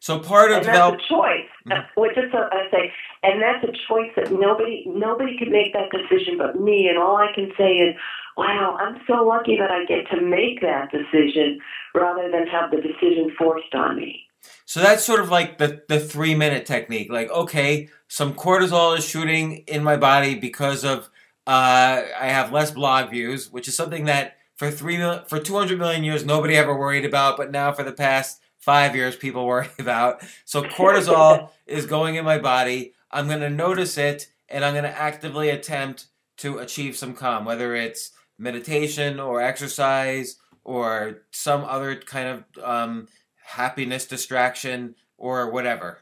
So 0.00 0.18
part 0.18 0.50
of 0.50 0.58
and 0.58 0.66
develop- 0.66 0.94
a 0.96 1.08
choice. 1.08 1.50
Mm-hmm. 1.66 2.00
Which 2.00 2.16
is 2.18 2.32
a, 2.34 2.48
I 2.52 2.68
say, 2.70 2.92
and 3.22 3.40
that's 3.40 3.64
a 3.64 3.72
choice 3.88 4.10
that 4.16 4.30
nobody 4.30 4.84
nobody 4.86 5.38
can 5.38 5.50
make 5.50 5.72
that 5.72 5.90
decision 5.90 6.36
but 6.36 6.60
me. 6.60 6.88
And 6.88 6.98
all 6.98 7.16
I 7.16 7.32
can 7.34 7.52
say 7.56 7.72
is, 7.76 7.96
wow, 8.36 8.76
I'm 8.78 9.00
so 9.06 9.24
lucky 9.24 9.56
that 9.56 9.70
I 9.70 9.86
get 9.86 10.06
to 10.10 10.20
make 10.20 10.60
that 10.60 10.90
decision 10.90 11.60
rather 11.94 12.30
than 12.30 12.46
have 12.48 12.70
the 12.70 12.82
decision 12.82 13.34
forced 13.38 13.74
on 13.74 13.96
me. 13.96 14.26
So 14.66 14.80
that's 14.80 15.04
sort 15.04 15.20
of 15.20 15.30
like 15.30 15.56
the 15.56 15.82
the 15.88 15.98
three 15.98 16.34
minute 16.34 16.66
technique. 16.66 17.10
Like, 17.10 17.30
okay, 17.30 17.88
some 18.08 18.34
cortisol 18.34 18.98
is 18.98 19.06
shooting 19.06 19.64
in 19.66 19.82
my 19.82 19.96
body 19.96 20.34
because 20.34 20.84
of 20.84 21.08
uh, 21.46 22.02
I 22.18 22.28
have 22.28 22.52
less 22.52 22.70
blog 22.70 23.10
views, 23.10 23.50
which 23.50 23.68
is 23.68 23.76
something 23.76 24.04
that 24.04 24.36
for 24.56 24.70
three 24.70 24.98
for 25.28 25.38
two 25.38 25.54
hundred 25.54 25.78
million 25.78 26.04
years 26.04 26.26
nobody 26.26 26.56
ever 26.56 26.76
worried 26.76 27.04
about, 27.06 27.36
but 27.36 27.50
now 27.50 27.72
for 27.72 27.84
the 27.84 27.92
past 27.92 28.40
five 28.64 28.96
years 28.96 29.14
people 29.14 29.46
worry 29.52 29.68
about. 29.78 30.22
So 30.44 30.62
cortisol 30.78 31.50
is 31.66 31.86
going 31.86 32.16
in 32.16 32.24
my 32.24 32.38
body. 32.38 32.94
I'm 33.10 33.28
going 33.28 33.40
to 33.40 33.50
notice 33.50 33.98
it 33.98 34.28
and 34.48 34.64
I'm 34.64 34.74
going 34.74 34.84
to 34.84 34.98
actively 34.98 35.50
attempt 35.50 36.06
to 36.38 36.58
achieve 36.58 36.96
some 36.96 37.14
calm, 37.14 37.44
whether 37.44 37.74
it's 37.74 38.10
meditation 38.38 39.20
or 39.20 39.40
exercise 39.40 40.36
or 40.64 41.22
some 41.30 41.64
other 41.64 41.96
kind 41.96 42.28
of 42.28 42.64
um, 42.64 43.08
happiness 43.44 44.06
distraction 44.06 44.94
or 45.16 45.50
whatever. 45.50 46.00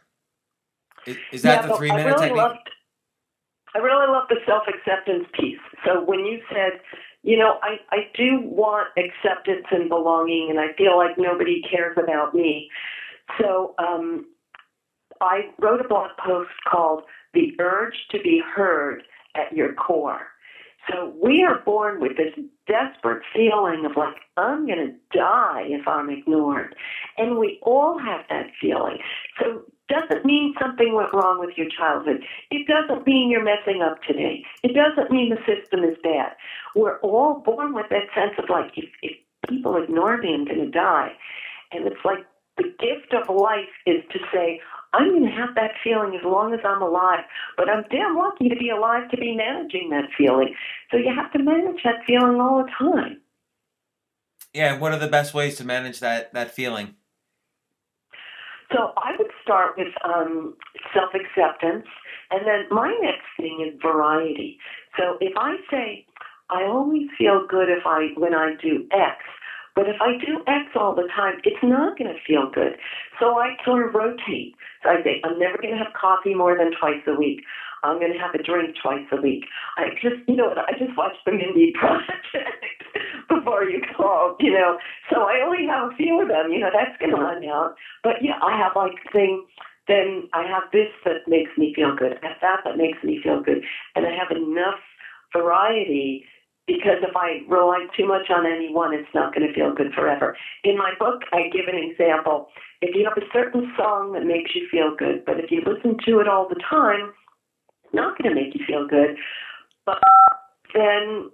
Is, 1.06 1.16
is 1.32 1.42
that 1.42 1.62
yeah, 1.62 1.68
the 1.68 1.76
three 1.76 1.90
minute 1.90 2.06
really 2.06 2.20
technique? 2.20 2.36
Loved, 2.36 2.70
I 3.74 3.78
really 3.78 4.10
love 4.10 4.24
the 4.28 4.36
self 4.46 4.62
acceptance 4.68 5.26
piece. 5.38 5.58
So 5.84 6.04
when 6.04 6.20
you 6.20 6.40
said 6.48 6.80
you 7.22 7.38
know, 7.38 7.58
I, 7.62 7.76
I 7.94 7.98
do 8.14 8.40
want 8.42 8.88
acceptance 8.96 9.66
and 9.70 9.88
belonging, 9.88 10.48
and 10.50 10.58
I 10.58 10.74
feel 10.76 10.96
like 10.96 11.16
nobody 11.16 11.62
cares 11.70 11.96
about 12.02 12.34
me. 12.34 12.68
So 13.40 13.74
um, 13.78 14.26
I 15.20 15.42
wrote 15.60 15.80
a 15.84 15.88
blog 15.88 16.10
post 16.24 16.50
called 16.70 17.04
The 17.32 17.52
Urge 17.60 17.94
to 18.10 18.18
Be 18.20 18.42
Heard 18.54 19.04
at 19.36 19.52
Your 19.52 19.72
Core. 19.74 20.26
So 20.90 21.14
we 21.22 21.44
are 21.44 21.60
born 21.64 22.00
with 22.00 22.16
this 22.16 22.34
desperate 22.66 23.22
feeling 23.32 23.86
of 23.88 23.96
like, 23.96 24.16
I'm 24.36 24.66
going 24.66 24.78
to 24.78 25.16
die 25.16 25.62
if 25.66 25.86
I'm 25.86 26.10
ignored. 26.10 26.74
And 27.16 27.38
we 27.38 27.60
all 27.62 27.98
have 27.98 28.22
that 28.30 28.46
feeling. 28.60 28.98
So 29.38 29.62
doesn't 29.92 30.24
mean 30.24 30.54
something 30.60 30.94
went 30.94 31.12
wrong 31.12 31.38
with 31.38 31.56
your 31.56 31.68
childhood. 31.68 32.24
It 32.50 32.66
doesn't 32.66 33.06
mean 33.06 33.30
you're 33.30 33.44
messing 33.44 33.82
up 33.82 34.02
today. 34.02 34.44
It 34.62 34.72
doesn't 34.74 35.10
mean 35.10 35.30
the 35.30 35.44
system 35.44 35.84
is 35.84 35.96
bad. 36.02 36.32
We're 36.74 36.98
all 37.00 37.40
born 37.44 37.74
with 37.74 37.86
that 37.90 38.08
sense 38.14 38.32
of 38.38 38.48
like, 38.48 38.72
if, 38.76 38.88
if 39.02 39.16
people 39.48 39.76
ignore 39.82 40.16
me, 40.16 40.34
I'm 40.34 40.44
going 40.44 40.64
to 40.64 40.70
die. 40.70 41.12
And 41.72 41.86
it's 41.86 42.04
like 42.04 42.24
the 42.56 42.72
gift 42.80 43.12
of 43.12 43.34
life 43.34 43.72
is 43.86 44.02
to 44.12 44.18
say, 44.32 44.60
I'm 44.94 45.08
going 45.08 45.24
to 45.24 45.36
have 45.36 45.54
that 45.54 45.72
feeling 45.82 46.14
as 46.14 46.24
long 46.24 46.52
as 46.52 46.60
I'm 46.64 46.82
alive. 46.82 47.24
But 47.56 47.68
I'm 47.68 47.84
damn 47.90 48.16
lucky 48.16 48.48
to 48.48 48.56
be 48.56 48.70
alive 48.70 49.10
to 49.10 49.16
be 49.16 49.34
managing 49.34 49.90
that 49.90 50.08
feeling. 50.16 50.54
So 50.90 50.96
you 50.96 51.12
have 51.14 51.32
to 51.32 51.38
manage 51.38 51.82
that 51.84 52.04
feeling 52.06 52.40
all 52.40 52.64
the 52.64 52.70
time. 52.78 53.20
Yeah, 54.52 54.78
what 54.78 54.92
are 54.92 54.98
the 54.98 55.08
best 55.08 55.32
ways 55.32 55.56
to 55.56 55.64
manage 55.64 56.00
that 56.00 56.34
that 56.34 56.50
feeling? 56.50 56.94
So 58.72 58.92
I 58.96 59.12
would 59.18 59.30
start 59.42 59.76
with 59.76 59.92
um, 60.04 60.54
self 60.94 61.10
acceptance, 61.14 61.86
and 62.30 62.46
then 62.46 62.66
my 62.70 62.88
next 63.02 63.28
thing 63.36 63.60
is 63.66 63.78
variety. 63.82 64.58
So 64.96 65.18
if 65.20 65.32
I 65.36 65.56
say, 65.70 66.06
I 66.50 66.62
only 66.64 67.08
feel 67.18 67.46
good 67.48 67.68
if 67.68 67.84
I 67.86 68.08
when 68.16 68.34
I 68.34 68.54
do 68.62 68.86
X, 68.92 69.16
but 69.74 69.88
if 69.88 69.96
I 70.00 70.16
do 70.24 70.40
X 70.46 70.72
all 70.76 70.94
the 70.94 71.08
time, 71.14 71.34
it's 71.44 71.62
not 71.62 71.98
going 71.98 72.12
to 72.12 72.20
feel 72.26 72.50
good. 72.52 72.76
So 73.20 73.38
I 73.38 73.56
sort 73.64 73.86
of 73.88 73.94
rotate. 73.94 74.54
So 74.82 74.90
I 74.90 75.02
say, 75.02 75.20
I'm 75.24 75.38
never 75.38 75.56
going 75.56 75.72
to 75.76 75.82
have 75.82 75.92
coffee 75.98 76.34
more 76.34 76.56
than 76.56 76.72
twice 76.78 77.00
a 77.06 77.14
week. 77.18 77.40
I'm 77.82 77.98
going 77.98 78.12
to 78.12 78.18
have 78.18 78.34
a 78.34 78.42
drink 78.42 78.76
twice 78.80 79.06
a 79.12 79.20
week. 79.20 79.44
I 79.76 79.90
just, 80.00 80.22
you 80.26 80.36
know, 80.36 80.54
I 80.54 80.72
just 80.78 80.96
watched 80.96 81.24
the 81.26 81.32
Mindy 81.32 81.72
Project 81.78 82.26
before 83.28 83.64
you 83.64 83.82
called, 83.96 84.36
you 84.40 84.52
know. 84.52 84.78
So 85.10 85.22
I 85.22 85.42
only 85.44 85.66
have 85.66 85.92
a 85.92 85.96
few 85.96 86.20
of 86.22 86.28
them, 86.28 86.52
you 86.52 86.60
know, 86.60 86.70
that's 86.72 86.96
going 86.98 87.10
to 87.10 87.20
run 87.20 87.44
out. 87.44 87.74
But 88.02 88.22
yeah, 88.22 88.38
I 88.42 88.56
have 88.56 88.72
like 88.76 88.94
thing, 89.12 89.46
then 89.88 90.28
I 90.32 90.46
have 90.46 90.70
this 90.72 90.88
that 91.04 91.26
makes 91.26 91.50
me 91.58 91.72
feel 91.74 91.96
good. 91.96 92.18
I 92.22 92.28
have 92.28 92.40
that 92.42 92.60
that 92.64 92.76
makes 92.76 93.02
me 93.02 93.20
feel 93.22 93.42
good. 93.42 93.62
And 93.96 94.06
I 94.06 94.12
have 94.14 94.30
enough 94.30 94.78
variety 95.32 96.24
because 96.66 97.02
if 97.02 97.16
I 97.16 97.42
rely 97.48 97.86
too 97.96 98.06
much 98.06 98.30
on 98.30 98.46
any 98.46 98.72
one, 98.72 98.94
it's 98.94 99.08
not 99.14 99.34
going 99.34 99.46
to 99.46 99.54
feel 99.54 99.74
good 99.74 99.92
forever. 99.94 100.36
In 100.62 100.78
my 100.78 100.92
book, 100.98 101.22
I 101.32 101.48
give 101.52 101.66
an 101.66 101.74
example. 101.74 102.48
If 102.80 102.94
you 102.94 103.04
have 103.04 103.18
a 103.18 103.26
certain 103.32 103.72
song 103.76 104.12
that 104.12 104.24
makes 104.24 104.54
you 104.54 104.68
feel 104.70 104.94
good, 104.96 105.24
but 105.24 105.40
if 105.40 105.50
you 105.50 105.62
listen 105.66 105.96
to 106.06 106.20
it 106.20 106.28
all 106.28 106.48
the 106.48 106.60
time, 106.68 107.12
not 107.92 108.18
going 108.18 108.34
to 108.34 108.40
make 108.40 108.54
you 108.54 108.64
feel 108.66 108.86
good. 108.86 109.16
But 109.84 109.98
then 110.74 111.30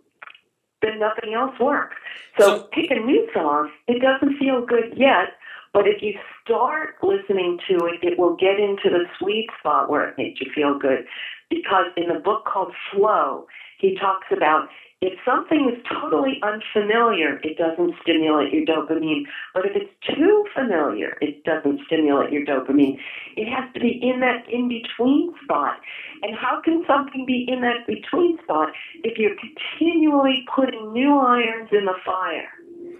then 0.80 1.00
nothing 1.00 1.34
else 1.34 1.58
works. 1.58 1.96
So, 2.38 2.44
so 2.44 2.62
pick 2.72 2.90
a 2.90 3.00
new 3.00 3.28
song. 3.34 3.70
It 3.88 4.00
doesn't 4.00 4.38
feel 4.38 4.64
good 4.64 4.94
yet, 4.96 5.34
but 5.72 5.86
if 5.86 6.02
you 6.02 6.14
start 6.44 6.94
listening 7.02 7.58
to 7.68 7.76
it, 7.86 8.02
it 8.02 8.18
will 8.18 8.36
get 8.36 8.60
into 8.60 8.88
the 8.90 9.04
sweet 9.18 9.48
spot 9.58 9.90
where 9.90 10.08
it 10.08 10.16
makes 10.16 10.40
you 10.40 10.50
feel 10.54 10.78
good. 10.78 11.04
Because 11.50 11.86
in 11.96 12.08
the 12.08 12.20
book 12.20 12.44
called 12.44 12.72
Flow, 12.92 13.46
he 13.78 13.96
talks 13.96 14.26
about 14.30 14.68
if 15.00 15.16
something 15.24 15.72
is 15.72 15.84
totally 15.88 16.40
unfamiliar, 16.42 17.38
it 17.44 17.56
doesn't 17.56 17.94
stimulate 18.02 18.52
your 18.52 18.66
dopamine. 18.66 19.24
But 19.54 19.66
if 19.66 19.72
it's 19.76 20.16
too 20.16 20.44
familiar, 20.52 21.16
it 21.20 21.44
doesn't 21.44 21.80
stimulate 21.86 22.32
your 22.32 22.44
dopamine. 22.44 22.98
It 23.36 23.48
has 23.48 23.72
to 23.74 23.80
be 23.80 24.00
in 24.02 24.18
that 24.20 24.48
in 24.50 24.68
between 24.68 25.34
spot. 25.44 25.76
And 26.22 26.36
how 26.36 26.60
can 26.60 26.82
something 26.88 27.24
be 27.26 27.46
in 27.46 27.60
that 27.60 27.86
between 27.86 28.38
spot 28.42 28.70
if 29.04 29.18
you're 29.18 29.36
continually 29.36 30.44
putting 30.52 30.92
new 30.92 31.16
irons 31.16 31.68
in 31.70 31.84
the 31.84 31.94
fire? 32.04 32.48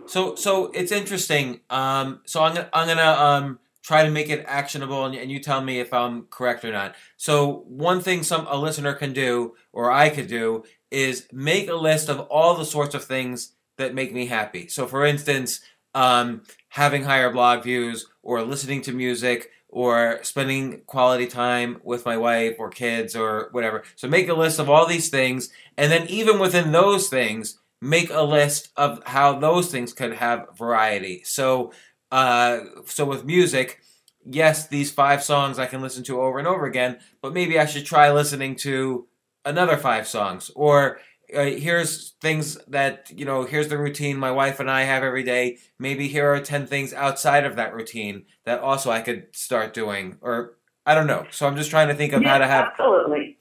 So, 0.07 0.37
so 0.37 0.67
it's 0.67 0.93
interesting. 0.93 1.61
Um, 1.69 2.21
so 2.25 2.45
I'm 2.45 2.55
gonna, 2.55 2.71
I'm 2.73 2.87
gonna 2.87 3.03
um, 3.03 3.59
try 3.83 4.05
to 4.05 4.11
make 4.11 4.29
it 4.29 4.45
actionable, 4.47 5.05
and, 5.05 5.15
and 5.15 5.31
you 5.33 5.41
tell 5.41 5.63
me 5.63 5.81
if 5.81 5.93
I'm 5.93 6.25
correct 6.25 6.65
or 6.65 6.71
not. 6.71 6.95
So, 7.17 7.65
one 7.67 8.01
thing 8.01 8.23
some 8.23 8.47
a 8.47 8.57
listener 8.57 8.95
can 8.95 9.13
do, 9.13 9.55
or 9.73 9.91
I 9.91 10.11
could 10.11 10.29
do, 10.29 10.65
is 10.91 11.27
make 11.33 11.69
a 11.69 11.75
list 11.75 12.09
of 12.09 12.21
all 12.21 12.55
the 12.55 12.65
sorts 12.65 12.95
of 12.95 13.05
things 13.05 13.53
that 13.77 13.95
make 13.95 14.13
me 14.13 14.27
happy. 14.27 14.69
So, 14.69 14.87
for 14.87 15.05
instance, 15.05 15.61
um, 15.95 16.43
having 16.69 17.05
higher 17.05 17.33
blog 17.33 17.65
views, 17.65 18.07
or 18.23 18.43
listening 18.43 18.83
to 18.83 18.93
music, 18.93 19.51
or 19.69 20.21
spending 20.23 20.81
quality 20.87 21.27
time 21.27 21.81
with 21.83 22.07
my 22.07 22.17
wife 22.17 22.57
or 22.59 22.71
kids 22.71 23.15
or 23.15 23.49
whatever. 23.53 23.83
So, 23.97 24.09
make 24.09 24.29
a 24.29 24.35
list 24.35 24.59
of 24.59 24.69
all 24.69 24.87
these 24.87 25.09
things, 25.09 25.51
and 25.77 25.91
then 25.91 26.07
even 26.09 26.39
within 26.39 26.73
those 26.73 27.09
things, 27.09 27.59
make 27.81 28.11
a 28.11 28.23
list 28.23 28.71
of 28.77 29.03
how 29.07 29.39
those 29.39 29.71
things 29.71 29.93
could 29.93 30.15
have 30.15 30.47
variety. 30.57 31.23
So, 31.25 31.73
uh, 32.11 32.61
so 32.87 33.05
with 33.05 33.25
music, 33.25 33.81
yes, 34.25 34.67
these 34.67 34.91
five 34.91 35.23
songs 35.23 35.59
I 35.59 35.67
can 35.67 35.81
listen 35.81 36.05
to 36.05 36.21
over 36.21 36.39
and 36.39 36.49
over 36.49 36.67
again, 36.67 36.99
but 37.23 37.33
maybe 37.33 37.59
I 37.59 37.67
should 37.67 37.87
try 37.87 38.11
listening 38.11 38.57
to 38.57 39.07
another 39.45 39.77
five 39.77 40.07
songs. 40.07 40.51
Or 40.55 41.01
uh, 41.35 41.45
here's 41.45 42.11
things 42.21 42.57
that, 42.69 43.11
you 43.15 43.25
know, 43.25 43.45
here's 43.45 43.69
the 43.69 43.79
routine 43.79 44.17
my 44.17 44.31
wife 44.31 44.61
and 44.61 44.71
I 44.71 44.83
have 44.83 45.03
every 45.03 45.23
day. 45.23 45.59
Maybe 45.79 46.09
here 46.09 46.33
are 46.33 46.41
10 46.41 46.67
things 46.67 46.93
outside 46.93 47.45
of 47.45 47.57
that 47.57 47.75
routine 47.75 48.25
that 48.45 48.61
also 48.61 48.91
I 48.91 49.01
could 49.01 49.27
start 49.33 49.75
doing. 49.75 50.17
Or 50.21 50.59
I 50.87 50.95
don't 50.95 51.07
know. 51.07 51.27
So 51.31 51.47
I'm 51.47 51.57
just 51.57 51.71
trying 51.71 51.89
to 51.89 51.95
think 51.95 52.13
of 52.13 52.23
yes, 52.23 52.31
how 52.31 52.39
to 52.39 52.47
have. 52.47 52.69
Absolutely. 52.73 53.39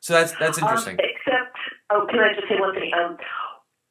So 0.00 0.14
that's 0.14 0.32
that's 0.38 0.58
interesting. 0.58 0.94
Um, 0.94 1.00
except, 1.04 1.56
oh, 1.90 2.06
can 2.08 2.20
I 2.20 2.34
just 2.34 2.48
say 2.48 2.58
one 2.58 2.74
thing? 2.74 2.92
Um, 2.94 3.18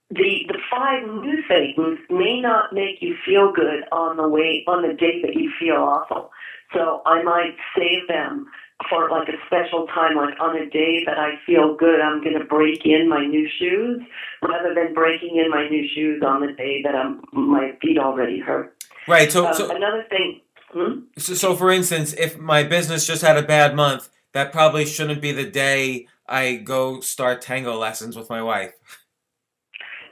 the 0.09 0.45
the 0.47 0.57
five 0.71 1.03
new 1.05 1.43
things 1.47 1.99
may 2.09 2.41
not 2.41 2.73
make 2.73 3.01
you 3.01 3.15
feel 3.25 3.51
good 3.51 3.83
on 3.91 4.17
the 4.17 4.27
way 4.27 4.63
on 4.67 4.81
the 4.81 4.93
day 4.93 5.21
that 5.21 5.35
you 5.35 5.51
feel 5.59 5.75
awful. 5.75 6.31
So 6.73 7.01
I 7.05 7.23
might 7.23 7.55
save 7.77 8.07
them 8.07 8.47
for 8.89 9.09
like 9.09 9.27
a 9.27 9.37
special 9.47 9.87
time, 9.87 10.15
like 10.15 10.39
on 10.39 10.55
a 10.55 10.69
day 10.69 11.03
that 11.05 11.17
I 11.17 11.33
feel 11.45 11.75
good, 11.75 11.99
I'm 11.99 12.23
going 12.23 12.37
to 12.37 12.45
break 12.45 12.85
in 12.85 13.09
my 13.09 13.25
new 13.25 13.49
shoes 13.59 14.01
rather 14.41 14.73
than 14.73 14.93
breaking 14.93 15.37
in 15.37 15.49
my 15.49 15.67
new 15.67 15.87
shoes 15.93 16.21
on 16.25 16.41
the 16.41 16.53
day 16.53 16.81
that 16.83 16.95
I'm 16.95 17.21
my 17.31 17.71
feet 17.81 17.97
already 17.97 18.39
hurt. 18.39 18.75
Right. 19.07 19.31
So, 19.31 19.47
um, 19.47 19.53
so 19.53 19.75
another 19.75 20.05
thing. 20.09 20.41
Hmm? 20.71 20.99
So, 21.17 21.33
so, 21.33 21.55
for 21.55 21.71
instance, 21.71 22.13
if 22.13 22.37
my 22.37 22.63
business 22.63 23.07
just 23.07 23.21
had 23.21 23.37
a 23.37 23.43
bad 23.43 23.75
month, 23.75 24.09
that 24.33 24.51
probably 24.51 24.85
shouldn't 24.85 25.21
be 25.21 25.31
the 25.31 25.49
day 25.49 26.07
I 26.27 26.55
go 26.55 26.99
start 26.99 27.41
tango 27.41 27.77
lessons 27.77 28.15
with 28.15 28.29
my 28.29 28.43
wife. 28.43 28.73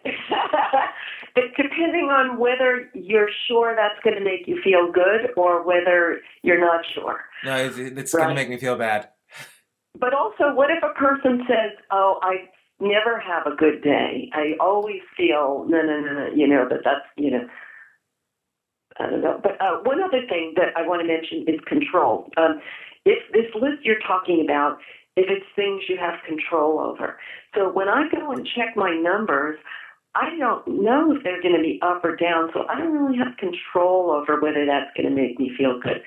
depending 1.76 2.10
on 2.10 2.40
whether 2.40 2.90
you're 2.94 3.30
sure 3.48 3.76
that's 3.76 4.00
going 4.04 4.16
to 4.16 4.24
make 4.24 4.48
you 4.48 4.60
feel 4.64 4.92
good 4.92 5.32
or 5.38 5.66
whether 5.66 6.22
you're 6.44 6.60
not 6.60 6.86
sure. 6.94 7.22
No, 7.44 7.56
it's, 7.58 7.78
it's 7.78 8.14
right? 8.14 8.24
going 8.24 8.36
to 8.36 8.42
make 8.42 8.50
me 8.50 8.58
feel 8.58 8.78
bad. 8.78 9.10
But 10.00 10.14
also, 10.14 10.54
what 10.54 10.70
if 10.72 10.84
a 10.84 10.94
person 10.98 11.44
says, 11.48 11.72
"Oh, 11.92 12.20
I 12.22 12.50
never 12.80 13.20
have 13.20 13.52
a 13.52 13.56
good 13.56 13.82
day. 13.82 14.30
I 14.34 14.54
always 14.60 15.02
feel 15.16 15.66
no, 15.70 15.82
no, 15.82 16.02
no, 16.02 16.14
no. 16.14 16.28
You 16.36 16.48
know 16.48 16.68
that 16.70 16.80
that's 16.84 17.06
you 17.16 17.32
know. 17.32 17.48
I 19.00 19.10
don't 19.10 19.22
know. 19.22 19.40
But 19.42 19.60
uh, 19.62 19.80
one 19.84 20.02
other 20.02 20.22
thing 20.28 20.54
that 20.56 20.76
I 20.78 20.88
want 20.88 21.02
to 21.02 21.08
mention 21.08 21.46
is 21.48 21.60
control. 21.68 22.30
Um, 22.38 22.62
if 23.06 23.20
this 23.34 23.46
list 23.54 23.84
you're 23.84 24.00
talking 24.08 24.42
about, 24.44 24.80
if 25.16 25.30
it's 25.30 25.46
things 25.56 25.84
you 25.88 25.98
have 25.98 26.16
control 26.26 26.80
over. 26.80 27.18
So 27.54 27.72
when 27.72 27.88
I 27.90 28.08
go 28.10 28.32
and 28.32 28.48
check 28.48 28.76
my 28.76 28.96
numbers, 28.96 29.58
I 30.16 30.36
don't 30.39 30.66
know 30.82 31.13
if 31.16 31.24
they're 31.24 31.41
going 31.41 31.55
to 31.55 31.61
be 31.61 31.80
up 31.82 32.03
or 32.03 32.16
down, 32.16 32.49
so 32.53 32.63
I 32.70 32.80
don't 32.80 32.93
really 32.93 33.18
have 33.18 33.36
control 33.38 34.11
over 34.11 34.39
whether 34.39 34.66
that's 34.66 34.95
going 34.95 35.09
to 35.09 35.16
make 35.16 35.38
me 35.38 35.51
feel 35.57 35.80
good. 35.80 36.01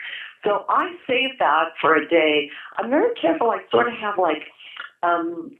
So 0.44 0.64
I 0.68 0.92
save 1.06 1.38
that 1.38 1.76
for 1.80 1.94
a 1.94 2.09
day. 2.09 2.48
I'm 2.76 2.90
very 2.90 3.14
careful. 3.20 3.50
I 3.50 3.59
sort 3.70 3.88
of 3.88 3.94
have 4.00 4.14
like, 4.18 4.48
um, 5.02 5.50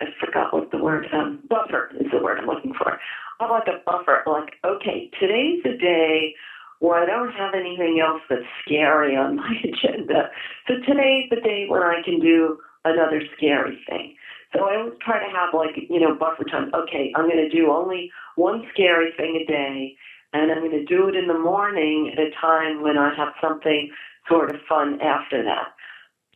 I 0.00 0.06
forgot 0.24 0.52
what 0.52 0.70
the 0.70 0.78
word, 0.78 1.06
um, 1.12 1.42
buffer 1.48 1.90
is 2.00 2.10
the 2.12 2.22
word 2.22 2.38
I'm 2.40 2.46
looking 2.46 2.74
for. 2.74 2.98
I 3.40 3.44
have 3.44 3.50
like 3.50 3.68
a 3.68 3.82
buffer, 3.84 4.22
like, 4.26 4.54
okay, 4.64 5.10
today's 5.20 5.64
a 5.64 5.76
day 5.78 6.34
where 6.80 7.02
I 7.02 7.06
don't 7.06 7.32
have 7.32 7.54
anything 7.54 8.00
else 8.04 8.22
that's 8.28 8.42
scary 8.64 9.16
on 9.16 9.36
my 9.36 9.54
agenda. 9.64 10.30
So 10.66 10.74
today's 10.86 11.30
the 11.30 11.40
day 11.42 11.66
when 11.68 11.82
I 11.82 12.02
can 12.04 12.20
do 12.20 12.58
another 12.84 13.22
scary 13.36 13.78
thing. 13.88 14.14
So 14.52 14.64
I 14.64 14.76
always 14.76 14.94
try 15.04 15.18
to 15.18 15.30
have 15.30 15.52
like, 15.52 15.76
you 15.88 16.00
know, 16.00 16.14
buffer 16.14 16.44
time. 16.44 16.70
Okay, 16.74 17.12
I'm 17.14 17.28
going 17.28 17.36
to 17.36 17.50
do 17.50 17.70
only 17.70 18.10
one 18.36 18.62
scary 18.72 19.12
thing 19.16 19.44
a 19.44 19.50
day, 19.50 19.94
and 20.32 20.50
I'm 20.50 20.60
going 20.60 20.72
to 20.72 20.84
do 20.84 21.08
it 21.08 21.16
in 21.16 21.28
the 21.28 21.38
morning 21.38 22.12
at 22.12 22.18
a 22.18 22.30
time 22.40 22.82
when 22.82 22.96
I 22.96 23.14
have 23.14 23.34
something 23.42 23.90
sort 24.28 24.54
of 24.54 24.60
fun 24.68 25.00
after 25.02 25.42
that. 25.44 25.74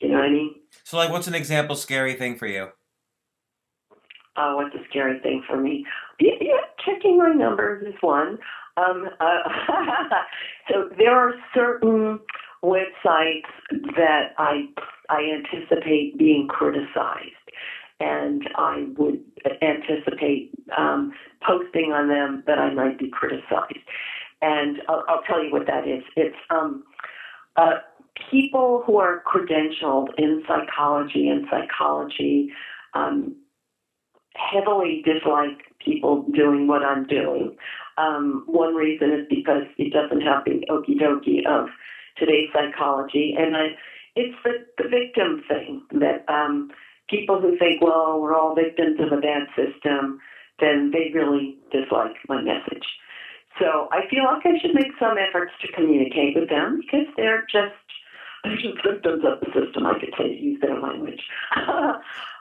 You 0.01 0.09
know 0.09 0.17
what 0.17 0.25
I 0.25 0.31
mean? 0.31 0.55
So, 0.85 0.97
like, 0.97 1.11
what's 1.11 1.29
an 1.29 1.35
example 1.35 1.77
scary 1.77 2.15
thing 2.15 2.37
for 2.37 2.47
you? 2.47 2.69
Uh, 4.37 4.55
what's 4.55 4.75
a 4.75 4.85
scary 4.89 5.19
thing 5.21 5.43
for 5.47 5.59
me? 5.61 5.85
Yeah, 6.19 6.33
yeah 6.41 6.61
checking 6.85 7.19
my 7.19 7.33
numbers 7.33 7.87
is 7.87 7.95
one. 8.01 8.39
Um, 8.77 9.09
uh, 9.21 9.49
so 10.71 10.89
there 10.99 11.15
are 11.15 11.35
certain 11.55 12.19
websites 12.65 13.51
that 13.97 14.33
I 14.39 14.69
I 15.11 15.21
anticipate 15.37 16.17
being 16.17 16.49
criticized 16.49 17.42
and 18.03 18.49
I 18.57 18.87
would 18.97 19.21
anticipate 19.63 20.51
um, 20.77 21.13
posting 21.47 21.93
on 21.93 22.09
them 22.09 22.43
that 22.47 22.59
I 22.59 22.75
might 22.75 22.99
be 22.99 23.09
criticized. 23.11 23.79
And 24.41 24.79
I'll, 24.89 25.05
I'll 25.09 25.23
tell 25.23 25.43
you 25.43 25.53
what 25.53 25.67
that 25.69 25.87
is. 25.87 26.03
It's 26.17 26.37
um, 26.51 26.83
uh, 27.57 27.77
people 28.31 28.83
who 28.85 28.99
are 28.99 29.23
credentialed 29.23 30.09
in 30.19 30.43
psychology 30.49 31.29
and 31.29 31.47
psychology 31.49 32.51
um, 32.95 33.37
heavily 34.35 35.05
dislike 35.05 35.59
people 35.79 36.27
doing 36.35 36.67
what 36.67 36.83
I'm 36.83 37.07
doing. 37.07 37.57
Um, 37.99 38.45
one 38.47 38.75
reason 38.75 39.13
is 39.13 39.27
because 39.29 39.65
it 39.79 39.93
doesn't 39.93 40.23
have 40.23 40.45
the 40.45 40.67
okie 40.71 40.99
dokie 41.01 41.47
of 41.47 41.69
today's 42.17 42.49
psychology, 42.53 43.35
and 43.39 43.57
I, 43.57 43.67
it's 44.17 44.37
the, 44.45 44.67
the 44.83 44.89
victim 44.89 45.43
thing 45.49 45.83
that 45.93 46.25
um, 46.33 46.71
people 47.13 47.41
who 47.41 47.57
think, 47.59 47.83
well, 47.83 48.19
we're 48.19 48.35
all 48.35 48.57
victims 48.57 48.99
of 48.99 49.13
a 49.13 49.21
bad 49.21 49.45
system, 49.55 50.19
then 50.59 50.91
they 50.93 51.13
really 51.13 51.59
dislike 51.71 52.17
my 52.29 52.41
message. 52.41 52.87
So 53.61 53.89
I 53.93 54.09
feel 54.09 54.25
like 54.25 54.47
I 54.47 54.59
should 54.59 54.75
make 54.75 54.97
some 54.99 55.17
efforts 55.19 55.53
to 55.61 55.73
communicate 55.73 56.35
with 56.35 56.49
them 56.49 56.81
because 56.81 57.07
they're 57.17 57.45
just 57.53 57.77
they're 58.45 58.57
just 58.57 58.83
victims 58.83 59.23
of 59.29 59.41
the 59.41 59.53
system. 59.53 59.87
I 59.87 60.01
could 60.01 60.15
say 60.17 60.29
to 60.29 60.41
use 60.41 60.61
their 60.63 60.81
language. 60.81 61.21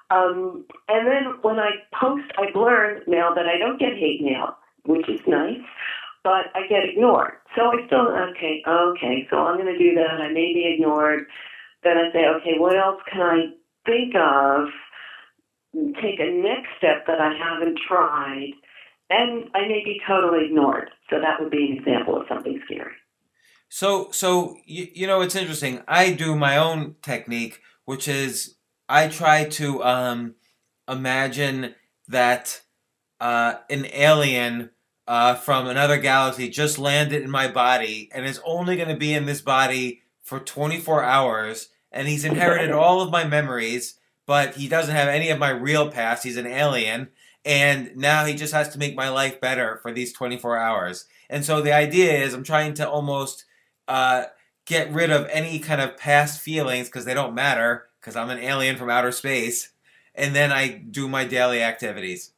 um, 0.09 0.65
and 0.87 1.07
then 1.07 1.35
when 1.41 1.59
I 1.59 1.71
post, 1.93 2.31
I've 2.39 2.55
learned 2.55 3.03
now 3.07 3.33
that 3.35 3.45
I 3.45 3.57
don't 3.59 3.79
get 3.79 3.93
hate 3.93 4.21
mail, 4.21 4.55
which 4.85 5.09
is 5.09 5.19
nice, 5.27 5.61
but 6.23 6.47
I 6.55 6.65
get 6.69 6.87
ignored. 6.87 7.33
So 7.55 7.67
I 7.67 7.85
still 7.87 8.07
okay, 8.07 8.63
okay. 8.65 9.27
So 9.29 9.37
I'm 9.37 9.59
going 9.59 9.71
to 9.71 9.77
do 9.77 9.93
that. 9.95 10.21
I 10.21 10.29
may 10.29 10.53
be 10.53 10.73
ignored. 10.73 11.27
Then 11.83 11.97
I 11.97 12.11
say, 12.13 12.25
okay, 12.39 12.55
what 12.57 12.77
else 12.77 13.01
can 13.11 13.21
I 13.21 13.60
think 13.85 14.15
of, 14.15 14.67
take 16.01 16.19
a 16.19 16.31
next 16.31 16.69
step 16.77 17.05
that 17.07 17.19
I 17.19 17.33
haven't 17.33 17.79
tried, 17.87 18.51
and 19.09 19.49
I 19.53 19.61
may 19.67 19.81
be 19.83 19.99
totally 20.07 20.45
ignored. 20.45 20.89
So 21.09 21.19
that 21.19 21.39
would 21.39 21.51
be 21.51 21.71
an 21.71 21.77
example 21.77 22.19
of 22.19 22.27
something 22.27 22.61
scary. 22.65 22.93
So, 23.69 24.11
so 24.11 24.57
you, 24.65 24.87
you 24.93 25.07
know, 25.07 25.21
it's 25.21 25.35
interesting. 25.35 25.81
I 25.87 26.11
do 26.11 26.35
my 26.35 26.57
own 26.57 26.95
technique, 27.01 27.61
which 27.85 28.07
is 28.07 28.55
I 28.89 29.07
try 29.07 29.45
to 29.45 29.83
um, 29.83 30.35
imagine 30.89 31.75
that 32.07 32.61
uh, 33.21 33.55
an 33.69 33.87
alien 33.93 34.71
uh, 35.07 35.35
from 35.35 35.67
another 35.67 35.97
galaxy 35.97 36.49
just 36.49 36.77
landed 36.77 37.21
in 37.21 37.29
my 37.29 37.47
body 37.47 38.09
and 38.13 38.25
is 38.25 38.41
only 38.45 38.75
going 38.75 38.89
to 38.89 38.95
be 38.95 39.13
in 39.13 39.25
this 39.25 39.41
body 39.41 40.01
for 40.21 40.39
24 40.39 41.03
hours 41.03 41.69
and 41.91 42.07
he's 42.07 42.25
inherited 42.25 42.71
all 42.71 43.01
of 43.01 43.11
my 43.11 43.23
memories, 43.23 43.95
but 44.25 44.55
he 44.55 44.67
doesn't 44.67 44.95
have 44.95 45.07
any 45.07 45.29
of 45.29 45.39
my 45.39 45.49
real 45.49 45.91
past. 45.91 46.23
He's 46.23 46.37
an 46.37 46.47
alien, 46.47 47.09
and 47.43 47.95
now 47.95 48.25
he 48.25 48.33
just 48.33 48.53
has 48.53 48.69
to 48.69 48.79
make 48.79 48.95
my 48.95 49.09
life 49.09 49.41
better 49.41 49.79
for 49.81 49.91
these 49.91 50.13
24 50.13 50.57
hours. 50.57 51.05
And 51.29 51.43
so 51.43 51.61
the 51.61 51.73
idea 51.73 52.13
is 52.13 52.33
I'm 52.33 52.43
trying 52.43 52.73
to 52.75 52.89
almost 52.89 53.45
uh, 53.87 54.25
get 54.65 54.91
rid 54.91 55.11
of 55.11 55.27
any 55.29 55.59
kind 55.59 55.81
of 55.81 55.97
past 55.97 56.41
feelings 56.41 56.87
because 56.87 57.05
they 57.05 57.13
don't 57.13 57.35
matter 57.35 57.87
because 57.99 58.15
I'm 58.15 58.29
an 58.29 58.39
alien 58.39 58.77
from 58.77 58.89
outer 58.89 59.11
space, 59.11 59.71
and 60.15 60.35
then 60.35 60.51
I 60.51 60.69
do 60.69 61.07
my 61.07 61.25
daily 61.25 61.61
activities. 61.61 62.31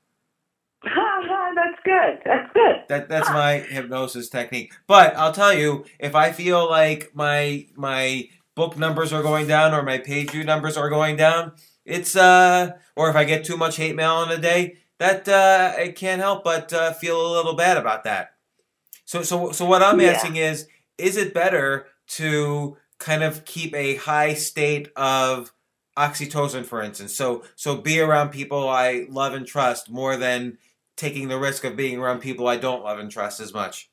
that's 1.56 1.80
good. 1.84 2.20
That's 2.26 2.54
good. 2.54 2.76
That 2.90 3.10
that's 3.10 3.30
my 3.30 3.60
hypnosis 3.60 4.30
technique. 4.30 4.74
But 4.88 5.16
I'll 5.16 5.32
tell 5.32 5.54
you, 5.54 5.86
if 6.00 6.16
I 6.16 6.32
feel 6.32 6.70
like 6.70 7.12
my 7.14 7.68
my 7.76 8.30
book 8.56 8.78
numbers 8.78 9.12
are 9.14 9.24
going 9.24 9.48
down 9.48 9.74
or 9.74 9.84
my 9.84 9.98
page 9.98 10.32
view 10.32 10.44
numbers 10.44 10.78
are 10.78 10.90
going 10.90 11.16
down, 11.16 11.54
it's 11.86 12.16
uh 12.16 12.72
or 12.96 13.10
if 13.10 13.16
I 13.16 13.24
get 13.24 13.44
too 13.46 13.58
much 13.58 13.78
hate 13.78 13.96
mail 13.96 14.24
in 14.24 14.30
a 14.30 14.42
day, 14.42 14.78
that 15.00 15.28
uh 15.28 15.74
I 15.78 15.90
can't 15.90 16.22
help 16.22 16.44
but 16.44 16.72
uh, 16.74 16.94
feel 16.94 17.20
a 17.20 17.34
little 17.34 17.56
bad 17.56 17.78
about 17.78 18.04
that. 18.06 18.36
So 19.06 19.24
so 19.24 19.52
so 19.52 19.66
what 19.66 19.84
I'm 19.84 20.00
yeah. 20.00 20.12
asking 20.12 20.38
is 20.38 20.68
is 20.98 21.18
it 21.18 21.34
better 21.34 21.88
to 22.08 22.78
kind 23.00 23.24
of 23.24 23.46
keep 23.46 23.74
a 23.76 23.96
high 23.96 24.34
state 24.34 24.90
of 24.96 25.52
oxytocin 25.98 26.66
for 26.66 26.82
instance 26.82 27.14
so 27.14 27.44
so 27.56 27.78
be 27.78 28.00
around 28.00 28.30
people 28.30 28.68
i 28.68 29.06
love 29.10 29.34
and 29.34 29.46
trust 29.46 29.92
more 29.92 30.18
than 30.18 30.58
taking 30.96 31.28
the 31.28 31.38
risk 31.38 31.64
of 31.64 31.76
being 31.76 32.00
around 32.00 32.20
people 32.20 32.48
i 32.48 32.58
don't 32.58 32.84
love 32.84 32.98
and 32.98 33.12
trust 33.12 33.40
as 33.40 33.54
much 33.54 33.92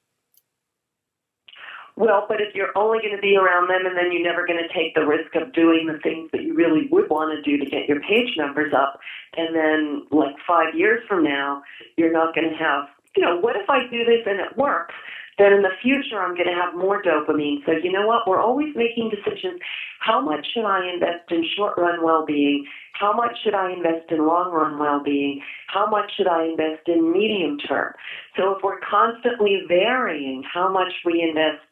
well, 2.00 2.24
but 2.26 2.40
if 2.40 2.54
you're 2.54 2.72
only 2.76 2.98
going 2.98 3.14
to 3.14 3.20
be 3.20 3.36
around 3.36 3.68
them 3.68 3.84
and 3.84 3.94
then 3.94 4.10
you're 4.10 4.24
never 4.24 4.46
going 4.46 4.58
to 4.58 4.72
take 4.72 4.94
the 4.94 5.04
risk 5.04 5.36
of 5.36 5.52
doing 5.52 5.86
the 5.86 5.98
things 6.00 6.30
that 6.32 6.42
you 6.42 6.54
really 6.54 6.88
would 6.90 7.10
want 7.10 7.28
to 7.36 7.42
do 7.44 7.62
to 7.62 7.70
get 7.70 7.86
your 7.86 8.00
page 8.00 8.32
numbers 8.38 8.72
up, 8.72 8.98
and 9.36 9.54
then 9.54 10.06
like 10.10 10.34
five 10.46 10.74
years 10.74 11.04
from 11.06 11.22
now, 11.22 11.62
you're 11.96 12.12
not 12.12 12.34
going 12.34 12.48
to 12.48 12.56
have, 12.56 12.88
you 13.14 13.22
know, 13.22 13.36
what 13.36 13.54
if 13.56 13.68
I 13.68 13.82
do 13.90 14.04
this 14.04 14.24
and 14.24 14.40
it 14.40 14.56
works? 14.56 14.94
Then 15.40 15.54
in 15.54 15.62
the 15.62 15.72
future, 15.80 16.20
I'm 16.20 16.34
going 16.34 16.48
to 16.48 16.54
have 16.54 16.74
more 16.74 17.02
dopamine. 17.02 17.64
So, 17.64 17.72
you 17.72 17.90
know 17.90 18.06
what? 18.06 18.28
We're 18.28 18.40
always 18.40 18.76
making 18.76 19.08
decisions. 19.08 19.58
How 20.00 20.20
much 20.20 20.46
should 20.52 20.66
I 20.66 20.92
invest 20.92 21.30
in 21.30 21.46
short 21.56 21.78
run 21.78 22.04
well 22.04 22.26
being? 22.26 22.66
How 22.92 23.14
much 23.14 23.32
should 23.42 23.54
I 23.54 23.72
invest 23.72 24.10
in 24.10 24.26
long 24.26 24.52
run 24.52 24.78
well 24.78 25.02
being? 25.02 25.40
How 25.68 25.86
much 25.86 26.12
should 26.14 26.28
I 26.28 26.44
invest 26.44 26.88
in 26.88 27.10
medium 27.10 27.56
term? 27.56 27.94
So, 28.36 28.54
if 28.54 28.62
we're 28.62 28.80
constantly 28.80 29.62
varying 29.66 30.42
how 30.42 30.70
much 30.70 30.92
we 31.06 31.22
invest 31.22 31.64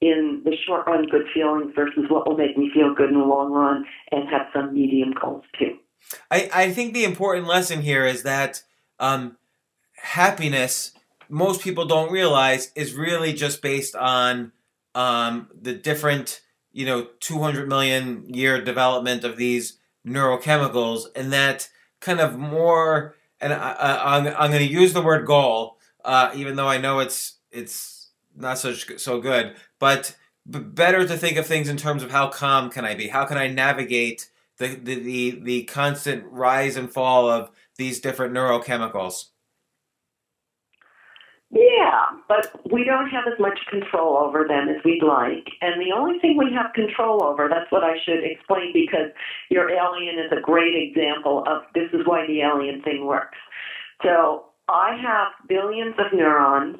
in 0.00 0.42
the 0.44 0.56
short 0.66 0.86
run 0.86 1.06
good 1.06 1.26
feelings 1.34 1.72
versus 1.74 2.04
what 2.08 2.26
will 2.26 2.36
make 2.36 2.56
me 2.56 2.70
feel 2.72 2.94
good 2.94 3.10
in 3.10 3.18
the 3.18 3.24
long 3.24 3.52
run 3.52 3.84
and 4.12 4.28
have 4.28 4.46
some 4.52 4.72
medium 4.72 5.12
goals 5.20 5.44
too. 5.58 5.76
I, 6.30 6.48
I 6.54 6.72
think 6.72 6.94
the 6.94 7.04
important 7.04 7.46
lesson 7.46 7.82
here 7.82 8.06
is 8.06 8.22
that 8.22 8.62
um, 9.00 9.36
happiness, 9.96 10.92
most 11.28 11.62
people 11.62 11.84
don't 11.84 12.12
realize, 12.12 12.72
is 12.74 12.94
really 12.94 13.32
just 13.32 13.60
based 13.60 13.96
on 13.96 14.52
um, 14.94 15.48
the 15.60 15.74
different, 15.74 16.42
you 16.72 16.86
know, 16.86 17.08
200 17.20 17.68
million 17.68 18.24
year 18.32 18.62
development 18.62 19.24
of 19.24 19.36
these 19.36 19.78
neurochemicals, 20.06 21.06
and 21.14 21.32
that 21.32 21.68
kind 22.00 22.20
of 22.20 22.38
more, 22.38 23.16
and 23.40 23.52
I, 23.52 24.18
am 24.18 24.26
I'm 24.38 24.50
going 24.50 24.66
to 24.66 24.72
use 24.72 24.92
the 24.92 25.02
word 25.02 25.26
goal, 25.26 25.78
uh, 26.04 26.30
even 26.34 26.56
though 26.56 26.68
I 26.68 26.78
know 26.78 27.00
it's 27.00 27.34
it's 27.50 28.10
not 28.36 28.58
so 28.58 28.72
so 28.74 29.20
good. 29.20 29.56
But, 29.78 30.16
better 30.46 31.06
to 31.06 31.16
think 31.16 31.36
of 31.36 31.46
things 31.46 31.68
in 31.68 31.76
terms 31.76 32.02
of 32.02 32.10
how 32.10 32.28
calm 32.28 32.70
can 32.70 32.84
I 32.84 32.94
be? 32.94 33.08
How 33.08 33.24
can 33.24 33.36
I 33.36 33.48
navigate 33.48 34.30
the 34.58 34.68
the 34.68 34.94
the, 34.94 35.40
the 35.42 35.62
constant 35.64 36.24
rise 36.26 36.76
and 36.76 36.92
fall 36.92 37.28
of 37.28 37.50
these 37.76 38.00
different 38.00 38.34
neurochemicals? 38.34 39.26
Yeah, 41.50 42.04
but 42.28 42.60
we 42.70 42.84
don't 42.84 43.08
have 43.08 43.24
as 43.26 43.38
much 43.40 43.58
control 43.70 44.18
over 44.18 44.46
them 44.46 44.68
as 44.68 44.84
we'd 44.84 45.02
like. 45.02 45.48
And 45.62 45.80
the 45.80 45.92
only 45.96 46.18
thing 46.18 46.36
we 46.36 46.52
have 46.52 46.74
control 46.74 47.24
over, 47.24 47.48
that's 47.48 47.72
what 47.72 47.84
I 47.84 47.96
should 48.04 48.22
explain 48.22 48.72
because 48.74 49.10
your 49.48 49.70
alien 49.70 50.18
is 50.18 50.30
a 50.30 50.42
great 50.42 50.74
example 50.76 51.44
of 51.46 51.62
this 51.74 51.88
is 51.94 52.06
why 52.06 52.26
the 52.26 52.42
alien 52.42 52.82
thing 52.82 53.06
works. 53.06 53.38
So 54.02 54.44
I 54.68 54.98
have 55.00 55.48
billions 55.48 55.94
of 55.98 56.12
neurons, 56.12 56.76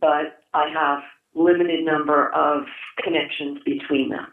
but 0.00 0.42
I 0.52 0.68
have 0.74 1.02
limited 1.34 1.84
number 1.84 2.32
of 2.34 2.64
connections 3.02 3.58
between 3.64 4.10
them. 4.10 4.26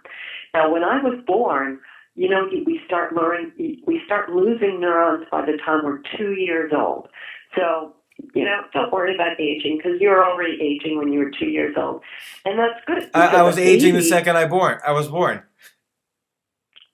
Now, 0.53 0.71
when 0.71 0.83
I 0.83 1.01
was 1.01 1.19
born, 1.25 1.79
you 2.15 2.29
know, 2.29 2.49
we 2.65 2.81
start 2.85 3.13
learning, 3.13 3.51
we 3.57 4.01
start 4.05 4.29
losing 4.29 4.79
neurons 4.81 5.25
by 5.31 5.45
the 5.45 5.57
time 5.65 5.81
we're 5.83 6.01
two 6.17 6.33
years 6.33 6.71
old. 6.75 7.07
So 7.55 7.93
you 8.33 8.43
know, 8.43 8.61
don't 8.73 8.91
worry 8.91 9.15
about 9.15 9.39
aging 9.39 9.77
because 9.77 9.99
you're 9.99 10.23
already 10.23 10.57
aging 10.61 10.97
when 10.97 11.11
you 11.11 11.19
were 11.19 11.31
two 11.31 11.47
years 11.47 11.75
old, 11.77 12.01
and 12.45 12.59
that's 12.59 12.79
good. 12.85 13.09
I, 13.13 13.37
I 13.37 13.41
was 13.43 13.57
aging 13.57 13.95
the 13.95 14.01
second 14.01 14.37
I 14.37 14.45
born. 14.45 14.79
I 14.85 14.91
was 14.91 15.07
born. 15.07 15.41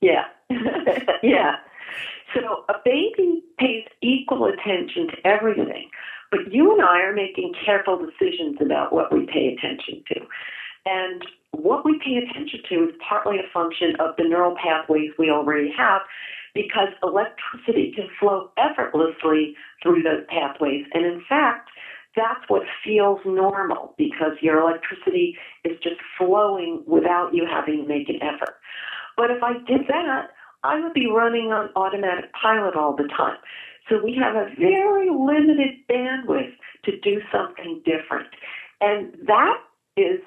Yeah, 0.02 0.26
yeah. 1.24 1.56
So 2.34 2.66
a 2.70 2.76
baby 2.84 3.44
pays 3.58 3.86
equal 4.02 4.46
attention 4.46 5.08
to 5.08 5.28
everything, 5.28 5.90
but 6.36 6.54
you 6.54 6.74
and 6.74 6.82
I 6.82 7.02
are 7.02 7.14
making 7.14 7.54
careful 7.66 7.98
decisions 7.98 8.58
about 8.62 8.92
what 8.92 9.14
we 9.14 9.26
pay 9.26 9.56
attention 9.56 10.04
to, 10.10 10.20
and 10.86 11.24
what 11.52 11.86
we 11.86 12.00
pay 12.04 12.18
attention 12.18 12.60
to 12.70 12.76
is 12.90 12.96
partly 13.08 13.38
a 13.38 13.48
function 13.54 13.96
of 14.00 14.16
the 14.18 14.24
neural 14.24 14.56
pathways 14.62 15.12
we 15.18 15.30
already 15.30 15.72
have 15.78 16.02
because 16.54 16.90
electricity 17.04 17.94
can 17.96 18.08
flow 18.20 18.52
effortlessly 18.58 19.56
through 19.82 20.04
those 20.04 20.26
pathways. 20.28 20.86
And 20.94 21.06
in 21.06 21.24
fact, 21.28 21.70
that's 22.16 22.44
what 22.48 22.64
feels 22.84 23.20
normal 23.26 23.94
because 23.98 24.34
your 24.42 24.60
electricity 24.60 25.38
is 25.64 25.78
just 25.84 26.00
flowing 26.18 26.84
without 26.88 27.34
you 27.34 27.46
having 27.50 27.84
to 27.84 27.88
make 27.88 28.10
an 28.10 28.20
effort. 28.22 28.56
But 29.18 29.32
if 29.32 29.44
I 29.44 29.54
did 29.54 29.88
that, 29.88 30.30
I 30.64 30.80
would 30.80 30.94
be 30.94 31.08
running 31.08 31.52
on 31.52 31.70
automatic 31.76 32.32
pilot 32.42 32.76
all 32.76 32.96
the 32.96 33.08
time. 33.16 33.38
So 33.90 34.04
we 34.04 34.18
have 34.22 34.36
a 34.36 34.50
very 34.60 35.10
limited 35.10 35.76
bandwidth 35.90 36.56
to 36.86 37.00
do 37.00 37.22
something 37.32 37.82
different. 37.86 38.30
And 38.82 39.14
that 39.28 39.58
is 39.98 40.22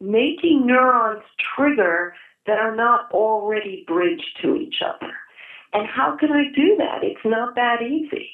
making 0.00 0.66
neurons 0.66 1.22
trigger 1.56 2.14
that 2.46 2.58
are 2.58 2.74
not 2.74 3.10
already 3.12 3.84
bridged 3.86 4.38
to 4.42 4.56
each 4.56 4.82
other. 4.84 5.12
And 5.72 5.86
how 5.86 6.16
can 6.18 6.32
I 6.32 6.44
do 6.54 6.76
that? 6.78 7.04
It's 7.04 7.24
not 7.24 7.54
that 7.54 7.82
easy. 7.82 8.30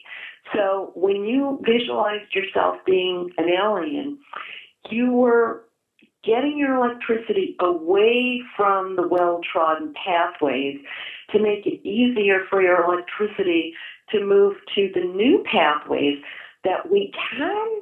So 0.55 0.93
when 0.95 1.25
you 1.25 1.61
visualized 1.67 2.35
yourself 2.35 2.77
being 2.87 3.31
an 3.37 3.49
alien, 3.51 4.19
you 4.91 5.11
were 5.11 5.65
getting 6.25 6.57
your 6.57 6.77
electricity 6.77 7.57
away 7.61 8.41
from 8.57 8.97
the 8.97 9.07
well 9.07 9.41
trodden 9.53 9.93
pathways 9.95 10.79
to 11.33 11.41
make 11.41 11.67
it 11.67 11.87
easier 11.87 12.41
for 12.49 12.63
your 12.63 12.85
electricity 12.85 13.75
to 14.11 14.25
move 14.25 14.55
to 14.75 14.91
the 14.95 15.01
new 15.01 15.45
pathways 15.51 16.19
that 16.65 16.91
we 16.91 17.13
can 17.31 17.81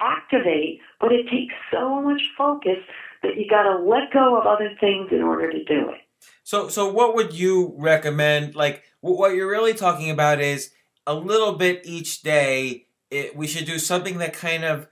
activate, 0.00 0.80
but 1.00 1.12
it 1.12 1.24
takes 1.30 1.54
so 1.72 2.00
much 2.00 2.22
focus 2.36 2.78
that 3.22 3.36
you 3.36 3.48
got 3.48 3.64
to 3.64 3.78
let 3.78 4.12
go 4.12 4.38
of 4.38 4.46
other 4.46 4.70
things 4.80 5.08
in 5.12 5.22
order 5.22 5.50
to 5.50 5.64
do 5.64 5.90
it. 5.90 6.00
So, 6.42 6.68
so 6.68 6.90
what 6.90 7.14
would 7.14 7.32
you 7.32 7.74
recommend? 7.76 8.54
Like, 8.54 8.84
what 9.00 9.34
you're 9.34 9.50
really 9.50 9.74
talking 9.74 10.10
about 10.10 10.40
is 10.40 10.70
a 11.06 11.14
little 11.14 11.52
bit 11.52 11.82
each 11.84 12.22
day. 12.22 12.86
It, 13.10 13.36
we 13.36 13.46
should 13.46 13.66
do 13.66 13.78
something 13.78 14.18
that 14.18 14.32
kind 14.32 14.64
of 14.64 14.88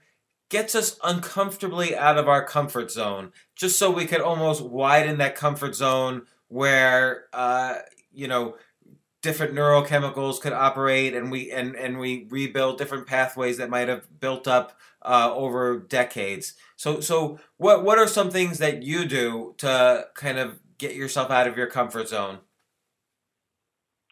gets 0.49 0.73
us 0.73 0.99
uncomfortably 1.03 1.95
out 1.95 2.17
of 2.17 2.27
our 2.27 2.43
comfort 2.43 2.91
zone, 2.91 3.31
just 3.55 3.77
so 3.77 3.91
we 3.91 4.05
could 4.05 4.21
almost 4.21 4.63
widen 4.63 5.17
that 5.19 5.35
comfort 5.35 5.75
zone 5.75 6.23
where, 6.47 7.25
uh, 7.33 7.75
you 8.11 8.27
know, 8.27 8.55
different 9.21 9.53
neurochemicals 9.53 10.39
could 10.39 10.53
operate, 10.53 11.13
and 11.13 11.31
we 11.31 11.51
and 11.51 11.75
and 11.75 11.99
we 11.99 12.27
rebuild 12.29 12.77
different 12.77 13.07
pathways 13.07 13.57
that 13.57 13.69
might 13.69 13.87
have 13.87 14.19
built 14.19 14.47
up 14.47 14.77
uh, 15.01 15.33
over 15.33 15.79
decades. 15.79 16.53
So, 16.75 16.99
so 16.99 17.39
what 17.57 17.83
what 17.83 17.97
are 17.97 18.07
some 18.07 18.29
things 18.29 18.57
that 18.59 18.83
you 18.83 19.05
do 19.05 19.55
to 19.57 20.07
kind 20.15 20.37
of 20.37 20.59
get 20.77 20.95
yourself 20.95 21.31
out 21.31 21.47
of 21.47 21.57
your 21.57 21.67
comfort 21.67 22.07
zone? 22.07 22.39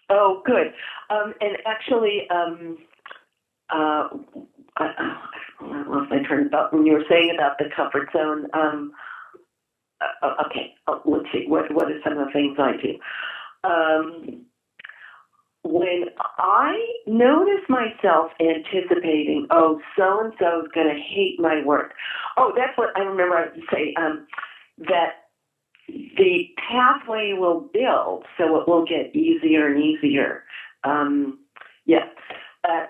Oh, 0.09 0.41
good. 0.45 0.73
Um, 1.09 1.33
and 1.41 1.57
actually, 1.65 2.27
um, 2.29 2.77
uh, 3.69 4.07
I, 4.77 5.15
I 5.59 5.83
lost 5.87 6.09
my 6.09 6.23
train 6.27 6.47
about 6.47 6.73
when 6.73 6.85
you 6.85 6.93
were 6.93 7.03
saying 7.09 7.33
about 7.35 7.57
the 7.57 7.65
comfort 7.75 8.09
zone. 8.13 8.47
Um, 8.53 8.91
uh, 9.99 10.45
okay, 10.45 10.75
uh, 10.87 10.99
let's 11.05 11.27
see. 11.33 11.45
What 11.47 11.73
what 11.73 11.91
are 11.91 11.99
some 12.03 12.17
of 12.17 12.27
the 12.27 12.33
things 12.33 12.57
I 12.59 12.73
do? 12.81 12.97
When 15.70 16.05
I 16.38 16.78
notice 17.05 17.68
myself 17.68 18.32
anticipating, 18.39 19.47
oh, 19.49 19.82
so 19.97 20.22
and 20.24 20.34
so 20.39 20.61
is 20.61 20.72
going 20.74 20.88
to 20.88 21.01
hate 21.01 21.39
my 21.39 21.61
work. 21.65 21.93
Oh, 22.38 22.53
that's 22.55 22.78
what 22.78 22.95
I 22.95 23.01
remember 23.01 23.36
I 23.36 23.45
would 23.53 23.63
say. 23.72 23.93
Um, 23.97 24.28
that 24.78 25.28
the 25.88 26.49
pathway 26.70 27.34
will 27.38 27.70
build, 27.74 28.26
so 28.38 28.61
it 28.61 28.68
will 28.68 28.86
get 28.86 29.15
easier 29.15 29.68
and 29.68 29.84
easier. 29.84 30.43
Um, 30.84 31.39
yeah. 31.86 32.07
Uh, 32.68 32.86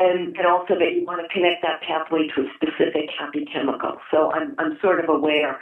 and, 0.00 0.36
and 0.36 0.46
also 0.46 0.74
that 0.74 0.92
you 0.94 1.04
want 1.04 1.20
to 1.20 1.32
connect 1.32 1.62
that 1.62 1.80
pathway 1.82 2.28
to 2.34 2.42
a 2.42 2.46
specific 2.54 3.10
happy 3.18 3.44
chemical. 3.52 3.98
So 4.10 4.32
I'm, 4.32 4.54
I'm 4.58 4.78
sort 4.80 5.02
of 5.02 5.08
aware 5.08 5.60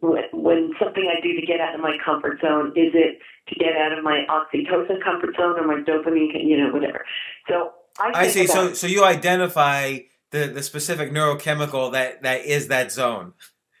when 0.00 0.72
something 0.78 1.10
I 1.10 1.20
do 1.20 1.38
to 1.38 1.46
get 1.46 1.60
out 1.60 1.74
of 1.74 1.80
my 1.80 1.96
comfort 2.04 2.40
zone, 2.40 2.68
is 2.76 2.92
it 2.94 3.18
to 3.48 3.54
get 3.56 3.76
out 3.76 3.96
of 3.96 4.02
my 4.02 4.24
oxytocin 4.28 5.02
comfort 5.02 5.36
zone 5.36 5.58
or 5.58 5.66
my 5.66 5.82
dopamine, 5.82 6.44
you 6.44 6.56
know, 6.56 6.72
whatever. 6.72 7.04
So 7.48 7.72
I, 7.98 8.12
I 8.14 8.28
see. 8.28 8.46
so 8.46 8.72
so 8.72 8.86
you 8.86 9.04
identify 9.04 9.98
the 10.30 10.46
the 10.46 10.62
specific 10.62 11.12
neurochemical 11.12 11.92
that 11.92 12.22
that 12.22 12.44
is 12.44 12.68
that 12.68 12.92
zone 12.92 13.34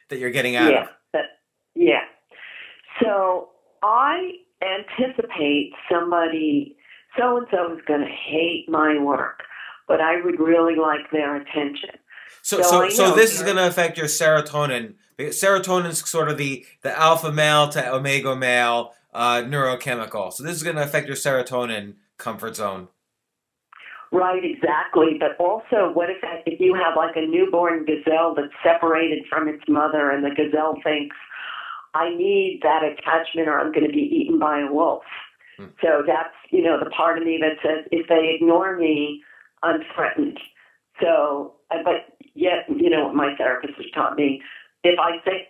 that 0.08 0.18
you're 0.18 0.30
getting 0.30 0.56
out 0.56 0.70
yeah, 0.70 0.82
of. 0.82 0.88
That, 1.12 1.24
yeah. 1.74 2.00
So 3.02 3.48
I 3.82 4.32
anticipate 4.62 5.72
somebody, 5.90 6.76
so 7.18 7.38
and 7.38 7.46
so 7.50 7.72
is 7.74 7.80
going 7.86 8.00
to 8.00 8.06
hate 8.06 8.66
my 8.68 8.98
work, 9.00 9.40
but 9.88 10.00
I 10.00 10.20
would 10.22 10.38
really 10.38 10.76
like 10.76 11.10
their 11.12 11.36
attention. 11.36 11.90
So, 12.42 12.62
so, 12.62 12.88
so, 12.88 12.90
so 12.90 13.14
this 13.14 13.34
is 13.34 13.42
going 13.42 13.56
to 13.56 13.66
affect 13.66 13.96
your 13.98 14.06
serotonin. 14.06 14.94
Serotonin 15.28 15.88
is 15.88 15.98
sort 15.98 16.28
of 16.28 16.38
the, 16.38 16.64
the 16.82 16.98
alpha 16.98 17.32
male 17.32 17.68
to 17.70 17.94
omega 17.94 18.34
male 18.34 18.94
uh, 19.12 19.42
neurochemical. 19.42 20.32
So 20.32 20.42
this 20.42 20.56
is 20.56 20.62
going 20.62 20.76
to 20.76 20.82
affect 20.82 21.06
your 21.06 21.16
serotonin 21.16 21.94
comfort 22.18 22.56
zone. 22.56 22.88
Right, 24.12 24.42
exactly. 24.44 25.18
But 25.20 25.36
also, 25.38 25.92
what 25.92 26.10
if 26.10 26.16
if 26.44 26.58
you 26.58 26.74
have 26.74 26.96
like 26.96 27.14
a 27.16 27.26
newborn 27.26 27.84
gazelle 27.84 28.34
that's 28.34 28.52
separated 28.62 29.24
from 29.28 29.46
its 29.48 29.62
mother, 29.68 30.10
and 30.10 30.24
the 30.24 30.30
gazelle 30.30 30.74
thinks, 30.82 31.14
I 31.94 32.10
need 32.10 32.60
that 32.62 32.82
attachment 32.82 33.48
or 33.48 33.60
I'm 33.60 33.72
going 33.72 33.86
to 33.86 33.92
be 33.92 34.02
eaten 34.02 34.38
by 34.38 34.60
a 34.60 34.72
wolf. 34.72 35.04
Hmm. 35.58 35.66
So 35.80 36.02
that's, 36.06 36.34
you 36.50 36.62
know, 36.62 36.78
the 36.82 36.90
part 36.90 37.18
of 37.18 37.24
me 37.24 37.38
that 37.40 37.56
says 37.62 37.86
if 37.92 38.08
they 38.08 38.34
ignore 38.34 38.76
me, 38.76 39.22
I'm 39.62 39.80
threatened. 39.94 40.38
So, 41.00 41.54
uh, 41.70 41.82
but 41.84 42.18
yet, 42.34 42.66
you 42.68 42.90
know, 42.90 43.06
what 43.06 43.14
my 43.14 43.34
therapist 43.36 43.74
has 43.76 43.86
taught 43.94 44.16
me, 44.16 44.42
if 44.84 44.98
I 44.98 45.22
say, 45.24 45.48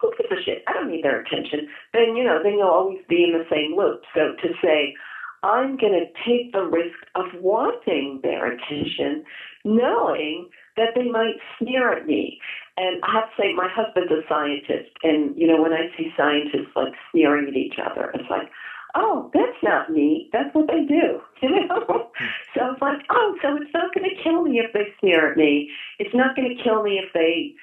who 0.00 0.12
gives 0.18 0.32
a 0.32 0.42
shit? 0.44 0.64
I 0.66 0.72
don't 0.72 0.90
need 0.90 1.04
their 1.04 1.20
attention. 1.20 1.68
Then, 1.92 2.16
you 2.16 2.24
know, 2.24 2.40
then 2.42 2.54
you'll 2.54 2.68
always 2.68 2.98
be 3.08 3.24
in 3.24 3.32
the 3.32 3.44
same 3.50 3.76
loop. 3.76 4.02
So 4.14 4.34
to 4.42 4.48
say, 4.62 4.94
I'm 5.42 5.76
going 5.76 5.92
to 5.92 6.06
take 6.26 6.52
the 6.52 6.64
risk 6.64 6.98
of 7.14 7.26
wanting 7.40 8.20
their 8.22 8.52
attention, 8.52 9.24
knowing 9.64 10.48
that 10.76 10.90
they 10.94 11.08
might 11.08 11.36
sneer 11.58 11.92
at 11.92 12.06
me. 12.06 12.40
And 12.76 13.02
I 13.02 13.12
have 13.12 13.30
to 13.36 13.42
say, 13.42 13.52
my 13.52 13.68
husband's 13.68 14.12
a 14.12 14.22
scientist, 14.28 14.90
and 15.02 15.36
you 15.36 15.46
know, 15.46 15.60
when 15.60 15.72
I 15.72 15.90
see 15.96 16.12
scientists 16.16 16.72
like 16.74 16.94
sneering 17.10 17.48
at 17.48 17.56
each 17.56 17.74
other, 17.78 18.10
it's 18.14 18.30
like, 18.30 18.48
oh, 18.94 19.30
that's 19.34 19.58
not 19.62 19.90
me. 19.90 20.30
That's 20.32 20.54
what 20.54 20.68
they 20.68 20.84
do, 20.84 21.20
you 21.42 21.66
know. 21.66 22.10
so 22.54 22.72
it's 22.72 22.82
like, 22.82 23.02
oh, 23.10 23.36
so 23.42 23.56
it's 23.56 23.72
not 23.74 23.94
going 23.94 24.08
to 24.08 24.22
kill 24.22 24.42
me 24.42 24.60
if 24.60 24.72
they 24.72 24.94
sneer 25.00 25.32
at 25.32 25.36
me. 25.36 25.70
It's 25.98 26.14
not 26.14 26.36
going 26.36 26.56
to 26.56 26.62
kill 26.62 26.82
me 26.82 27.00
if 27.02 27.12
they 27.12 27.54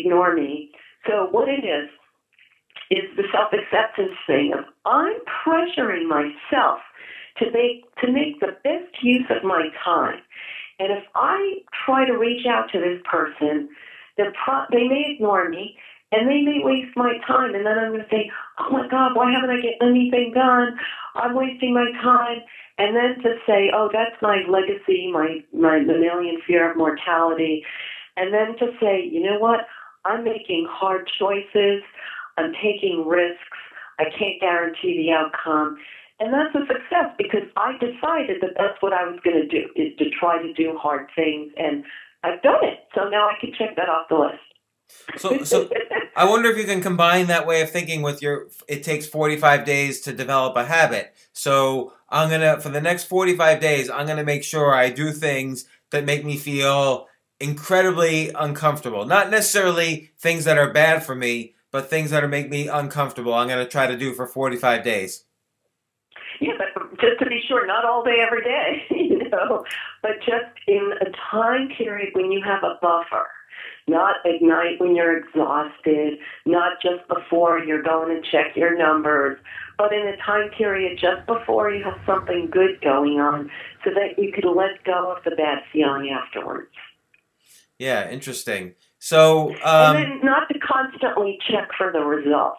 ignore 0.00 0.34
me. 0.34 0.70
So 1.06 1.28
what 1.30 1.48
it 1.48 1.64
is 1.64 1.88
is 2.90 3.04
the 3.16 3.24
self 3.32 3.52
acceptance 3.52 4.16
thing 4.26 4.52
of 4.56 4.64
I'm 4.84 5.16
pressuring 5.44 6.08
myself 6.08 6.80
to 7.38 7.50
make 7.52 7.84
to 8.02 8.12
make 8.12 8.40
the 8.40 8.56
best 8.64 9.02
use 9.02 9.26
of 9.30 9.44
my 9.44 9.68
time. 9.84 10.20
And 10.78 10.92
if 10.92 11.04
I 11.14 11.54
try 11.86 12.04
to 12.06 12.18
reach 12.18 12.46
out 12.46 12.70
to 12.72 12.78
this 12.78 13.00
person, 13.10 13.68
pro- 14.16 14.66
they 14.70 14.88
may 14.88 15.14
ignore 15.14 15.48
me 15.48 15.76
and 16.12 16.28
they 16.28 16.42
may 16.42 16.60
waste 16.62 16.96
my 16.96 17.18
time. 17.26 17.54
And 17.54 17.66
then 17.66 17.78
I'm 17.78 17.92
going 17.92 18.02
to 18.02 18.10
say, 18.10 18.30
oh 18.58 18.70
my 18.70 18.86
God, 18.88 19.16
why 19.16 19.32
haven't 19.32 19.50
I 19.50 19.60
get 19.60 19.74
anything 19.80 20.32
done? 20.34 20.78
I'm 21.14 21.34
wasting 21.34 21.74
my 21.74 21.90
time. 22.02 22.42
And 22.78 22.94
then 22.94 23.22
to 23.22 23.36
say, 23.46 23.70
oh, 23.74 23.88
that's 23.92 24.20
my 24.20 24.44
legacy, 24.48 25.10
my, 25.12 25.40
my 25.52 25.80
mammalian 25.80 26.40
fear 26.46 26.70
of 26.70 26.76
mortality. 26.76 27.64
And 28.16 28.32
then 28.32 28.56
to 28.58 28.72
say, 28.80 29.02
you 29.10 29.22
know 29.22 29.38
what, 29.38 29.60
I'm 30.06 30.22
making 30.24 30.66
hard 30.70 31.10
choices, 31.18 31.82
I'm 32.38 32.52
taking 32.62 33.04
risks, 33.06 33.58
I 33.98 34.04
can't 34.04 34.40
guarantee 34.40 35.06
the 35.06 35.12
outcome. 35.12 35.78
And 36.18 36.32
that's 36.32 36.54
a 36.54 36.66
success 36.66 37.12
because 37.18 37.42
I 37.56 37.72
decided 37.72 38.40
that 38.40 38.54
that's 38.56 38.80
what 38.80 38.92
I 38.92 39.04
was 39.04 39.18
going 39.22 39.36
to 39.36 39.48
do, 39.48 39.68
is 39.76 39.96
to 39.98 40.04
try 40.18 40.40
to 40.40 40.52
do 40.54 40.78
hard 40.80 41.08
things. 41.14 41.52
And 41.58 41.84
I've 42.24 42.40
done 42.42 42.64
it. 42.64 42.88
So 42.94 43.08
now 43.08 43.28
I 43.28 43.34
can 43.40 43.52
check 43.58 43.76
that 43.76 43.88
off 43.88 44.08
the 44.08 44.16
list. 44.16 44.40
So, 45.16 45.42
so 45.42 45.68
I 46.16 46.24
wonder 46.28 46.48
if 46.48 46.56
you 46.56 46.64
can 46.64 46.80
combine 46.80 47.26
that 47.26 47.46
way 47.46 47.60
of 47.60 47.70
thinking 47.70 48.02
with 48.02 48.22
your. 48.22 48.46
It 48.68 48.84
takes 48.84 49.04
forty 49.04 49.36
five 49.36 49.64
days 49.64 50.00
to 50.02 50.12
develop 50.12 50.56
a 50.56 50.64
habit. 50.64 51.12
So 51.32 51.92
I'm 52.08 52.30
gonna 52.30 52.60
for 52.60 52.68
the 52.68 52.80
next 52.80 53.04
forty 53.04 53.36
five 53.36 53.60
days, 53.60 53.90
I'm 53.90 54.06
gonna 54.06 54.22
make 54.22 54.44
sure 54.44 54.72
I 54.72 54.90
do 54.90 55.10
things 55.10 55.66
that 55.90 56.04
make 56.04 56.24
me 56.24 56.36
feel 56.36 57.08
incredibly 57.40 58.30
uncomfortable. 58.30 59.04
Not 59.04 59.30
necessarily 59.30 60.10
things 60.18 60.44
that 60.44 60.58
are 60.58 60.72
bad 60.72 61.04
for 61.04 61.14
me, 61.14 61.54
but 61.70 61.90
things 61.90 62.10
that 62.10 62.24
are 62.24 62.28
make 62.28 62.50
me 62.50 62.68
uncomfortable. 62.68 63.34
I'm 63.34 63.48
gonna 63.48 63.68
try 63.68 63.86
to 63.86 63.96
do 63.96 64.12
for 64.14 64.26
forty 64.26 64.56
five 64.56 64.84
days. 64.84 65.24
Yeah, 66.40 66.52
but 66.58 67.00
just 67.00 67.18
to 67.20 67.26
be 67.26 67.40
sure, 67.46 67.66
not 67.66 67.84
all 67.84 68.04
day 68.04 68.18
every 68.20 68.42
day, 68.42 68.82
you 68.90 69.28
know, 69.30 69.64
but 70.02 70.18
just 70.20 70.52
in 70.66 70.92
a 71.00 71.10
time 71.30 71.68
period 71.76 72.10
when 72.14 72.30
you 72.30 72.42
have 72.44 72.62
a 72.62 72.78
buffer 72.80 73.26
not 73.88 74.16
at 74.26 74.42
night 74.42 74.78
when 74.80 74.96
you're 74.96 75.16
exhausted, 75.16 76.18
not 76.44 76.82
just 76.82 77.06
before 77.08 77.60
you're 77.60 77.82
going 77.82 78.20
to 78.20 78.30
check 78.30 78.56
your 78.56 78.76
numbers, 78.76 79.38
but 79.78 79.92
in 79.92 80.06
a 80.08 80.16
time 80.16 80.50
period 80.50 80.98
just 81.00 81.26
before 81.26 81.70
you 81.70 81.84
have 81.84 81.98
something 82.04 82.48
good 82.50 82.80
going 82.82 83.20
on 83.20 83.50
so 83.84 83.90
that 83.90 84.20
you 84.20 84.32
could 84.32 84.44
let 84.44 84.82
go 84.84 85.14
of 85.16 85.22
the 85.24 85.36
bad 85.36 85.58
feeling 85.72 86.10
afterwards. 86.10 86.72
Yeah, 87.78 88.08
interesting. 88.10 88.74
So, 88.98 89.50
um, 89.64 89.96
and 89.96 89.96
then 89.96 90.20
not 90.22 90.48
to 90.52 90.58
constantly 90.58 91.38
check 91.48 91.68
for 91.76 91.92
the 91.92 92.00
result. 92.00 92.58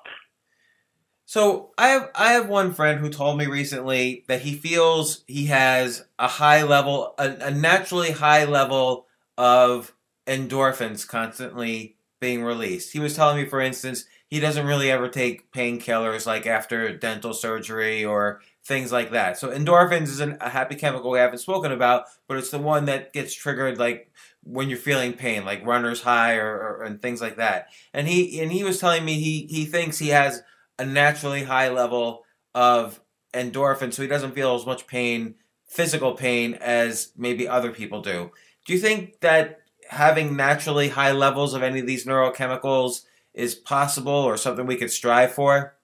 So 1.26 1.72
I 1.78 1.90
have 1.90 2.10
I 2.16 2.32
have 2.34 2.48
one 2.48 2.74
friend 2.74 3.00
who 3.00 3.10
told 3.10 3.38
me 3.38 3.48
recently 3.48 4.24
that 4.30 4.42
he 4.42 4.54
feels 4.54 5.26
he 5.28 5.48
has 5.48 6.06
a 6.18 6.28
high 6.28 6.64
level, 6.64 7.16
a, 7.18 7.36
a 7.42 7.52
naturally 7.52 8.12
high 8.12 8.46
level 8.46 9.08
of 9.38 9.94
endorphins 10.26 11.06
constantly 11.06 11.98
being 12.22 12.44
released. 12.44 12.94
He 12.94 13.00
was 13.00 13.16
telling 13.16 13.38
me, 13.38 13.46
for 13.46 13.60
instance, 13.60 14.06
he 14.28 14.40
doesn't 14.40 14.66
really 14.66 14.90
ever 14.90 15.10
take 15.10 15.52
painkillers 15.52 16.26
like 16.26 16.46
after 16.46 16.96
dental 16.98 17.34
surgery 17.34 18.06
or 18.06 18.42
things 18.66 18.92
like 18.92 19.12
that. 19.12 19.38
So 19.38 19.50
endorphins 19.50 20.04
is 20.04 20.20
an, 20.20 20.38
a 20.42 20.50
happy 20.50 20.76
chemical 20.76 21.12
we 21.12 21.20
haven't 21.20 21.40
spoken 21.40 21.72
about, 21.72 22.06
but 22.28 22.38
it's 22.38 22.52
the 22.52 22.60
one 22.60 22.86
that 22.86 23.14
gets 23.14 23.34
triggered 23.34 23.78
like 23.78 24.12
when 24.50 24.70
you're 24.70 24.78
feeling 24.78 25.14
pain, 25.14 25.44
like 25.44 25.66
runner's 25.66 26.02
high 26.02 26.36
or, 26.36 26.48
or 26.48 26.84
and 26.84 27.02
things 27.02 27.22
like 27.22 27.36
that. 27.36 27.68
And 27.94 28.08
he 28.08 28.40
and 28.40 28.52
he 28.52 28.64
was 28.64 28.80
telling 28.80 29.04
me 29.04 29.20
he 29.20 29.46
he 29.48 29.66
thinks 29.66 30.00
he 30.00 30.10
has 30.10 30.42
a 30.80 30.86
naturally 30.86 31.44
high 31.44 31.70
level 31.70 32.24
of 32.56 33.00
endorphin, 33.34 33.94
so 33.94 34.02
he 34.02 34.08
doesn't 34.08 34.34
feel 34.34 34.56
as 34.56 34.66
much 34.66 34.88
pain, 34.88 35.36
physical 35.66 36.14
pain, 36.14 36.54
as 36.56 37.12
maybe 37.18 37.48
other 37.48 37.72
people 37.72 38.02
do. 38.02 38.32
Do 38.66 38.74
you 38.74 38.80
think 38.80 39.20
that 39.20 39.62
having 39.90 40.36
naturally 40.36 40.90
high 40.90 41.12
levels 41.12 41.54
of 41.54 41.64
any 41.64 41.80
of 41.80 41.88
these 41.88 42.06
neurochemicals 42.06 43.04
is 43.34 43.56
possible 43.56 44.12
or 44.12 44.38
something 44.38 44.66
we 44.66 44.78
could 44.78 44.92
strive 44.92 45.34
for? 45.34 45.76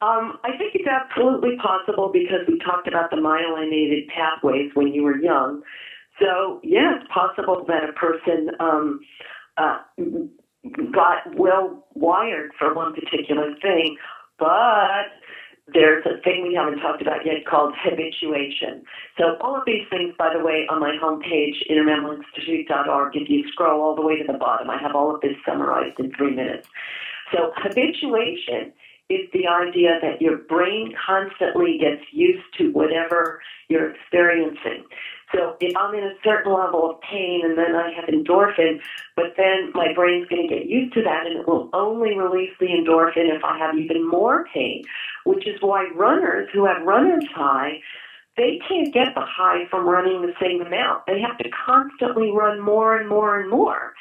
Um, 0.00 0.38
I 0.44 0.56
think 0.58 0.74
it's 0.74 0.88
absolutely 0.88 1.56
possible 1.56 2.10
because 2.12 2.40
we 2.46 2.58
talked 2.58 2.88
about 2.88 3.10
the 3.10 3.16
myelinated 3.16 4.08
pathways 4.08 4.70
when 4.74 4.88
you 4.88 5.02
were 5.02 5.16
young. 5.16 5.62
So, 6.20 6.60
yeah, 6.62 6.96
it's 7.00 7.10
possible 7.12 7.64
that 7.66 7.88
a 7.88 7.92
person 7.92 8.50
um, 8.60 9.00
uh, 9.56 9.78
got 10.92 11.34
well 11.36 11.86
wired 11.94 12.52
for 12.58 12.74
one 12.74 12.94
particular 12.94 13.54
thing, 13.60 13.96
but 14.38 15.10
there's 15.72 16.04
a 16.04 16.20
thing 16.22 16.46
we 16.46 16.54
haven't 16.54 16.80
talked 16.80 17.00
about 17.00 17.24
yet 17.24 17.46
called 17.48 17.74
habituation. 17.82 18.84
So 19.18 19.36
all 19.40 19.56
of 19.56 19.62
these 19.66 19.86
things, 19.88 20.14
by 20.18 20.32
the 20.34 20.44
way, 20.44 20.66
on 20.68 20.78
my 20.78 20.96
homepage, 21.02 21.56
InnerMammalInstitute.org, 21.70 23.16
if 23.16 23.30
you 23.30 23.48
scroll 23.50 23.80
all 23.80 23.96
the 23.96 24.02
way 24.02 24.18
to 24.18 24.30
the 24.30 24.38
bottom, 24.38 24.68
I 24.68 24.78
have 24.78 24.94
all 24.94 25.14
of 25.14 25.20
this 25.22 25.36
summarized 25.46 25.98
in 25.98 26.12
three 26.12 26.34
minutes. 26.34 26.68
So 27.32 27.52
habituation 27.56 28.72
is 29.08 29.28
the 29.32 29.46
idea 29.46 29.98
that 30.02 30.20
your 30.20 30.38
brain 30.38 30.94
constantly 31.06 31.78
gets 31.78 32.02
used 32.12 32.44
to 32.58 32.70
whatever 32.72 33.40
you're 33.68 33.90
experiencing. 33.90 34.84
So 35.32 35.56
if 35.60 35.76
I'm 35.76 35.94
in 35.94 36.04
a 36.04 36.14
certain 36.22 36.52
level 36.52 36.90
of 36.90 37.00
pain 37.00 37.42
and 37.44 37.56
then 37.56 37.74
I 37.74 37.92
have 37.92 38.08
endorphin, 38.08 38.80
but 39.16 39.34
then 39.36 39.70
my 39.74 39.92
brain's 39.94 40.28
going 40.28 40.48
to 40.48 40.54
get 40.54 40.66
used 40.66 40.94
to 40.94 41.02
that 41.02 41.26
and 41.26 41.40
it 41.40 41.48
will 41.48 41.70
only 41.72 42.16
release 42.16 42.52
the 42.60 42.66
endorphin 42.66 43.34
if 43.34 43.42
I 43.42 43.58
have 43.58 43.76
even 43.76 44.06
more 44.06 44.46
pain, 44.52 44.84
which 45.24 45.46
is 45.46 45.60
why 45.60 45.88
runners 45.94 46.48
who 46.52 46.66
have 46.66 46.82
runner's 46.82 47.26
high, 47.34 47.80
they 48.36 48.60
can't 48.68 48.92
get 48.92 49.14
the 49.14 49.24
high 49.24 49.66
from 49.70 49.88
running 49.88 50.22
the 50.22 50.34
same 50.40 50.60
amount. 50.60 51.06
They 51.06 51.20
have 51.20 51.38
to 51.38 51.48
constantly 51.50 52.30
run 52.32 52.60
more 52.60 52.96
and 52.96 53.08
more 53.08 53.38
and 53.38 53.48
more. 53.48 53.94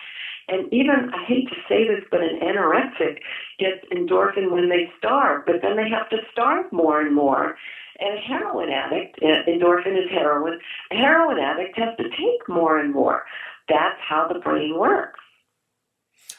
And 0.47 0.71
even, 0.73 1.11
I 1.13 1.23
hate 1.25 1.47
to 1.49 1.55
say 1.69 1.87
this, 1.87 2.03
but 2.11 2.21
an 2.21 2.39
anorexic 2.41 3.19
gets 3.59 3.85
endorphin 3.91 4.51
when 4.51 4.69
they 4.69 4.91
starve, 4.97 5.45
but 5.45 5.61
then 5.61 5.77
they 5.77 5.89
have 5.89 6.09
to 6.09 6.17
starve 6.31 6.71
more 6.71 6.99
and 6.99 7.15
more. 7.15 7.55
And 8.03 8.17
a 8.17 8.21
heroin 8.21 8.69
addict, 8.69 9.19
uh, 9.21 9.49
endorphin 9.49 9.97
is 9.97 10.09
heroin, 10.11 10.59
a 10.91 10.95
heroin 10.95 11.39
addict 11.39 11.77
has 11.79 11.95
to 11.97 12.09
take 12.09 12.49
more 12.49 12.77
and 12.77 12.93
more. 12.93 13.23
That's 13.69 13.99
how 14.05 14.27
the 14.27 14.39
brain 14.39 14.77
works. 14.77 15.19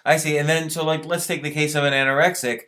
I 0.04 0.18
see. 0.18 0.36
And 0.36 0.46
then, 0.46 0.68
so 0.68 0.84
like, 0.84 1.06
let's 1.06 1.26
take 1.26 1.42
the 1.42 1.50
case 1.50 1.74
of 1.74 1.84
an 1.84 1.94
anorexic. 1.94 2.62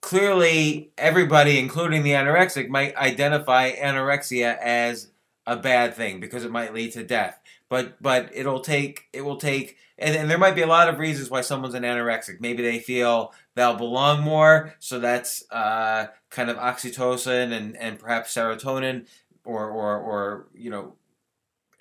Clearly, 0.00 0.92
everybody, 0.96 1.58
including 1.58 2.04
the 2.04 2.12
anorexic, 2.12 2.68
might 2.68 2.96
identify 2.96 3.72
anorexia 3.72 4.56
as 4.58 5.08
a 5.46 5.56
bad 5.56 5.94
thing 5.94 6.20
because 6.20 6.44
it 6.44 6.50
might 6.50 6.72
lead 6.72 6.92
to 6.92 7.04
death. 7.04 7.40
But 7.68 8.00
but 8.02 8.30
it'll 8.32 8.60
take 8.60 9.08
it 9.12 9.22
will 9.22 9.36
take 9.36 9.76
and, 9.98 10.14
and 10.16 10.30
there 10.30 10.38
might 10.38 10.54
be 10.54 10.62
a 10.62 10.66
lot 10.66 10.88
of 10.88 10.98
reasons 10.98 11.30
why 11.30 11.40
someone's 11.40 11.74
an 11.74 11.82
anorexic. 11.82 12.40
Maybe 12.40 12.62
they 12.62 12.78
feel 12.78 13.32
they'll 13.54 13.74
belong 13.74 14.22
more, 14.22 14.74
so 14.78 15.00
that's 15.00 15.44
uh, 15.50 16.06
kind 16.30 16.50
of 16.50 16.56
oxytocin 16.56 17.52
and, 17.52 17.76
and 17.76 17.98
perhaps 17.98 18.34
serotonin, 18.34 19.06
or 19.44 19.68
or 19.68 19.98
or 19.98 20.48
you 20.54 20.70
know 20.70 20.94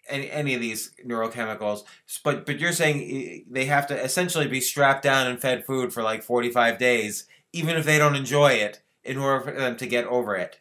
any 0.10 0.32
any 0.32 0.56
of 0.56 0.62
these 0.62 0.92
neurochemicals. 1.06 1.84
But 2.24 2.46
but 2.46 2.60
you're 2.60 2.72
saying 2.72 3.46
they 3.50 3.66
have 3.66 3.88
to 3.88 4.04
essentially 4.04 4.48
be 4.48 4.62
strapped 4.62 5.04
down 5.04 5.28
and 5.28 5.40
fed 5.40 5.66
food 5.66 5.94
for 5.94 6.02
like 6.02 6.24
45 6.24 6.78
days, 6.78 7.26
even 7.54 7.78
if 7.78 7.86
they 7.86 7.98
don't 7.98 8.16
enjoy 8.16 8.54
it, 8.54 8.82
in 9.04 9.18
order 9.18 9.44
for 9.44 9.52
them 9.52 9.78
to 9.78 9.88
get 9.88 10.06
over 10.06 10.36
it. 10.36 10.60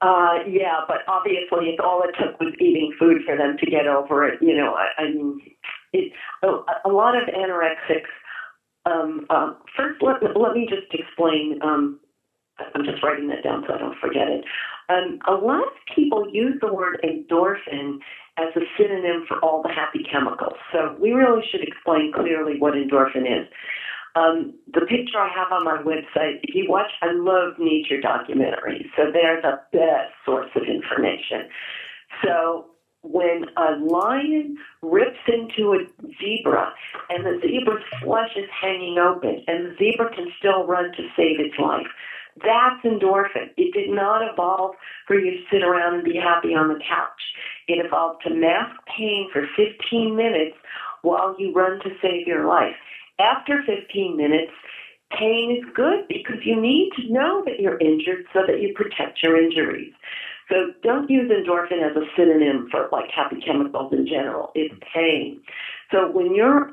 Uh, 0.00 0.38
yeah, 0.48 0.80
but 0.88 0.98
obviously, 1.08 1.76
if 1.76 1.80
all 1.80 2.02
it 2.02 2.14
took 2.18 2.40
was 2.40 2.54
eating 2.58 2.92
food 2.98 3.18
for 3.26 3.36
them 3.36 3.56
to 3.58 3.70
get 3.70 3.86
over 3.86 4.26
it, 4.26 4.40
you 4.40 4.56
know, 4.56 4.74
I, 4.74 5.02
I 5.02 5.10
mean, 5.10 5.40
it, 5.92 6.12
a, 6.42 6.88
a 6.88 6.90
lot 6.90 7.14
of 7.16 7.28
anorexics. 7.28 8.08
Um, 8.86 9.26
um, 9.28 9.56
first, 9.76 10.00
let, 10.02 10.22
let 10.36 10.54
me 10.54 10.66
just 10.68 10.88
explain. 10.92 11.60
Um, 11.62 12.00
I'm 12.74 12.84
just 12.84 13.02
writing 13.02 13.28
that 13.28 13.42
down 13.42 13.64
so 13.66 13.74
I 13.74 13.78
don't 13.78 13.96
forget 14.00 14.28
it. 14.28 14.44
Um, 14.88 15.18
a 15.28 15.32
lot 15.32 15.62
of 15.62 15.72
people 15.94 16.28
use 16.30 16.56
the 16.60 16.72
word 16.72 17.00
endorphin 17.04 17.98
as 18.38 18.48
a 18.56 18.60
synonym 18.76 19.24
for 19.28 19.38
all 19.38 19.62
the 19.62 19.68
happy 19.68 20.04
chemicals. 20.10 20.56
So 20.72 20.96
we 21.00 21.12
really 21.12 21.42
should 21.50 21.62
explain 21.62 22.12
clearly 22.14 22.58
what 22.58 22.74
endorphin 22.74 23.24
is. 23.24 23.46
Um, 24.16 24.54
the 24.72 24.80
picture 24.80 25.18
I 25.18 25.28
have 25.28 25.52
on 25.52 25.64
my 25.64 25.78
website, 25.82 26.40
if 26.42 26.54
you 26.54 26.66
watch, 26.68 26.90
I 27.02 27.12
love 27.12 27.54
nature 27.58 28.00
documentaries, 28.00 28.86
so 28.96 29.10
they're 29.12 29.40
the 29.40 29.60
best 29.72 30.12
source 30.24 30.50
of 30.56 30.62
information. 30.62 31.48
So 32.24 32.66
when 33.02 33.46
a 33.56 33.76
lion 33.76 34.56
rips 34.82 35.20
into 35.26 35.72
a 35.72 35.86
zebra 36.20 36.72
and 37.08 37.24
the 37.24 37.40
zebra's 37.40 37.82
flesh 38.02 38.30
is 38.36 38.48
hanging 38.60 38.98
open 38.98 39.42
and 39.46 39.66
the 39.66 39.76
zebra 39.78 40.14
can 40.14 40.30
still 40.38 40.66
run 40.66 40.92
to 40.92 41.02
save 41.16 41.40
its 41.40 41.58
life, 41.58 41.86
that's 42.36 42.84
endorphin. 42.84 43.50
It 43.56 43.72
did 43.74 43.90
not 43.90 44.22
evolve 44.22 44.76
for 45.06 45.18
you 45.18 45.30
to 45.30 45.42
sit 45.50 45.62
around 45.62 45.94
and 45.94 46.04
be 46.04 46.16
happy 46.16 46.54
on 46.54 46.68
the 46.68 46.80
couch. 46.80 47.22
It 47.68 47.84
evolved 47.84 48.22
to 48.24 48.34
mask 48.34 48.76
pain 48.96 49.28
for 49.32 49.46
15 49.56 50.16
minutes 50.16 50.56
while 51.02 51.34
you 51.38 51.52
run 51.52 51.80
to 51.80 51.90
save 52.02 52.26
your 52.26 52.46
life. 52.46 52.76
After 53.20 53.62
15 53.66 54.16
minutes, 54.16 54.52
pain 55.12 55.56
is 55.56 55.64
good 55.74 56.08
because 56.08 56.38
you 56.44 56.58
need 56.60 56.90
to 56.96 57.12
know 57.12 57.42
that 57.44 57.60
you're 57.60 57.78
injured 57.78 58.24
so 58.32 58.40
that 58.46 58.60
you 58.60 58.72
protect 58.74 59.22
your 59.22 59.40
injuries. 59.40 59.92
So 60.48 60.72
don't 60.82 61.08
use 61.10 61.30
endorphin 61.30 61.82
as 61.82 61.96
a 61.96 62.06
synonym 62.16 62.68
for 62.70 62.88
like 62.90 63.10
happy 63.10 63.40
chemicals 63.44 63.92
in 63.92 64.06
general. 64.06 64.50
It's 64.54 64.74
pain. 64.94 65.42
So 65.92 66.10
when 66.10 66.34
you're 66.34 66.72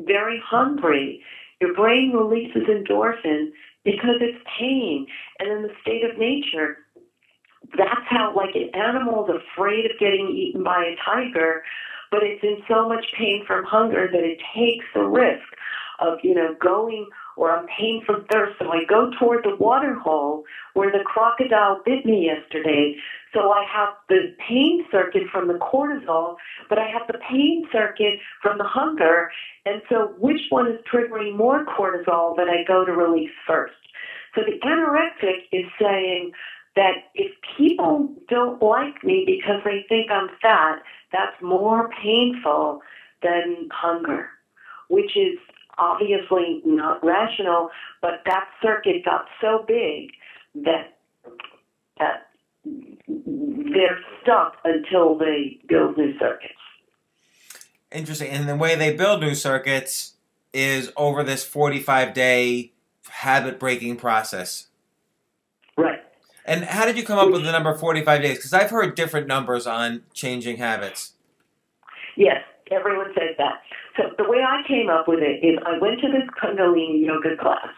very 0.00 0.40
hungry, 0.44 1.22
your 1.60 1.74
brain 1.74 2.12
releases 2.12 2.62
endorphin 2.62 3.50
because 3.84 4.16
it's 4.20 4.38
pain. 4.58 5.06
And 5.38 5.50
in 5.50 5.62
the 5.62 5.72
state 5.82 6.04
of 6.04 6.16
nature, 6.18 6.78
that's 7.76 8.06
how 8.06 8.34
like 8.34 8.54
an 8.54 8.70
animal 8.74 9.26
is 9.26 9.42
afraid 9.52 9.90
of 9.90 9.98
getting 9.98 10.30
eaten 10.30 10.62
by 10.62 10.84
a 10.84 10.96
tiger 11.04 11.62
but 12.10 12.22
it's 12.22 12.42
in 12.42 12.58
so 12.68 12.88
much 12.88 13.06
pain 13.16 13.44
from 13.46 13.64
hunger 13.64 14.08
that 14.10 14.24
it 14.24 14.38
takes 14.54 14.84
the 14.94 15.02
risk 15.02 15.46
of, 16.00 16.18
you 16.22 16.34
know, 16.34 16.56
going 16.60 17.08
or 17.36 17.50
I'm 17.50 17.66
pain 17.78 18.02
from 18.04 18.24
thirst. 18.30 18.58
So 18.58 18.70
I 18.70 18.84
go 18.88 19.10
toward 19.18 19.44
the 19.44 19.56
water 19.56 19.94
hole 19.94 20.44
where 20.74 20.90
the 20.90 21.04
crocodile 21.04 21.80
bit 21.84 22.04
me 22.04 22.26
yesterday. 22.26 22.96
So 23.32 23.52
I 23.52 23.64
have 23.72 23.94
the 24.08 24.34
pain 24.48 24.84
circuit 24.90 25.24
from 25.32 25.48
the 25.48 25.54
cortisol, 25.54 26.36
but 26.68 26.78
I 26.78 26.88
have 26.88 27.06
the 27.06 27.18
pain 27.30 27.66
circuit 27.72 28.18
from 28.42 28.58
the 28.58 28.64
hunger. 28.64 29.30
And 29.64 29.82
so 29.88 30.14
which 30.18 30.40
one 30.50 30.66
is 30.66 30.80
triggering 30.92 31.36
more 31.36 31.64
cortisol 31.64 32.36
that 32.36 32.48
I 32.48 32.64
go 32.66 32.84
to 32.84 32.92
release 32.92 33.30
first? 33.46 33.74
So 34.34 34.42
the 34.42 34.58
anorexic 34.66 35.44
is 35.52 35.64
saying 35.80 36.32
that 36.76 37.10
if 37.14 37.32
people 37.56 38.14
don't 38.28 38.62
like 38.62 39.02
me 39.02 39.24
because 39.26 39.60
they 39.64 39.84
think 39.88 40.10
I'm 40.10 40.28
fat, 40.40 40.82
that's 41.12 41.40
more 41.42 41.90
painful 42.02 42.80
than 43.22 43.68
hunger, 43.72 44.28
which 44.88 45.16
is 45.16 45.38
obviously 45.80 46.62
not 46.64 47.04
rational, 47.04 47.70
but 48.02 48.22
that 48.26 48.44
circuit 48.62 49.04
got 49.04 49.26
so 49.40 49.64
big 49.66 50.10
that 50.54 50.96
that 51.98 52.28
they're 53.06 54.00
stuck 54.22 54.56
until 54.64 55.16
they 55.16 55.58
build 55.68 55.96
new 55.96 56.18
circuits. 56.18 56.54
Interesting. 57.92 58.28
And 58.28 58.48
the 58.48 58.56
way 58.56 58.76
they 58.76 58.94
build 58.94 59.20
new 59.20 59.34
circuits 59.34 60.14
is 60.52 60.92
over 60.96 61.22
this 61.22 61.44
45 61.44 62.14
day 62.14 62.72
habit 63.08 63.58
breaking 63.58 63.96
process. 63.96 64.68
Right. 65.76 66.00
And 66.44 66.64
how 66.64 66.84
did 66.84 66.96
you 66.96 67.04
come 67.04 67.18
up 67.18 67.30
with 67.30 67.44
the 67.44 67.52
number 67.52 67.74
45 67.74 68.22
days? 68.22 68.36
Because 68.36 68.52
I've 68.52 68.70
heard 68.70 68.94
different 68.94 69.26
numbers 69.26 69.66
on 69.66 70.02
changing 70.12 70.56
habits. 70.56 71.12
Yes, 72.16 72.42
everyone 72.70 73.12
says 73.14 73.36
that. 73.38 73.62
So 74.00 74.14
the 74.16 74.28
way 74.28 74.38
I 74.38 74.62
came 74.66 74.88
up 74.88 75.06
with 75.06 75.20
it 75.20 75.44
is 75.44 75.58
I 75.66 75.78
went 75.78 76.00
to 76.00 76.08
this 76.08 76.26
Kundalini 76.42 77.04
yoga 77.04 77.36
class, 77.36 77.68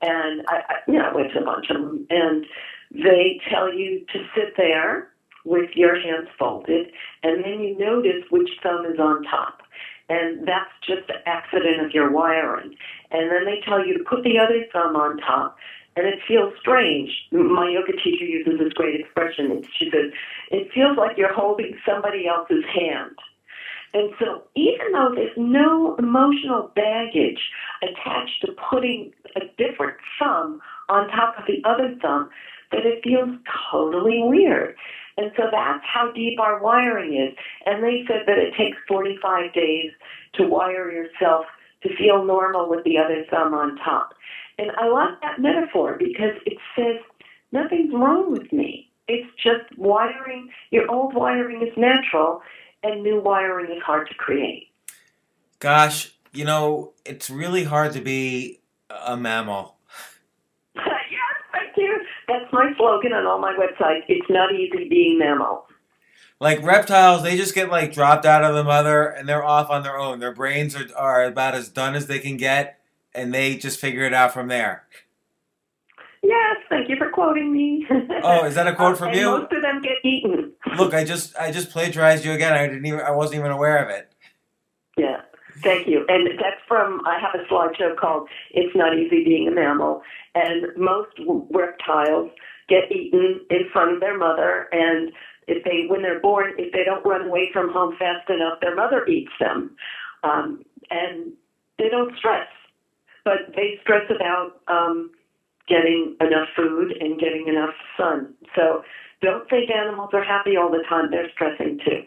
and 0.00 0.42
I, 0.46 0.62
I 0.68 0.74
you 0.86 0.94
know, 0.94 1.10
I 1.10 1.14
went 1.14 1.32
to 1.32 1.40
a 1.40 1.44
bunch 1.44 1.66
of 1.70 1.76
them, 1.76 2.06
and 2.10 2.46
they 2.92 3.40
tell 3.50 3.74
you 3.74 4.06
to 4.12 4.18
sit 4.36 4.54
there 4.56 5.08
with 5.44 5.70
your 5.74 6.00
hands 6.00 6.28
folded, 6.38 6.92
and 7.24 7.44
then 7.44 7.60
you 7.60 7.76
notice 7.76 8.22
which 8.30 8.50
thumb 8.62 8.86
is 8.86 9.00
on 9.00 9.24
top. 9.24 9.62
And 10.08 10.46
that's 10.46 10.70
just 10.86 11.08
an 11.08 11.22
accident 11.26 11.84
of 11.84 11.90
your 11.92 12.10
wiring. 12.10 12.76
And 13.10 13.30
then 13.30 13.44
they 13.44 13.60
tell 13.66 13.84
you 13.84 13.96
to 13.98 14.04
put 14.04 14.22
the 14.22 14.38
other 14.38 14.64
thumb 14.72 14.96
on 14.96 15.16
top, 15.18 15.56
and 15.96 16.06
it 16.06 16.20
feels 16.28 16.52
strange. 16.60 17.10
My 17.32 17.70
yoga 17.70 17.92
teacher 17.92 18.24
uses 18.24 18.58
this 18.58 18.72
great 18.74 19.00
expression. 19.00 19.64
She 19.78 19.90
says, 19.90 20.12
it 20.50 20.70
feels 20.72 20.96
like 20.96 21.16
you're 21.16 21.32
holding 21.32 21.76
somebody 21.88 22.28
else's 22.28 22.64
hand. 22.72 23.16
And 23.94 24.10
so, 24.18 24.42
even 24.56 24.92
though 24.92 25.12
there's 25.14 25.36
no 25.36 25.94
emotional 25.98 26.72
baggage 26.74 27.38
attached 27.80 28.44
to 28.44 28.52
putting 28.68 29.12
a 29.36 29.40
different 29.56 29.96
thumb 30.18 30.60
on 30.88 31.08
top 31.08 31.38
of 31.38 31.44
the 31.46 31.62
other 31.64 31.94
thumb, 32.02 32.28
that 32.72 32.84
it 32.84 33.04
feels 33.04 33.30
totally 33.70 34.20
weird. 34.24 34.74
And 35.16 35.30
so 35.36 35.44
that's 35.50 35.84
how 35.84 36.10
deep 36.10 36.40
our 36.40 36.60
wiring 36.60 37.14
is. 37.14 37.36
And 37.66 37.84
they 37.84 38.04
said 38.08 38.22
that 38.26 38.36
it 38.36 38.54
takes 38.58 38.76
45 38.88 39.52
days 39.54 39.92
to 40.34 40.42
wire 40.42 40.90
yourself 40.90 41.46
to 41.84 41.96
feel 41.96 42.24
normal 42.24 42.68
with 42.68 42.82
the 42.84 42.98
other 42.98 43.24
thumb 43.30 43.54
on 43.54 43.76
top. 43.76 44.14
And 44.58 44.72
I 44.76 44.88
like 44.88 45.20
that 45.22 45.40
metaphor 45.40 45.96
because 45.98 46.34
it 46.46 46.58
says 46.76 46.96
nothing's 47.52 47.94
wrong 47.94 48.32
with 48.32 48.52
me. 48.52 48.90
It's 49.06 49.30
just 49.36 49.78
wiring. 49.78 50.50
Your 50.70 50.90
old 50.90 51.14
wiring 51.14 51.62
is 51.62 51.76
natural 51.76 52.42
and 52.84 53.02
new 53.02 53.20
wiring 53.20 53.74
is 53.74 53.82
hard 53.82 54.08
to 54.08 54.14
create. 54.14 54.68
Gosh, 55.58 56.12
you 56.32 56.44
know, 56.44 56.92
it's 57.04 57.30
really 57.30 57.64
hard 57.64 57.92
to 57.94 58.00
be 58.00 58.60
a 59.06 59.16
mammal. 59.16 59.76
yes, 60.76 60.84
thank 61.52 61.76
you. 61.76 62.04
That's 62.28 62.52
my 62.52 62.72
slogan 62.76 63.12
on 63.12 63.26
all 63.26 63.38
my 63.38 63.54
websites. 63.54 64.02
It's 64.08 64.28
not 64.28 64.54
easy 64.54 64.88
being 64.88 65.18
mammal. 65.18 65.66
Like 66.40 66.62
reptiles, 66.62 67.22
they 67.22 67.36
just 67.36 67.54
get 67.54 67.70
like 67.70 67.92
dropped 67.92 68.26
out 68.26 68.44
of 68.44 68.54
the 68.54 68.64
mother 68.64 69.06
and 69.06 69.28
they're 69.28 69.44
off 69.44 69.70
on 69.70 69.82
their 69.82 69.98
own. 69.98 70.18
Their 70.18 70.34
brains 70.34 70.76
are, 70.76 70.86
are 70.96 71.24
about 71.24 71.54
as 71.54 71.68
done 71.68 71.94
as 71.94 72.06
they 72.06 72.18
can 72.18 72.36
get 72.36 72.80
and 73.14 73.32
they 73.32 73.56
just 73.56 73.80
figure 73.80 74.02
it 74.02 74.12
out 74.12 74.34
from 74.34 74.48
there. 74.48 74.84
Yes, 76.34 76.56
thank 76.68 76.88
you 76.88 76.96
for 76.96 77.10
quoting 77.10 77.52
me. 77.52 77.86
oh, 78.22 78.44
is 78.44 78.54
that 78.54 78.66
a 78.66 78.74
quote 78.74 78.98
from 78.98 79.08
and 79.08 79.16
you? 79.16 79.26
Most 79.26 79.52
of 79.52 79.62
them 79.62 79.80
get 79.82 79.98
eaten. 80.04 80.52
Look, 80.76 80.94
I 80.94 81.04
just 81.04 81.36
I 81.36 81.50
just 81.50 81.70
plagiarized 81.70 82.24
you 82.24 82.32
again. 82.32 82.52
I 82.52 82.66
didn't 82.66 82.86
even 82.86 83.00
I 83.00 83.12
wasn't 83.12 83.40
even 83.40 83.50
aware 83.50 83.78
of 83.84 83.90
it. 83.90 84.12
Yeah, 84.96 85.22
thank 85.62 85.86
you. 85.86 86.04
And 86.08 86.26
that's 86.38 86.60
from 86.66 87.02
I 87.06 87.18
have 87.18 87.38
a 87.40 87.44
slideshow 87.52 87.96
called 87.96 88.28
"It's 88.50 88.74
Not 88.74 88.96
Easy 88.98 89.24
Being 89.24 89.48
a 89.48 89.50
Mammal," 89.52 90.02
and 90.34 90.66
most 90.76 91.12
reptiles 91.50 92.30
get 92.68 92.90
eaten 92.90 93.40
in 93.50 93.68
front 93.72 93.92
of 93.92 94.00
their 94.00 94.16
mother, 94.16 94.68
and 94.72 95.12
if 95.46 95.62
they 95.64 95.86
when 95.88 96.02
they're 96.02 96.20
born, 96.20 96.52
if 96.58 96.72
they 96.72 96.84
don't 96.84 97.04
run 97.06 97.28
away 97.28 97.50
from 97.52 97.72
home 97.72 97.94
fast 97.98 98.28
enough, 98.28 98.60
their 98.60 98.74
mother 98.74 99.06
eats 99.06 99.32
them, 99.38 99.76
um, 100.24 100.64
and 100.90 101.32
they 101.78 101.88
don't 101.88 102.16
stress, 102.16 102.48
but 103.24 103.54
they 103.54 103.78
stress 103.82 104.10
about. 104.10 104.60
Um, 104.68 105.10
getting 105.68 106.16
enough 106.20 106.48
food 106.56 106.92
and 107.00 107.18
getting 107.18 107.46
enough 107.48 107.74
sun. 107.96 108.34
So 108.54 108.84
don't 109.22 109.48
think 109.48 109.70
animals 109.70 110.10
are 110.12 110.24
happy 110.24 110.56
all 110.56 110.70
the 110.70 110.84
time. 110.88 111.10
They're 111.10 111.30
stressing 111.32 111.80
too. 111.84 112.02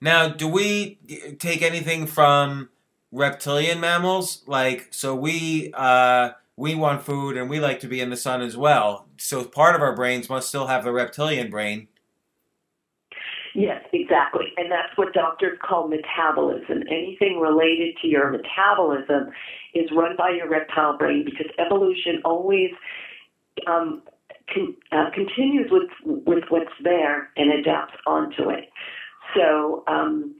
Now, 0.00 0.28
do 0.28 0.46
we 0.46 0.98
take 1.38 1.62
anything 1.62 2.06
from 2.06 2.68
reptilian 3.10 3.80
mammals? 3.80 4.42
Like, 4.46 4.88
so 4.90 5.14
we 5.14 5.72
uh, 5.74 6.30
we 6.56 6.74
want 6.74 7.02
food 7.02 7.36
and 7.36 7.48
we 7.48 7.60
like 7.60 7.80
to 7.80 7.88
be 7.88 8.00
in 8.00 8.10
the 8.10 8.16
sun 8.16 8.42
as 8.42 8.56
well. 8.56 9.06
So 9.16 9.44
part 9.44 9.74
of 9.74 9.82
our 9.82 9.94
brains 9.94 10.28
must 10.28 10.48
still 10.48 10.66
have 10.66 10.84
the 10.84 10.92
reptilian 10.92 11.50
brain. 11.50 11.88
Yes, 13.54 13.82
exactly. 13.92 14.52
And 14.56 14.70
that's 14.70 14.96
what 14.96 15.12
doctors 15.12 15.58
call 15.66 15.88
metabolism. 15.88 16.82
Anything 16.88 17.40
related 17.40 17.96
to 18.02 18.08
your 18.08 18.30
metabolism 18.30 19.32
is 19.74 19.90
run 19.94 20.16
by 20.16 20.30
your 20.30 20.48
reptile 20.48 20.96
brain 20.96 21.24
because 21.24 21.46
evolution 21.58 22.20
always 22.24 22.70
um, 23.66 24.02
con- 24.52 24.76
uh, 24.92 25.10
continues 25.14 25.70
with, 25.70 25.90
with 26.26 26.44
what's 26.48 26.72
there 26.82 27.30
and 27.36 27.52
adapts 27.52 27.94
onto 28.06 28.50
it. 28.50 28.70
So 29.34 29.84
um, 29.86 30.34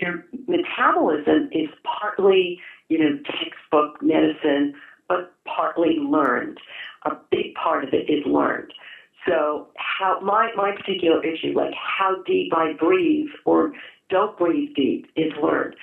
your 0.00 0.24
metabolism 0.46 1.48
is 1.52 1.68
partly, 1.84 2.60
you 2.88 2.98
know, 2.98 3.18
textbook 3.26 4.02
medicine, 4.02 4.74
but 5.08 5.34
partly 5.44 5.96
learned. 6.00 6.58
A 7.04 7.10
big 7.30 7.54
part 7.54 7.84
of 7.84 7.90
it 7.92 8.10
is 8.10 8.24
learned. 8.26 8.72
So 9.26 9.68
how 9.76 10.20
my 10.20 10.50
my 10.56 10.72
particular 10.76 11.24
issue, 11.24 11.52
like 11.56 11.72
how 11.74 12.22
deep 12.26 12.52
I 12.54 12.72
breathe 12.78 13.28
or 13.46 13.72
don't 14.10 14.36
breathe 14.36 14.74
deep, 14.74 15.06
is 15.16 15.32
learned. 15.42 15.76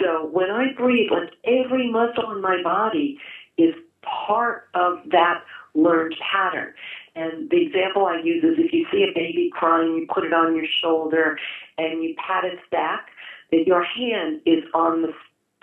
So 0.00 0.26
when 0.26 0.50
I 0.50 0.72
breathe, 0.76 1.10
like 1.10 1.32
every 1.44 1.90
muscle 1.90 2.30
in 2.32 2.40
my 2.40 2.62
body 2.62 3.18
is 3.56 3.74
part 4.02 4.68
of 4.74 4.98
that 5.10 5.42
learned 5.74 6.14
pattern. 6.32 6.72
And 7.14 7.50
the 7.50 7.66
example 7.66 8.06
I 8.06 8.20
use 8.22 8.44
is 8.44 8.64
if 8.64 8.72
you 8.72 8.86
see 8.92 9.02
a 9.02 9.14
baby 9.14 9.50
crying, 9.52 9.96
you 9.96 10.06
put 10.12 10.24
it 10.24 10.32
on 10.32 10.54
your 10.54 10.66
shoulder 10.80 11.38
and 11.76 12.02
you 12.02 12.14
pat 12.16 12.44
its 12.44 12.62
back, 12.70 13.08
that 13.50 13.66
your 13.66 13.82
hand 13.82 14.40
is 14.46 14.64
on 14.74 15.02
the 15.02 15.12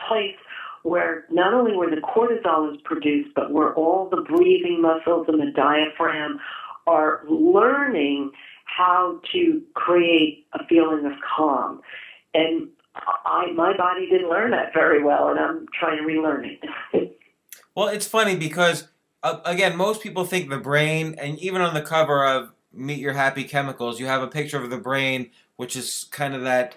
place 0.07 0.35
where 0.83 1.25
not 1.31 1.53
only 1.53 1.75
where 1.75 1.89
the 1.89 2.01
cortisol 2.01 2.73
is 2.73 2.79
produced, 2.83 3.29
but 3.35 3.51
where 3.51 3.73
all 3.73 4.09
the 4.09 4.21
breathing 4.21 4.81
muscles 4.81 5.25
and 5.27 5.41
the 5.41 5.51
diaphragm 5.51 6.39
are 6.87 7.23
learning 7.27 8.31
how 8.65 9.19
to 9.31 9.61
create 9.73 10.45
a 10.53 10.65
feeling 10.67 11.05
of 11.05 11.13
calm. 11.35 11.81
And 12.33 12.67
I, 13.25 13.51
my 13.51 13.75
body 13.75 14.07
didn't 14.09 14.29
learn 14.29 14.51
that 14.51 14.73
very 14.73 15.03
well, 15.03 15.29
and 15.29 15.39
I'm 15.39 15.65
trying 15.77 15.97
to 15.97 16.03
relearn 16.03 16.45
it. 16.45 17.19
well, 17.75 17.87
it's 17.87 18.07
funny 18.07 18.35
because 18.35 18.87
uh, 19.23 19.39
again, 19.43 19.75
most 19.75 20.01
people 20.01 20.25
think 20.25 20.49
the 20.49 20.57
brain, 20.57 21.15
and 21.17 21.39
even 21.39 21.61
on 21.61 21.73
the 21.73 21.81
cover 21.81 22.25
of 22.25 22.51
Meet 22.71 22.99
Your 22.99 23.13
Happy 23.13 23.43
Chemicals, 23.43 23.99
you 23.99 24.05
have 24.05 24.21
a 24.21 24.27
picture 24.27 24.61
of 24.61 24.69
the 24.69 24.77
brain, 24.77 25.31
which 25.55 25.75
is 25.75 26.05
kind 26.11 26.35
of 26.35 26.43
that 26.43 26.75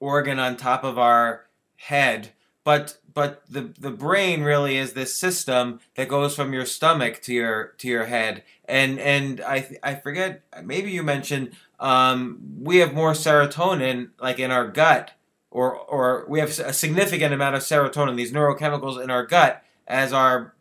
organ 0.00 0.38
on 0.38 0.56
top 0.56 0.84
of 0.84 0.98
our 0.98 1.46
head. 1.76 2.30
But 2.64 2.98
but 3.12 3.42
the 3.50 3.72
the 3.78 3.90
brain 3.90 4.42
really 4.42 4.76
is 4.76 4.92
this 4.92 5.16
system 5.16 5.80
that 5.96 6.08
goes 6.08 6.36
from 6.36 6.52
your 6.52 6.66
stomach 6.66 7.20
to 7.22 7.34
your 7.34 7.74
to 7.78 7.88
your 7.88 8.04
head. 8.04 8.44
And 8.66 9.00
and 9.00 9.40
I 9.40 9.78
I 9.82 9.96
forget 9.96 10.42
maybe 10.62 10.92
you 10.92 11.02
mentioned 11.02 11.52
um, 11.80 12.38
we 12.60 12.76
have 12.78 12.94
more 12.94 13.12
serotonin 13.12 14.10
like 14.20 14.38
in 14.38 14.50
our 14.50 14.68
gut 14.68 15.12
or 15.50 15.74
or 15.74 16.24
we 16.28 16.40
have 16.40 16.50
a 16.58 16.72
significant 16.72 17.32
amount 17.32 17.56
of 17.56 17.62
serotonin 17.62 18.16
these 18.16 18.32
neurochemicals 18.32 19.02
in 19.02 19.10
our 19.10 19.24
gut 19.24 19.62
as 19.86 20.12
our 20.12 20.54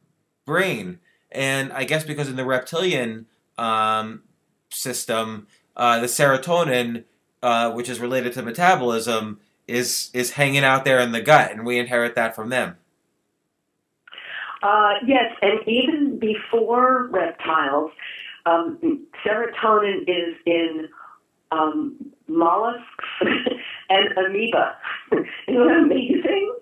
brain. 0.46 1.00
And 1.32 1.74
I 1.74 1.84
guess 1.84 2.04
because 2.04 2.30
in 2.30 2.38
the 2.38 2.46
reptilian 2.46 3.26
um, 3.58 4.24
system, 4.70 5.48
uh, 5.76 6.00
the 6.00 6.08
serotonin, 6.08 7.04
uh, 7.44 7.72
which 7.72 7.90
is 7.90 8.00
related 8.00 8.34
to 8.34 8.42
metabolism, 8.42 9.40
is 9.68 10.10
is 10.14 10.32
hanging 10.32 10.64
out 10.64 10.86
there 10.86 11.00
in 11.00 11.12
the 11.12 11.22
gut, 11.22 11.52
and 11.52 11.66
we 11.66 11.78
inherit 11.78 12.16
that 12.16 12.36
from 12.36 12.50
them. 12.50 12.78
Uh, 14.64 14.94
yes, 15.06 15.32
and 15.42 15.60
even 15.68 16.18
before 16.18 17.08
reptiles, 17.08 17.92
um, 18.46 19.06
serotonin 19.24 20.04
is 20.08 20.36
in 20.46 20.88
um, 21.52 22.14
mollusks 22.28 23.05
and 23.89 24.17
amoeba. 24.17 24.75
Isn't 25.11 25.28
that 25.47 25.78
amazing? 25.78 26.55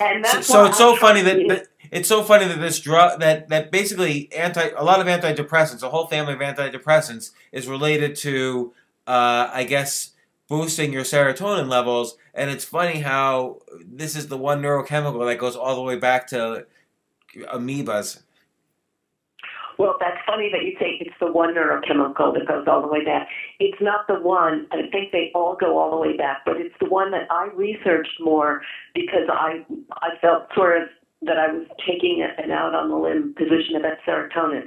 And 0.00 0.24
that's 0.24 0.46
so, 0.46 0.52
so 0.54 0.64
it's 0.66 0.78
so 0.78 0.96
funny 0.96 1.22
that, 1.22 1.48
that 1.48 1.66
it's 1.90 2.08
so 2.08 2.22
funny 2.22 2.46
that 2.46 2.60
this 2.60 2.78
drug 2.80 3.20
that 3.20 3.48
that 3.48 3.72
basically 3.72 4.32
anti 4.32 4.68
a 4.76 4.84
lot 4.84 5.00
of 5.00 5.06
antidepressants, 5.06 5.82
a 5.82 5.88
whole 5.88 6.06
family 6.06 6.34
of 6.34 6.40
antidepressants, 6.40 7.32
is 7.50 7.66
related 7.66 8.14
to 8.16 8.72
uh, 9.06 9.50
I 9.52 9.64
guess 9.64 10.12
boosting 10.48 10.92
your 10.92 11.02
serotonin 11.02 11.68
levels. 11.68 12.16
And 12.34 12.50
it's 12.50 12.64
funny 12.64 13.00
how 13.00 13.58
this 13.84 14.16
is 14.16 14.28
the 14.28 14.38
one 14.38 14.62
neurochemical 14.62 15.26
that 15.26 15.38
goes 15.38 15.56
all 15.56 15.74
the 15.74 15.82
way 15.82 15.96
back 15.96 16.26
to 16.28 16.66
amoebas. 17.52 18.22
Well, 19.78 19.94
that's 20.00 20.18
funny 20.26 20.50
that 20.52 20.64
you 20.64 20.74
say 20.80 20.98
it's 21.00 21.14
the 21.20 21.30
one 21.30 21.54
neurochemical 21.54 22.34
that 22.34 22.48
goes 22.48 22.66
all 22.66 22.82
the 22.82 22.88
way 22.88 23.04
back. 23.04 23.28
It's 23.60 23.80
not 23.80 24.08
the 24.08 24.18
one. 24.18 24.66
I 24.72 24.90
think 24.90 25.12
they 25.12 25.30
all 25.36 25.56
go 25.58 25.78
all 25.78 25.90
the 25.90 25.96
way 25.96 26.16
back, 26.16 26.38
but 26.44 26.56
it's 26.56 26.74
the 26.80 26.88
one 26.88 27.12
that 27.12 27.28
I 27.30 27.48
researched 27.54 28.20
more 28.20 28.62
because 28.94 29.30
I 29.30 29.64
I 29.92 30.18
felt 30.20 30.48
sort 30.54 30.82
of 30.82 30.88
that 31.22 31.38
I 31.38 31.52
was 31.52 31.66
taking 31.86 32.26
an 32.38 32.50
out 32.50 32.74
on 32.74 32.90
the 32.90 32.96
limb 32.96 33.34
position 33.36 33.76
about 33.76 33.98
serotonin. 34.06 34.66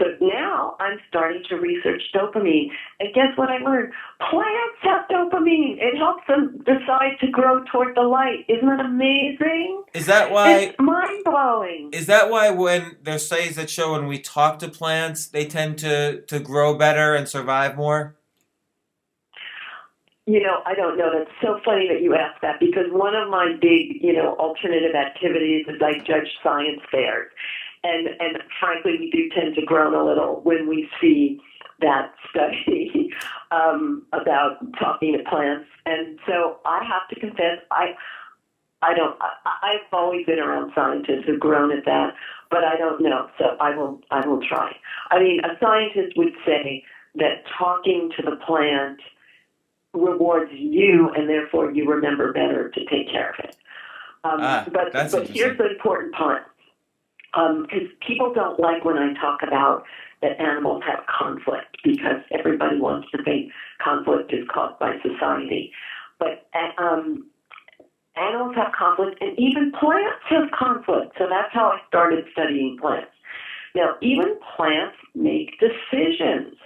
So 0.00 0.06
now 0.20 0.76
I'm 0.80 0.98
starting 1.08 1.42
to 1.50 1.56
research 1.56 2.02
dopamine. 2.14 2.68
And 3.00 3.14
guess 3.14 3.36
what 3.36 3.50
I 3.50 3.58
learned? 3.58 3.92
Plants 4.30 4.78
have 4.82 5.06
dopamine. 5.10 5.76
It 5.78 5.98
helps 5.98 6.22
them 6.26 6.56
decide 6.64 7.18
to 7.20 7.28
grow 7.30 7.62
toward 7.64 7.94
the 7.94 8.02
light. 8.02 8.46
Isn't 8.48 8.66
that 8.66 8.80
amazing? 8.80 9.84
Is 9.92 10.06
that 10.06 10.30
why? 10.30 10.52
It's 10.52 10.76
mind 10.78 11.22
blowing. 11.24 11.90
Is 11.92 12.06
that 12.06 12.30
why 12.30 12.48
when 12.50 12.96
there's 13.02 13.26
studies 13.26 13.56
that 13.56 13.68
show 13.68 13.92
when 13.92 14.06
we 14.06 14.18
talk 14.18 14.58
to 14.60 14.68
plants, 14.68 15.26
they 15.26 15.44
tend 15.44 15.78
to, 15.80 16.22
to 16.22 16.40
grow 16.40 16.74
better 16.74 17.14
and 17.14 17.28
survive 17.28 17.76
more? 17.76 18.16
You 20.26 20.42
know, 20.42 20.62
I 20.64 20.74
don't 20.74 20.96
know. 20.96 21.10
That's 21.12 21.30
so 21.42 21.60
funny 21.64 21.88
that 21.92 22.02
you 22.02 22.14
asked 22.14 22.40
that 22.42 22.60
because 22.60 22.86
one 22.90 23.14
of 23.14 23.28
my 23.28 23.52
big, 23.60 24.00
you 24.00 24.12
know, 24.12 24.36
alternative 24.36 24.94
activities 24.94 25.66
is 25.68 25.82
I 25.82 25.98
judge 25.98 26.30
science 26.42 26.80
fairs. 26.90 27.32
And 27.82 28.08
and 28.20 28.42
frankly, 28.58 28.96
we 28.98 29.10
do 29.10 29.28
tend 29.34 29.54
to 29.54 29.62
groan 29.62 29.94
a 29.94 30.04
little 30.04 30.40
when 30.42 30.68
we 30.68 30.88
see 31.00 31.40
that 31.80 32.12
study 32.30 33.10
um, 33.50 34.04
about 34.12 34.58
talking 34.78 35.16
to 35.16 35.24
plants. 35.30 35.66
And 35.86 36.18
so 36.26 36.58
I 36.66 36.84
have 36.84 37.08
to 37.08 37.18
confess, 37.18 37.58
I 37.70 37.94
I 38.82 38.94
don't. 38.94 39.16
I, 39.20 39.30
I've 39.62 39.92
always 39.92 40.26
been 40.26 40.38
around 40.38 40.72
scientists 40.74 41.24
who've 41.26 41.40
grown 41.40 41.76
at 41.76 41.84
that, 41.84 42.14
but 42.50 42.64
I 42.64 42.76
don't 42.76 43.02
know. 43.02 43.28
So 43.38 43.56
I 43.60 43.76
will. 43.76 44.00
I 44.10 44.26
will 44.26 44.40
try. 44.46 44.74
I 45.10 45.20
mean, 45.20 45.40
a 45.44 45.58
scientist 45.60 46.16
would 46.16 46.32
say 46.46 46.82
that 47.16 47.44
talking 47.58 48.10
to 48.16 48.22
the 48.22 48.36
plant 48.36 49.00
rewards 49.92 50.50
you, 50.54 51.10
and 51.16 51.28
therefore 51.28 51.72
you 51.72 51.88
remember 51.88 52.32
better 52.32 52.70
to 52.70 52.80
take 52.86 53.10
care 53.10 53.30
of 53.30 53.44
it. 53.44 53.56
Um, 54.22 54.38
Ah, 54.40 54.66
but 54.72 54.92
but 54.92 55.26
here's 55.28 55.58
the 55.58 55.70
important 55.70 56.14
part, 56.14 56.44
because 57.32 57.88
people 58.06 58.32
don't 58.34 58.58
like 58.58 58.84
when 58.84 58.96
I 58.98 59.14
talk 59.14 59.40
about 59.46 59.84
that 60.22 60.38
animals 60.40 60.82
have 60.86 61.04
conflict, 61.06 61.78
because 61.84 62.20
everybody 62.30 62.78
wants 62.78 63.08
to 63.12 63.22
think 63.22 63.52
conflict 63.82 64.32
is 64.32 64.46
caused 64.52 64.78
by 64.78 64.96
society. 65.02 65.72
But 66.18 66.48
um, 66.78 67.26
animals 68.16 68.54
have 68.56 68.72
conflict, 68.76 69.22
and 69.22 69.38
even 69.38 69.72
plants 69.72 70.22
have 70.28 70.50
conflict. 70.50 71.16
So 71.18 71.26
that's 71.28 71.52
how 71.52 71.68
I 71.68 71.78
started 71.88 72.24
studying 72.32 72.76
plants. 72.80 73.12
Now, 73.74 73.94
even 74.02 74.38
plants 74.56 74.96
make 75.14 75.58
decisions. 75.60 76.56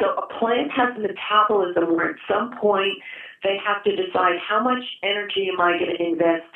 So 0.00 0.14
a 0.14 0.38
plant 0.38 0.70
has 0.72 0.96
a 0.96 1.00
metabolism 1.00 1.96
where 1.96 2.10
at 2.10 2.16
some 2.28 2.52
point 2.60 2.94
they 3.42 3.56
have 3.64 3.82
to 3.84 3.94
decide 3.94 4.38
how 4.46 4.62
much 4.62 4.82
energy 5.02 5.48
am 5.52 5.60
I 5.60 5.78
going 5.78 5.96
to 5.96 6.02
invest 6.02 6.50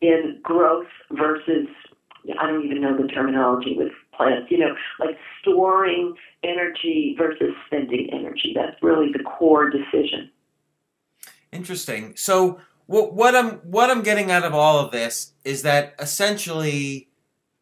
in 0.00 0.38
growth 0.42 0.86
versus, 1.10 1.66
I 2.40 2.46
don't 2.46 2.64
even 2.64 2.80
know 2.80 2.96
the 2.96 3.08
terminology 3.08 3.74
with 3.76 3.92
plants, 4.14 4.50
you 4.50 4.58
know, 4.58 4.74
like 4.98 5.16
storing 5.40 6.14
energy 6.42 7.14
versus 7.16 7.54
spending 7.66 8.10
energy. 8.12 8.52
That's 8.54 8.82
really 8.82 9.12
the 9.12 9.22
core 9.24 9.70
decision. 9.70 10.30
Interesting. 11.52 12.14
So 12.16 12.60
what 12.86 13.14
what 13.14 13.34
I'm 13.34 13.56
what 13.58 13.90
I'm 13.90 14.02
getting 14.02 14.30
out 14.30 14.44
of 14.44 14.54
all 14.54 14.78
of 14.78 14.90
this 14.90 15.32
is 15.44 15.62
that 15.62 15.94
essentially 15.98 17.08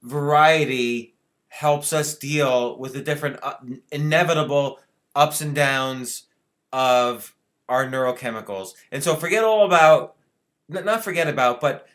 variety 0.02 1.14
helps 1.48 1.92
us 1.92 2.14
deal 2.14 2.78
with 2.78 2.92
the 2.92 3.02
different 3.02 3.38
uh, 3.42 3.54
inevitable 3.90 4.78
ups 5.14 5.40
and 5.40 5.54
downs 5.54 6.24
of 6.72 7.34
our 7.68 7.86
neurochemicals. 7.86 8.70
And 8.92 9.02
so 9.02 9.16
forget 9.16 9.42
all 9.42 9.64
about 9.64 10.16
not 10.68 11.02
forget 11.02 11.28
about 11.28 11.60
but 11.60 11.86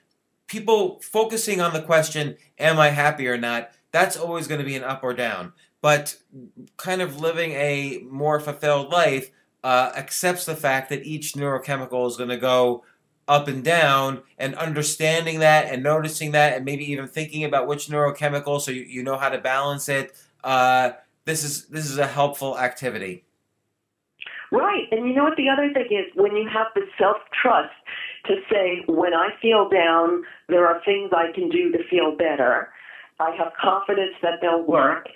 people 0.51 0.99
focusing 1.01 1.61
on 1.61 1.73
the 1.73 1.81
question 1.81 2.37
am 2.59 2.79
I 2.79 2.89
happy 2.89 3.27
or 3.27 3.37
not 3.37 3.71
that's 3.91 4.17
always 4.17 4.47
going 4.47 4.59
to 4.59 4.65
be 4.65 4.75
an 4.75 4.83
up 4.83 5.03
or 5.03 5.13
down. 5.13 5.53
But 5.81 6.17
kind 6.77 7.01
of 7.01 7.19
living 7.19 7.51
a 7.51 7.99
more 8.09 8.39
fulfilled 8.39 8.91
life 8.91 9.31
uh, 9.63 9.91
accepts 9.95 10.45
the 10.45 10.55
fact 10.55 10.89
that 10.89 11.05
each 11.05 11.33
neurochemical 11.33 12.07
is 12.07 12.17
going 12.17 12.29
to 12.29 12.37
go 12.37 12.83
up 13.27 13.47
and 13.47 13.63
down 13.63 14.21
and 14.37 14.55
understanding 14.55 15.39
that 15.39 15.71
and 15.71 15.83
noticing 15.83 16.31
that 16.31 16.55
and 16.55 16.65
maybe 16.65 16.89
even 16.91 17.07
thinking 17.07 17.43
about 17.43 17.67
which 17.67 17.87
neurochemical 17.87 18.59
so 18.59 18.71
you, 18.71 18.81
you 18.81 19.03
know 19.03 19.15
how 19.15 19.29
to 19.29 19.37
balance 19.37 19.87
it 19.87 20.11
uh, 20.43 20.91
this 21.25 21.43
is 21.43 21.67
this 21.67 21.89
is 21.89 21.97
a 21.99 22.07
helpful 22.07 22.57
activity 22.57 23.23
Right. 24.51 24.87
And 24.91 25.07
you 25.07 25.15
know 25.15 25.23
what 25.23 25.37
the 25.37 25.47
other 25.47 25.71
thing 25.73 25.87
is? 25.97 26.11
When 26.13 26.35
you 26.35 26.49
have 26.49 26.67
the 26.75 26.81
self 26.99 27.17
trust 27.41 27.71
to 28.25 28.35
say, 28.51 28.83
when 28.87 29.13
I 29.13 29.29
feel 29.41 29.69
down, 29.69 30.23
there 30.47 30.67
are 30.67 30.81
things 30.83 31.11
I 31.13 31.31
can 31.33 31.49
do 31.49 31.71
to 31.71 31.79
feel 31.89 32.15
better. 32.15 32.69
I 33.19 33.35
have 33.37 33.53
confidence 33.61 34.15
that 34.21 34.39
they'll 34.41 34.63
work. 34.63 35.07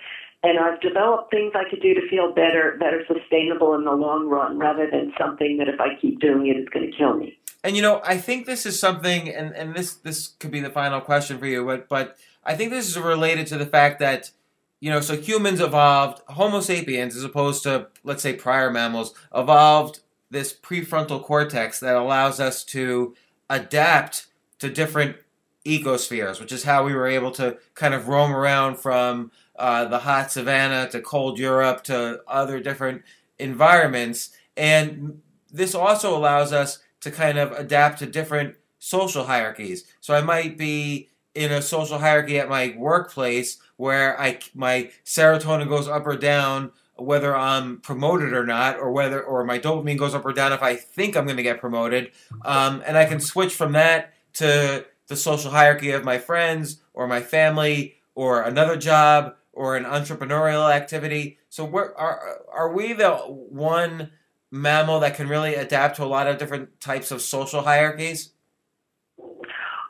And 0.42 0.58
I've 0.58 0.80
developed 0.80 1.30
things 1.30 1.52
I 1.56 1.68
could 1.68 1.82
do 1.82 1.94
to 1.94 2.08
feel 2.08 2.32
better 2.32 2.78
are 2.80 3.06
sustainable 3.06 3.74
in 3.74 3.84
the 3.84 3.92
long 3.92 4.28
run 4.28 4.58
rather 4.58 4.88
than 4.88 5.12
something 5.18 5.56
that 5.58 5.68
if 5.68 5.80
I 5.80 5.98
keep 6.00 6.20
doing 6.20 6.46
it, 6.46 6.56
it's 6.56 6.68
going 6.68 6.90
to 6.90 6.96
kill 6.96 7.14
me. 7.14 7.36
And 7.64 7.74
you 7.74 7.82
know, 7.82 8.00
I 8.04 8.18
think 8.18 8.46
this 8.46 8.64
is 8.64 8.78
something, 8.78 9.28
and, 9.28 9.52
and 9.56 9.74
this 9.74 9.94
this 9.94 10.28
could 10.38 10.52
be 10.52 10.60
the 10.60 10.70
final 10.70 11.00
question 11.00 11.38
for 11.38 11.46
you, 11.46 11.64
but 11.64 11.88
but 11.88 12.16
I 12.44 12.54
think 12.54 12.70
this 12.70 12.86
is 12.86 12.96
related 12.96 13.48
to 13.48 13.58
the 13.58 13.66
fact 13.66 13.98
that 13.98 14.30
you 14.78 14.90
know, 14.90 15.00
so 15.00 15.16
humans 15.16 15.60
evolved, 15.60 16.22
Homo 16.28 16.60
sapiens, 16.60 17.16
as 17.16 17.24
opposed 17.24 17.64
to 17.64 17.88
let's 18.04 18.22
say 18.22 18.34
prior 18.34 18.70
mammals, 18.70 19.14
evolved 19.34 20.00
this 20.30 20.52
prefrontal 20.52 21.22
cortex 21.22 21.80
that 21.80 21.96
allows 21.96 22.40
us 22.40 22.64
to 22.64 23.14
adapt 23.48 24.26
to 24.58 24.68
different 24.70 25.16
ecospheres, 25.64 26.40
which 26.40 26.52
is 26.52 26.64
how 26.64 26.84
we 26.84 26.94
were 26.94 27.06
able 27.06 27.30
to 27.32 27.58
kind 27.74 27.94
of 27.94 28.08
roam 28.08 28.32
around 28.32 28.76
from 28.76 29.30
uh, 29.58 29.84
the 29.86 29.98
hot 29.98 30.30
savannah 30.30 30.88
to 30.88 31.00
cold 31.00 31.38
Europe 31.38 31.82
to 31.84 32.20
other 32.26 32.60
different 32.60 33.02
environments. 33.38 34.30
And 34.56 35.20
this 35.52 35.74
also 35.74 36.16
allows 36.16 36.52
us 36.52 36.78
to 37.00 37.10
kind 37.10 37.38
of 37.38 37.52
adapt 37.52 37.98
to 37.98 38.06
different 38.06 38.56
social 38.78 39.24
hierarchies. 39.24 39.84
So 40.00 40.14
I 40.14 40.20
might 40.20 40.56
be 40.56 41.10
in 41.34 41.52
a 41.52 41.60
social 41.60 41.98
hierarchy 41.98 42.38
at 42.38 42.48
my 42.48 42.74
workplace 42.78 43.58
where 43.76 44.18
I 44.20 44.38
my 44.54 44.90
serotonin 45.04 45.68
goes 45.68 45.86
up 45.86 46.06
or 46.06 46.16
down 46.16 46.72
whether 46.96 47.36
I'm 47.36 47.80
promoted 47.80 48.32
or 48.32 48.46
not, 48.46 48.78
or 48.78 48.90
whether 48.90 49.22
or 49.22 49.44
my 49.44 49.58
dopamine 49.58 49.98
goes 49.98 50.14
up 50.14 50.24
or 50.24 50.32
down 50.32 50.52
if 50.52 50.62
I 50.62 50.76
think 50.76 51.16
I'm 51.16 51.24
going 51.24 51.36
to 51.36 51.42
get 51.42 51.60
promoted, 51.60 52.12
um, 52.44 52.82
and 52.86 52.96
I 52.96 53.04
can 53.04 53.20
switch 53.20 53.54
from 53.54 53.72
that 53.72 54.14
to 54.34 54.84
the 55.08 55.16
social 55.16 55.50
hierarchy 55.50 55.90
of 55.92 56.04
my 56.04 56.18
friends 56.18 56.80
or 56.94 57.06
my 57.06 57.20
family 57.20 57.96
or 58.14 58.42
another 58.42 58.76
job 58.76 59.34
or 59.52 59.76
an 59.76 59.84
entrepreneurial 59.84 60.72
activity. 60.72 61.38
So 61.48 61.66
are 61.74 62.42
are 62.52 62.72
we 62.72 62.92
the 62.92 63.16
one 63.16 64.10
mammal 64.50 65.00
that 65.00 65.16
can 65.16 65.28
really 65.28 65.54
adapt 65.54 65.96
to 65.96 66.04
a 66.04 66.06
lot 66.06 66.26
of 66.26 66.38
different 66.38 66.80
types 66.80 67.10
of 67.10 67.22
social 67.22 67.62
hierarchies? 67.62 68.32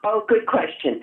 Oh, 0.05 0.25
good 0.29 0.47
question. 0.47 1.03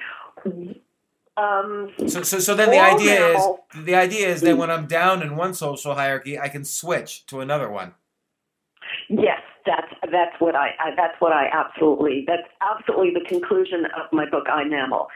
Um, 1.35 1.91
So, 2.07 2.21
so, 2.21 2.39
so 2.39 2.55
then 2.55 2.69
the 2.69 2.79
idea 2.79 3.35
is 3.35 3.43
the 3.75 3.95
idea 3.95 4.27
is 4.27 4.41
that 4.41 4.57
when 4.57 4.69
I'm 4.69 4.85
down 4.85 5.21
in 5.21 5.35
one 5.35 5.53
social 5.53 5.95
hierarchy, 5.95 6.37
I 6.39 6.49
can 6.49 6.63
switch 6.63 7.25
to 7.27 7.39
another 7.39 7.69
one. 7.69 7.93
Yes, 9.09 9.41
that's 9.65 9.91
that's 10.11 10.35
what 10.39 10.55
I, 10.55 10.69
I 10.79 10.91
that's 10.95 11.19
what 11.19 11.31
I 11.33 11.47
absolutely 11.51 12.25
that's 12.27 12.47
absolutely 12.61 13.13
the 13.13 13.27
conclusion 13.27 13.85
of 13.85 14.11
my 14.11 14.29
book 14.29 14.45
I 14.47 14.63
Mammal. 14.65 15.07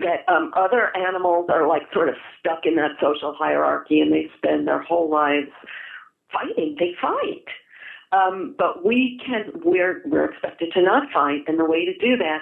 That 0.00 0.24
um, 0.28 0.52
other 0.56 0.96
animals 0.96 1.46
are 1.50 1.68
like 1.68 1.82
sort 1.92 2.08
of 2.08 2.14
stuck 2.38 2.60
in 2.64 2.76
that 2.76 2.92
social 3.00 3.34
hierarchy 3.38 4.00
and 4.00 4.12
they 4.12 4.30
spend 4.38 4.66
their 4.66 4.80
whole 4.80 5.10
lives 5.10 5.50
fighting. 6.32 6.76
They 6.78 6.92
fight. 7.00 7.44
Um, 8.12 8.54
but 8.56 8.84
we 8.84 9.20
can, 9.26 9.50
we're, 9.64 10.02
we're 10.06 10.30
expected 10.30 10.72
to 10.74 10.82
not 10.82 11.10
fight. 11.12 11.42
And 11.48 11.58
the 11.58 11.64
way 11.64 11.84
to 11.84 11.92
do 11.98 12.16
that, 12.16 12.38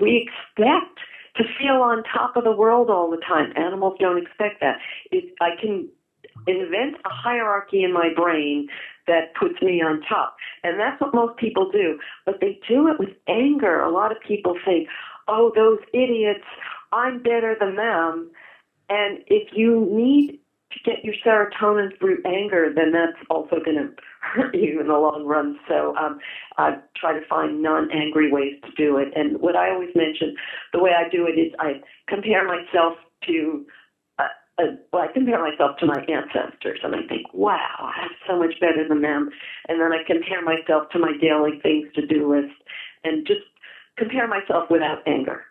we 0.00 0.26
expect 0.26 0.98
to 1.36 1.44
feel 1.58 1.76
on 1.76 2.02
top 2.04 2.36
of 2.36 2.44
the 2.44 2.52
world 2.52 2.90
all 2.90 3.10
the 3.10 3.22
time. 3.26 3.52
Animals 3.56 3.96
don't 3.98 4.18
expect 4.18 4.60
that. 4.60 4.78
It, 5.10 5.34
I 5.40 5.50
can 5.60 5.88
invent 6.46 6.96
a 7.04 7.08
hierarchy 7.08 7.84
in 7.84 7.92
my 7.92 8.08
brain 8.14 8.68
that 9.06 9.34
puts 9.34 9.60
me 9.62 9.82
on 9.82 10.02
top. 10.08 10.36
And 10.62 10.78
that's 10.78 11.00
what 11.00 11.14
most 11.14 11.38
people 11.38 11.70
do. 11.70 11.98
But 12.24 12.40
they 12.40 12.60
do 12.68 12.88
it 12.88 12.98
with 12.98 13.10
anger. 13.28 13.80
A 13.80 13.90
lot 13.90 14.12
of 14.12 14.18
people 14.20 14.56
think, 14.64 14.88
oh, 15.28 15.52
those 15.54 15.78
idiots, 15.92 16.44
I'm 16.92 17.22
better 17.22 17.56
than 17.58 17.76
them. 17.76 18.30
And 18.88 19.18
if 19.26 19.48
you 19.52 19.88
need 19.90 20.38
to 20.72 20.90
get 20.90 21.04
your 21.04 21.14
serotonin 21.24 21.98
through 21.98 22.22
anger, 22.24 22.72
then 22.74 22.92
that's 22.92 23.18
also 23.30 23.56
going 23.64 23.76
to 23.76 23.90
hurt 24.20 24.54
you 24.54 24.80
in 24.80 24.88
the 24.88 24.94
long 24.94 25.24
run. 25.26 25.58
So 25.68 25.94
um, 25.96 26.18
I 26.58 26.76
try 26.96 27.12
to 27.12 27.26
find 27.26 27.62
non-angry 27.62 28.32
ways 28.32 28.54
to 28.64 28.70
do 28.76 28.96
it. 28.96 29.08
And 29.14 29.40
what 29.40 29.56
I 29.56 29.70
always 29.70 29.90
mention, 29.94 30.36
the 30.72 30.80
way 30.80 30.92
I 30.96 31.08
do 31.08 31.26
it 31.26 31.38
is 31.38 31.52
I 31.58 31.80
compare 32.08 32.46
myself 32.46 32.96
to 33.26 33.66
uh, 34.18 34.24
uh, 34.58 34.62
well, 34.92 35.02
I 35.02 35.12
compare 35.12 35.40
myself 35.40 35.78
to 35.78 35.86
my 35.86 36.04
ancestors, 36.08 36.80
and 36.82 36.94
I 36.94 37.06
think, 37.08 37.32
wow, 37.32 37.90
I'm 37.96 38.10
so 38.28 38.38
much 38.38 38.60
better 38.60 38.86
than 38.86 39.00
them. 39.00 39.30
And 39.68 39.80
then 39.80 39.92
I 39.92 40.02
compare 40.06 40.42
myself 40.42 40.90
to 40.92 40.98
my 40.98 41.12
daily 41.20 41.58
things 41.62 41.88
to 41.94 42.06
do 42.06 42.30
list, 42.34 42.54
and 43.04 43.26
just 43.26 43.40
compare 43.96 44.28
myself 44.28 44.70
without 44.70 44.98
anger. 45.06 45.44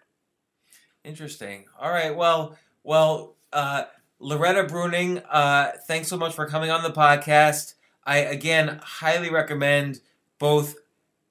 Interesting. 1.04 1.66
All 1.80 1.90
right. 1.90 2.16
Well, 2.16 2.58
well, 2.84 3.36
uh, 3.52 3.86
Loretta 4.22 4.64
Breuning, 4.64 5.24
uh, 5.30 5.72
thanks 5.88 6.08
so 6.08 6.16
much 6.18 6.34
for 6.34 6.46
coming 6.48 6.70
on 6.70 6.84
the 6.84 6.92
podcast. 6.92 7.74
I 8.06 8.18
again 8.20 8.80
highly 8.84 9.30
recommend 9.32 10.00
both. 10.40 10.76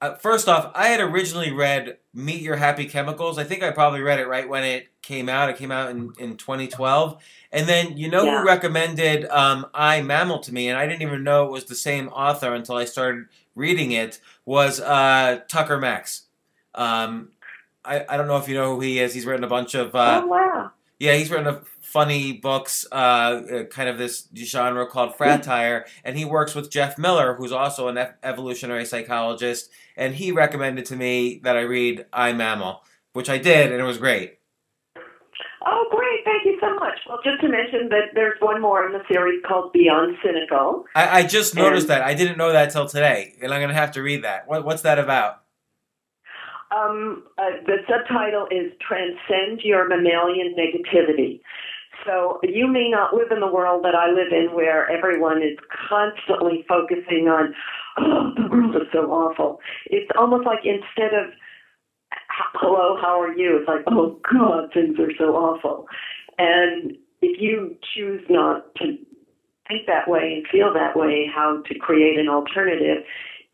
Uh, 0.01 0.15
first 0.15 0.49
off, 0.49 0.71
I 0.73 0.87
had 0.87 0.99
originally 0.99 1.51
read 1.51 1.97
Meet 2.13 2.41
Your 2.41 2.55
Happy 2.55 2.85
Chemicals. 2.85 3.37
I 3.37 3.43
think 3.43 3.61
I 3.61 3.69
probably 3.71 4.01
read 4.01 4.19
it 4.19 4.27
right 4.27 4.49
when 4.49 4.63
it 4.63 4.87
came 5.03 5.29
out. 5.29 5.49
It 5.49 5.57
came 5.57 5.71
out 5.71 5.91
in, 5.91 6.11
in 6.19 6.37
2012. 6.37 7.21
And 7.51 7.67
then 7.69 7.97
you 7.97 8.09
know 8.09 8.23
Yeah. 8.25 8.39
who 8.41 8.47
recommended 8.47 9.25
um, 9.29 9.67
I 9.75 10.01
Mammal 10.01 10.39
to 10.39 10.53
me, 10.53 10.69
and 10.69 10.77
I 10.77 10.87
didn't 10.87 11.03
even 11.03 11.23
know 11.23 11.45
it 11.45 11.51
was 11.51 11.65
the 11.65 11.75
same 11.75 12.07
author 12.09 12.53
until 12.55 12.75
I 12.77 12.85
started 12.85 13.25
reading 13.55 13.91
it. 13.91 14.19
Was 14.45 14.79
uh, 14.81 15.41
Tucker 15.47 15.77
Max. 15.77 16.23
Um, 16.73 17.29
I, 17.85 18.03
I 18.09 18.17
don't 18.17 18.27
know 18.27 18.37
if 18.37 18.47
you 18.49 18.55
know 18.55 18.73
who 18.75 18.81
he 18.81 18.99
is. 18.99 19.13
He's 19.13 19.25
written 19.25 19.43
a 19.43 19.47
bunch 19.47 19.75
of 19.75 19.93
uh, 19.93 20.21
oh 20.23 20.27
wow! 20.27 20.71
Yeah, 21.01 21.15
he's 21.15 21.31
written 21.31 21.47
a 21.47 21.61
funny 21.81 22.31
books, 22.31 22.85
uh, 22.91 22.95
uh, 22.95 23.63
kind 23.65 23.89
of 23.89 23.97
this 23.97 24.27
genre 24.35 24.85
called 24.85 25.15
Fratire, 25.17 25.85
and 26.05 26.15
he 26.15 26.25
works 26.25 26.53
with 26.53 26.69
Jeff 26.69 26.99
Miller, 26.99 27.33
who's 27.33 27.51
also 27.51 27.87
an 27.87 27.97
evolutionary 28.21 28.85
psychologist, 28.85 29.71
and 29.97 30.13
he 30.13 30.31
recommended 30.31 30.85
to 30.85 30.95
me 30.95 31.39
that 31.43 31.57
I 31.57 31.61
read 31.61 32.05
I 32.13 32.33
Mammal, 32.33 32.83
which 33.13 33.31
I 33.31 33.39
did, 33.39 33.71
and 33.71 33.81
it 33.81 33.83
was 33.83 33.97
great. 33.97 34.37
Oh, 35.65 35.85
great! 35.91 36.19
Thank 36.23 36.45
you 36.45 36.57
so 36.61 36.73
much. 36.75 36.99
Well, 37.09 37.19
just 37.23 37.41
to 37.41 37.49
mention 37.49 37.89
that 37.89 38.13
there's 38.13 38.39
one 38.39 38.61
more 38.61 38.85
in 38.85 38.93
the 38.93 39.01
series 39.11 39.41
called 39.47 39.73
Beyond 39.73 40.17
Cynical. 40.23 40.85
I, 40.95 41.19
I 41.19 41.23
just 41.23 41.55
noticed 41.55 41.89
And- 41.89 42.01
that. 42.01 42.01
I 42.03 42.13
didn't 42.13 42.37
know 42.37 42.51
that 42.51 42.71
till 42.71 42.87
today, 42.87 43.33
and 43.41 43.51
I'm 43.51 43.59
gonna 43.61 43.73
have 43.73 43.91
to 43.93 44.01
read 44.03 44.23
that. 44.23 44.47
What, 44.47 44.65
what's 44.65 44.83
that 44.83 44.99
about? 44.99 45.41
Um, 46.71 47.23
uh, 47.37 47.61
the 47.65 47.77
subtitle 47.87 48.47
is 48.49 48.71
Transcend 48.79 49.61
Your 49.63 49.87
Mammalian 49.87 50.55
Negativity. 50.57 51.41
So 52.05 52.39
you 52.43 52.67
may 52.67 52.89
not 52.89 53.13
live 53.13 53.31
in 53.31 53.41
the 53.41 53.51
world 53.51 53.83
that 53.83 53.93
I 53.93 54.09
live 54.09 54.31
in 54.31 54.55
where 54.55 54.89
everyone 54.89 55.43
is 55.43 55.57
constantly 55.89 56.65
focusing 56.67 57.27
on, 57.27 57.53
oh, 57.97 58.31
the 58.35 58.49
world 58.49 58.75
is 58.75 58.87
so 58.91 59.11
awful. 59.11 59.59
It's 59.87 60.09
almost 60.17 60.45
like 60.45 60.59
instead 60.63 61.13
of, 61.13 61.31
hello, 62.55 62.97
how 63.01 63.21
are 63.21 63.33
you? 63.33 63.57
It's 63.59 63.67
like, 63.67 63.83
oh 63.87 64.19
God, 64.31 64.71
things 64.73 64.97
are 64.99 65.11
so 65.17 65.35
awful. 65.35 65.87
And 66.37 66.95
if 67.21 67.39
you 67.39 67.75
choose 67.93 68.23
not 68.29 68.73
to 68.75 68.97
think 69.67 69.87
that 69.87 70.07
way 70.07 70.33
and 70.37 70.47
feel 70.47 70.73
that 70.73 70.97
way, 70.97 71.29
how 71.33 71.61
to 71.67 71.79
create 71.79 72.17
an 72.17 72.29
alternative, 72.29 73.03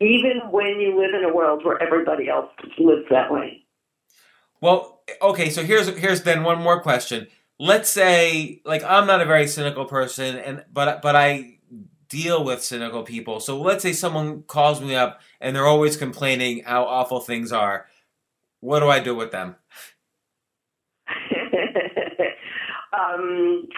even 0.00 0.40
when 0.50 0.80
you 0.80 1.00
live 1.00 1.14
in 1.14 1.28
a 1.28 1.34
world 1.34 1.64
where 1.64 1.82
everybody 1.82 2.28
else 2.28 2.50
lives 2.78 3.06
that 3.10 3.32
way. 3.32 3.64
Well, 4.60 5.02
okay, 5.22 5.50
so 5.50 5.62
here's 5.62 5.88
here's 5.98 6.22
then 6.22 6.42
one 6.42 6.60
more 6.60 6.80
question. 6.80 7.28
Let's 7.58 7.88
say 7.88 8.60
like 8.64 8.82
I'm 8.84 9.06
not 9.06 9.20
a 9.20 9.24
very 9.24 9.46
cynical 9.46 9.84
person 9.84 10.36
and 10.36 10.64
but 10.72 11.02
but 11.02 11.16
I 11.16 11.58
deal 12.08 12.44
with 12.44 12.62
cynical 12.62 13.02
people. 13.02 13.40
So 13.40 13.60
let's 13.60 13.82
say 13.82 13.92
someone 13.92 14.42
calls 14.42 14.80
me 14.80 14.94
up 14.94 15.20
and 15.40 15.54
they're 15.54 15.66
always 15.66 15.96
complaining 15.96 16.64
how 16.64 16.84
awful 16.84 17.20
things 17.20 17.52
are. 17.52 17.86
What 18.60 18.80
do 18.80 18.88
I 18.88 19.00
do 19.00 19.14
with 19.14 19.30
them? 19.30 19.56
um, 22.98 23.68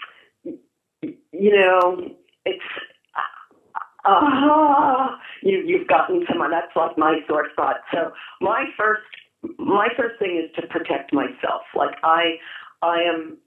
you 1.33 1.57
know, 1.57 2.15
it's 2.45 2.65
ah, 4.05 5.19
you 5.43 5.59
you've 5.67 5.89
gotten 5.89 6.25
someone. 6.29 6.51
That's 6.51 6.75
like 6.77 6.97
my 6.99 7.19
sore 7.29 7.49
spot. 7.53 7.77
So 7.93 8.13
my 8.41 8.65
first 8.77 9.03
my 9.59 9.89
first 9.97 10.19
thing 10.19 10.43
is 10.43 10.51
to 10.61 10.67
protect 10.69 11.13
myself. 11.13 11.63
Like 11.75 11.97
I 12.03 12.37
I 12.83 13.03
am 13.03 13.39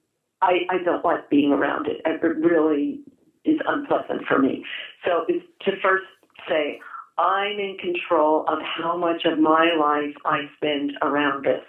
I 0.42 0.60
I 0.70 0.78
don't 0.84 1.04
like 1.06 1.30
being 1.30 1.52
around 1.52 1.88
it. 1.88 2.02
It 2.06 2.22
really 2.24 3.02
is 3.46 3.60
unpleasant 3.68 4.26
for 4.28 4.40
me. 4.40 4.66
So 5.06 5.26
it's 5.28 5.46
to 5.66 5.72
first 5.82 6.06
say 6.48 6.80
I'm 7.18 7.60
in 7.60 7.78
control 7.80 8.46
of 8.48 8.60
how 8.62 8.98
much 8.98 9.24
of 9.26 9.40
my 9.40 9.72
life 9.80 10.16
I 10.26 10.50
spend 10.58 10.94
around 11.02 11.46
this 11.46 11.64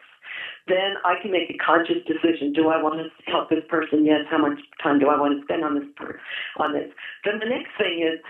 then 0.66 0.96
I 1.04 1.20
can 1.20 1.30
make 1.30 1.50
a 1.50 1.58
conscious 1.60 2.00
decision. 2.08 2.52
Do 2.52 2.68
I 2.68 2.80
want 2.80 3.00
to 3.00 3.08
help 3.30 3.50
this 3.50 3.64
person? 3.68 4.04
Yes. 4.04 4.24
How 4.30 4.38
much 4.38 4.58
time 4.82 4.98
do 4.98 5.08
I 5.08 5.20
want 5.20 5.36
to 5.38 5.44
spend 5.44 5.64
on 5.64 5.74
this 5.74 5.88
per- 5.96 6.18
on 6.58 6.72
this? 6.72 6.88
Then 7.24 7.38
the 7.38 7.48
next 7.48 7.76
thing 7.76 8.00
is 8.00 8.20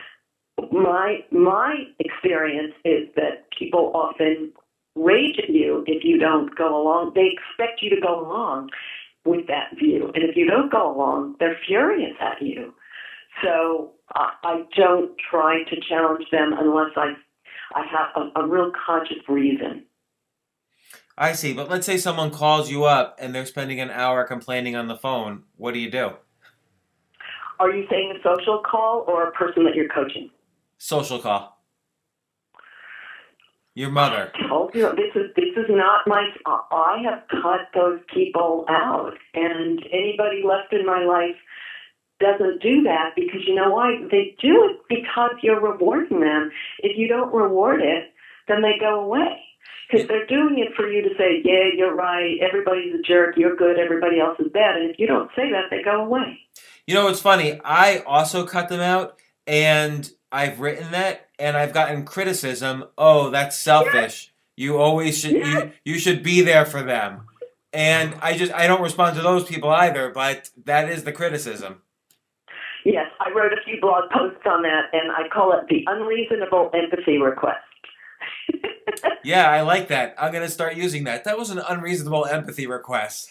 my 0.71 1.25
my 1.31 1.85
experience 1.99 2.75
is 2.85 3.09
that 3.17 3.51
people 3.57 3.93
often 3.95 4.53
rage 4.95 5.37
at 5.43 5.51
you 5.51 5.85
if 5.87 6.05
you 6.05 6.19
don't 6.19 6.55
go 6.57 6.83
along. 6.83 7.13
They 7.15 7.33
expect 7.33 7.83
you 7.83 7.91
to 7.91 8.01
go 8.01 8.21
along 8.21 8.71
with 9.25 9.47
that 9.47 9.77
view, 9.79 10.11
and 10.15 10.23
if 10.25 10.37
you 10.37 10.47
don't 10.47 10.71
go 10.71 10.95
along, 10.95 11.37
they're 11.41 11.59
furious 11.67 12.17
at 12.21 12.43
you. 12.43 12.75
So 13.43 13.93
I, 14.15 14.33
I 14.45 14.63
don't 14.77 15.13
try 15.31 15.63
to 15.65 15.81
challenge 15.89 16.27
them 16.31 16.53
unless 16.59 16.93
I 16.97 17.15
I 17.75 17.85
have 17.87 18.25
a, 18.37 18.41
a 18.41 18.49
real 18.49 18.71
conscious 18.87 19.29
reason. 19.29 19.85
I 21.17 21.33
see, 21.33 21.53
but 21.53 21.71
let's 21.71 21.87
say 21.87 21.97
someone 21.97 22.31
calls 22.31 22.71
you 22.71 22.85
up 22.85 23.17
and 23.21 23.33
they're 23.35 23.47
spending 23.47 23.81
an 23.81 23.91
hour 23.91 24.25
complaining 24.25 24.75
on 24.75 24.89
the 24.89 24.97
phone. 24.97 25.45
What 25.57 25.73
do 25.73 25.81
you 25.81 25.91
do? 25.91 26.11
Are 27.61 27.71
you 27.71 27.87
saying 27.89 28.15
a 28.19 28.23
social 28.23 28.61
call 28.69 29.05
or 29.07 29.29
a 29.29 29.31
person 29.31 29.65
that 29.65 29.77
you're 29.77 29.89
coaching? 29.89 30.29
Social 30.85 31.19
call. 31.19 31.56
Your 33.74 33.90
mother. 33.90 34.31
I 34.35 34.48
told 34.48 34.74
you 34.74 34.82
this 34.90 35.16
is 35.16 35.31
this 35.35 35.56
is 35.56 35.70
not 35.70 36.06
my. 36.06 36.28
I 36.44 37.02
have 37.09 37.23
cut 37.31 37.61
those 37.73 38.01
people 38.12 38.66
out, 38.69 39.15
and 39.32 39.82
anybody 39.90 40.43
left 40.47 40.74
in 40.74 40.85
my 40.85 41.02
life 41.02 41.36
doesn't 42.20 42.61
do 42.61 42.82
that 42.82 43.15
because 43.16 43.40
you 43.47 43.55
know 43.55 43.70
why? 43.70 43.97
They 44.11 44.36
do 44.43 44.69
it 44.69 44.81
because 44.90 45.31
you're 45.43 45.59
rewarding 45.59 46.20
them. 46.20 46.51
If 46.81 46.98
you 46.98 47.09
don't 47.09 47.32
reward 47.32 47.81
it, 47.81 48.12
then 48.47 48.61
they 48.61 48.77
go 48.78 49.01
away. 49.06 49.40
Because 49.90 50.06
they're 50.06 50.27
doing 50.27 50.59
it 50.59 50.74
for 50.77 50.86
you 50.86 51.01
to 51.01 51.15
say, 51.16 51.40
yeah, 51.44 51.70
you're 51.74 51.94
right, 51.94 52.36
everybody's 52.43 52.94
a 52.94 53.02
jerk, 53.02 53.39
you're 53.39 53.56
good, 53.56 53.78
everybody 53.78 54.20
else 54.20 54.39
is 54.39 54.52
bad. 54.52 54.77
And 54.77 54.90
if 54.90 54.98
you 54.98 55.06
don't 55.06 55.31
say 55.35 55.51
that, 55.51 55.70
they 55.70 55.82
go 55.82 56.05
away. 56.05 56.40
You 56.86 56.93
know, 56.94 57.09
it's 57.09 57.20
funny. 57.23 57.59
I 57.65 58.02
also 58.06 58.44
cut 58.44 58.69
them 58.69 58.81
out, 58.81 59.19
and 59.47 60.11
I've 60.35 60.59
written 60.59 60.90
that, 60.90 61.28
and 61.39 61.56
I've 61.56 61.73
gotten 61.73 62.05
criticism. 62.05 62.86
Oh, 62.98 63.31
that's 63.31 63.56
selfish. 63.56 64.32
You 64.56 64.78
always 64.78 65.20
should. 65.20 65.32
Yeah. 65.32 65.59
You 65.65 65.73
you 65.85 65.98
should 66.01 66.24
be 66.24 66.40
there 66.40 66.66
for 66.66 66.82
them. 66.82 67.28
And 67.73 68.16
I 68.20 68.36
just 68.36 68.52
I 68.52 68.66
don't 68.66 68.82
respond 68.82 69.15
to 69.15 69.23
those 69.23 69.44
people 69.44 69.70
either. 69.70 70.11
But 70.11 70.51
that 70.65 70.90
is 70.90 71.05
the 71.05 71.12
criticism. 71.12 71.82
Yes, 72.85 73.06
I 73.20 73.31
wrote 73.31 73.52
a 73.52 73.62
few 73.65 73.81
blog 73.81 74.11
posts 74.11 74.43
on 74.44 74.62
that, 74.62 74.86
and 74.93 75.12
I 75.12 75.28
call 75.28 75.52
it 75.52 75.66
the 75.69 75.85
unreasonable 75.86 76.70
empathy 76.74 77.19
request. 77.19 77.62
Yeah, 79.24 79.48
I 79.51 79.62
like 79.62 79.89
that. 79.89 80.15
I'm 80.19 80.32
gonna 80.32 80.51
start 80.51 80.77
using 80.77 81.05
that. 81.05 81.24
That 81.24 81.39
was 81.39 81.48
an 81.48 81.59
unreasonable 81.66 82.27
empathy 82.27 82.66
request. 82.66 83.31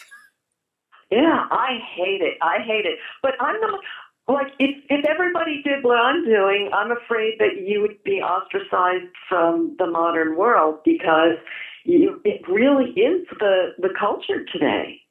Yeah, 1.12 1.46
I 1.52 1.78
hate 1.96 2.22
it. 2.22 2.38
I 2.42 2.58
hate 2.66 2.88
it. 2.88 2.98
But 3.22 3.34
I'm 3.40 3.62
not 3.62 3.80
like 4.28 4.48
if 4.60 4.76
if 4.90 5.06
everybody 5.06 5.62
did 5.64 5.84
what 5.84 5.98
I'm 5.98 6.24
doing, 6.26 6.70
I'm 6.74 6.92
afraid 6.92 7.36
that 7.40 7.62
you 7.66 7.82
would 7.82 8.02
be 8.04 8.22
ostracized 8.22 9.14
from 9.28 9.76
the 9.80 9.88
modern 9.88 10.38
world 10.38 10.80
because 10.86 11.38
you, 11.84 12.22
it 12.24 12.48
really 12.48 12.92
is 12.92 13.28
the 13.40 13.74
the 13.80 13.90
culture 14.00 14.46
today. 14.52 15.02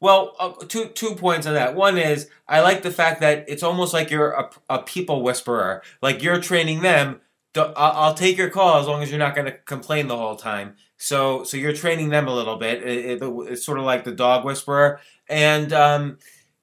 Well, 0.00 0.34
uh, 0.40 0.52
two 0.66 0.86
two 0.88 1.14
points 1.14 1.46
on 1.46 1.54
that. 1.54 1.74
One 1.74 1.98
is 1.98 2.28
I 2.48 2.60
like 2.60 2.82
the 2.82 2.90
fact 2.90 3.20
that 3.20 3.44
it's 3.48 3.62
almost 3.62 3.92
like 3.92 4.10
you're 4.10 4.32
a, 4.32 4.50
a 4.68 4.78
people 4.82 5.22
whisperer. 5.22 5.82
Like 6.00 6.22
you're 6.22 6.40
training 6.40 6.80
them 6.80 7.20
I'll 7.54 8.14
take 8.14 8.38
your 8.38 8.50
call 8.50 8.80
as 8.80 8.86
long 8.86 9.02
as 9.02 9.10
you're 9.10 9.18
not 9.18 9.34
going 9.34 9.46
to 9.46 9.52
complain 9.52 10.06
the 10.06 10.16
whole 10.16 10.36
time. 10.36 10.76
So, 10.96 11.44
so 11.44 11.56
you're 11.56 11.74
training 11.74 12.08
them 12.08 12.26
a 12.26 12.34
little 12.34 12.56
bit. 12.56 12.82
It, 12.82 13.22
it, 13.22 13.22
it's 13.22 13.64
sort 13.64 13.78
of 13.78 13.84
like 13.84 14.04
the 14.04 14.12
dog 14.12 14.44
whisperer. 14.44 15.00
And 15.28 15.72
um, 15.72 16.18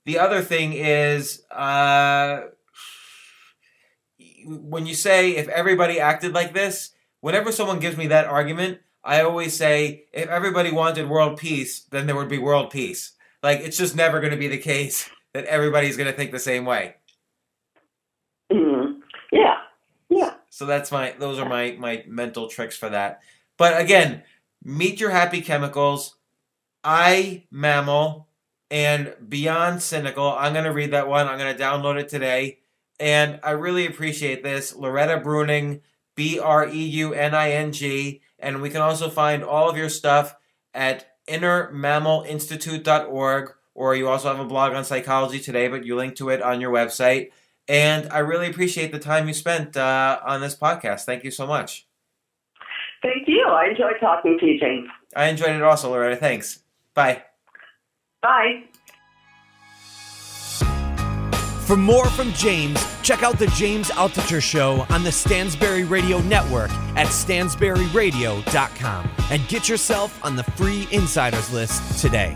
the 0.09 0.17
other 0.17 0.41
thing 0.41 0.73
is, 0.73 1.43
uh, 1.51 2.41
when 4.43 4.87
you 4.87 4.95
say 4.95 5.35
if 5.35 5.47
everybody 5.49 5.99
acted 5.99 6.33
like 6.33 6.51
this, 6.51 6.93
whenever 7.19 7.51
someone 7.51 7.79
gives 7.79 7.95
me 7.95 8.07
that 8.07 8.25
argument, 8.25 8.79
I 9.03 9.21
always 9.21 9.55
say 9.55 10.05
if 10.11 10.27
everybody 10.27 10.71
wanted 10.71 11.07
world 11.07 11.37
peace, 11.37 11.81
then 11.81 12.07
there 12.07 12.15
would 12.15 12.27
be 12.27 12.39
world 12.39 12.71
peace. 12.71 13.11
Like 13.43 13.59
it's 13.59 13.77
just 13.77 13.95
never 13.95 14.19
going 14.19 14.31
to 14.31 14.37
be 14.37 14.47
the 14.47 14.57
case 14.57 15.07
that 15.35 15.45
everybody's 15.45 15.95
going 15.95 16.09
to 16.09 16.17
think 16.17 16.31
the 16.31 16.39
same 16.39 16.65
way. 16.65 16.95
Mm-hmm. 18.51 19.01
Yeah, 19.31 19.57
yeah. 20.09 20.33
So 20.49 20.65
that's 20.65 20.91
my 20.91 21.13
those 21.19 21.37
are 21.37 21.47
my 21.47 21.77
my 21.77 22.03
mental 22.07 22.47
tricks 22.47 22.75
for 22.75 22.89
that. 22.89 23.19
But 23.57 23.79
again, 23.79 24.23
meet 24.63 24.99
your 24.99 25.11
happy 25.11 25.41
chemicals. 25.41 26.15
I 26.83 27.43
mammal 27.51 28.28
and 28.71 29.13
beyond 29.27 29.81
cynical. 29.81 30.31
I'm 30.31 30.53
going 30.53 30.65
to 30.65 30.73
read 30.73 30.91
that 30.91 31.07
one. 31.07 31.27
I'm 31.27 31.37
going 31.37 31.55
to 31.55 31.61
download 31.61 31.99
it 31.99 32.09
today. 32.09 32.59
And 32.99 33.39
I 33.43 33.51
really 33.51 33.85
appreciate 33.85 34.43
this. 34.43 34.75
Loretta 34.75 35.21
Breuning, 35.21 35.81
B 36.15 36.39
R 36.39 36.67
E 36.67 36.83
U 36.83 37.13
N 37.13 37.33
I 37.33 37.51
N 37.51 37.71
G. 37.71 38.21
And 38.37 38.61
we 38.61 38.69
can 38.69 38.81
also 38.81 39.09
find 39.09 39.43
all 39.43 39.69
of 39.69 39.77
your 39.77 39.89
stuff 39.89 40.35
at 40.73 41.07
innermammalinstitute.org, 41.27 43.53
or 43.75 43.95
you 43.95 44.09
also 44.09 44.29
have 44.29 44.39
a 44.39 44.45
blog 44.45 44.73
on 44.73 44.83
psychology 44.83 45.39
today, 45.39 45.67
but 45.67 45.85
you 45.85 45.95
link 45.95 46.15
to 46.15 46.29
it 46.29 46.41
on 46.41 46.59
your 46.59 46.71
website. 46.71 47.29
And 47.67 48.11
I 48.11 48.19
really 48.19 48.49
appreciate 48.49 48.91
the 48.91 48.99
time 48.99 49.27
you 49.27 49.33
spent 49.33 49.77
uh, 49.77 50.19
on 50.25 50.41
this 50.41 50.55
podcast. 50.55 51.05
Thank 51.05 51.23
you 51.23 51.31
so 51.31 51.45
much. 51.45 51.85
Thank 53.01 53.27
you. 53.27 53.45
I 53.47 53.69
enjoyed 53.69 53.99
talking 53.99 54.37
to 54.39 54.45
you, 54.45 54.59
James. 54.59 54.89
I 55.15 55.27
enjoyed 55.27 55.51
it 55.51 55.61
also, 55.61 55.91
Loretta. 55.91 56.17
Thanks. 56.17 56.63
Bye. 56.93 57.23
Bye. 58.21 58.63
For 61.69 61.77
more 61.77 62.07
from 62.07 62.33
James, 62.33 62.83
check 63.03 63.21
out 63.21 63.37
the 63.37 63.45
James 63.47 63.91
Altucher 63.91 64.41
Show 64.41 64.87
on 64.89 65.03
the 65.03 65.11
Stansberry 65.11 65.87
Radio 65.87 66.19
Network 66.21 66.71
at 66.97 67.05
stansberryradio.com 67.07 69.09
and 69.29 69.47
get 69.47 69.69
yourself 69.69 70.25
on 70.25 70.35
the 70.35 70.43
free 70.43 70.87
insiders 70.91 71.53
list 71.53 72.01
today. 72.01 72.35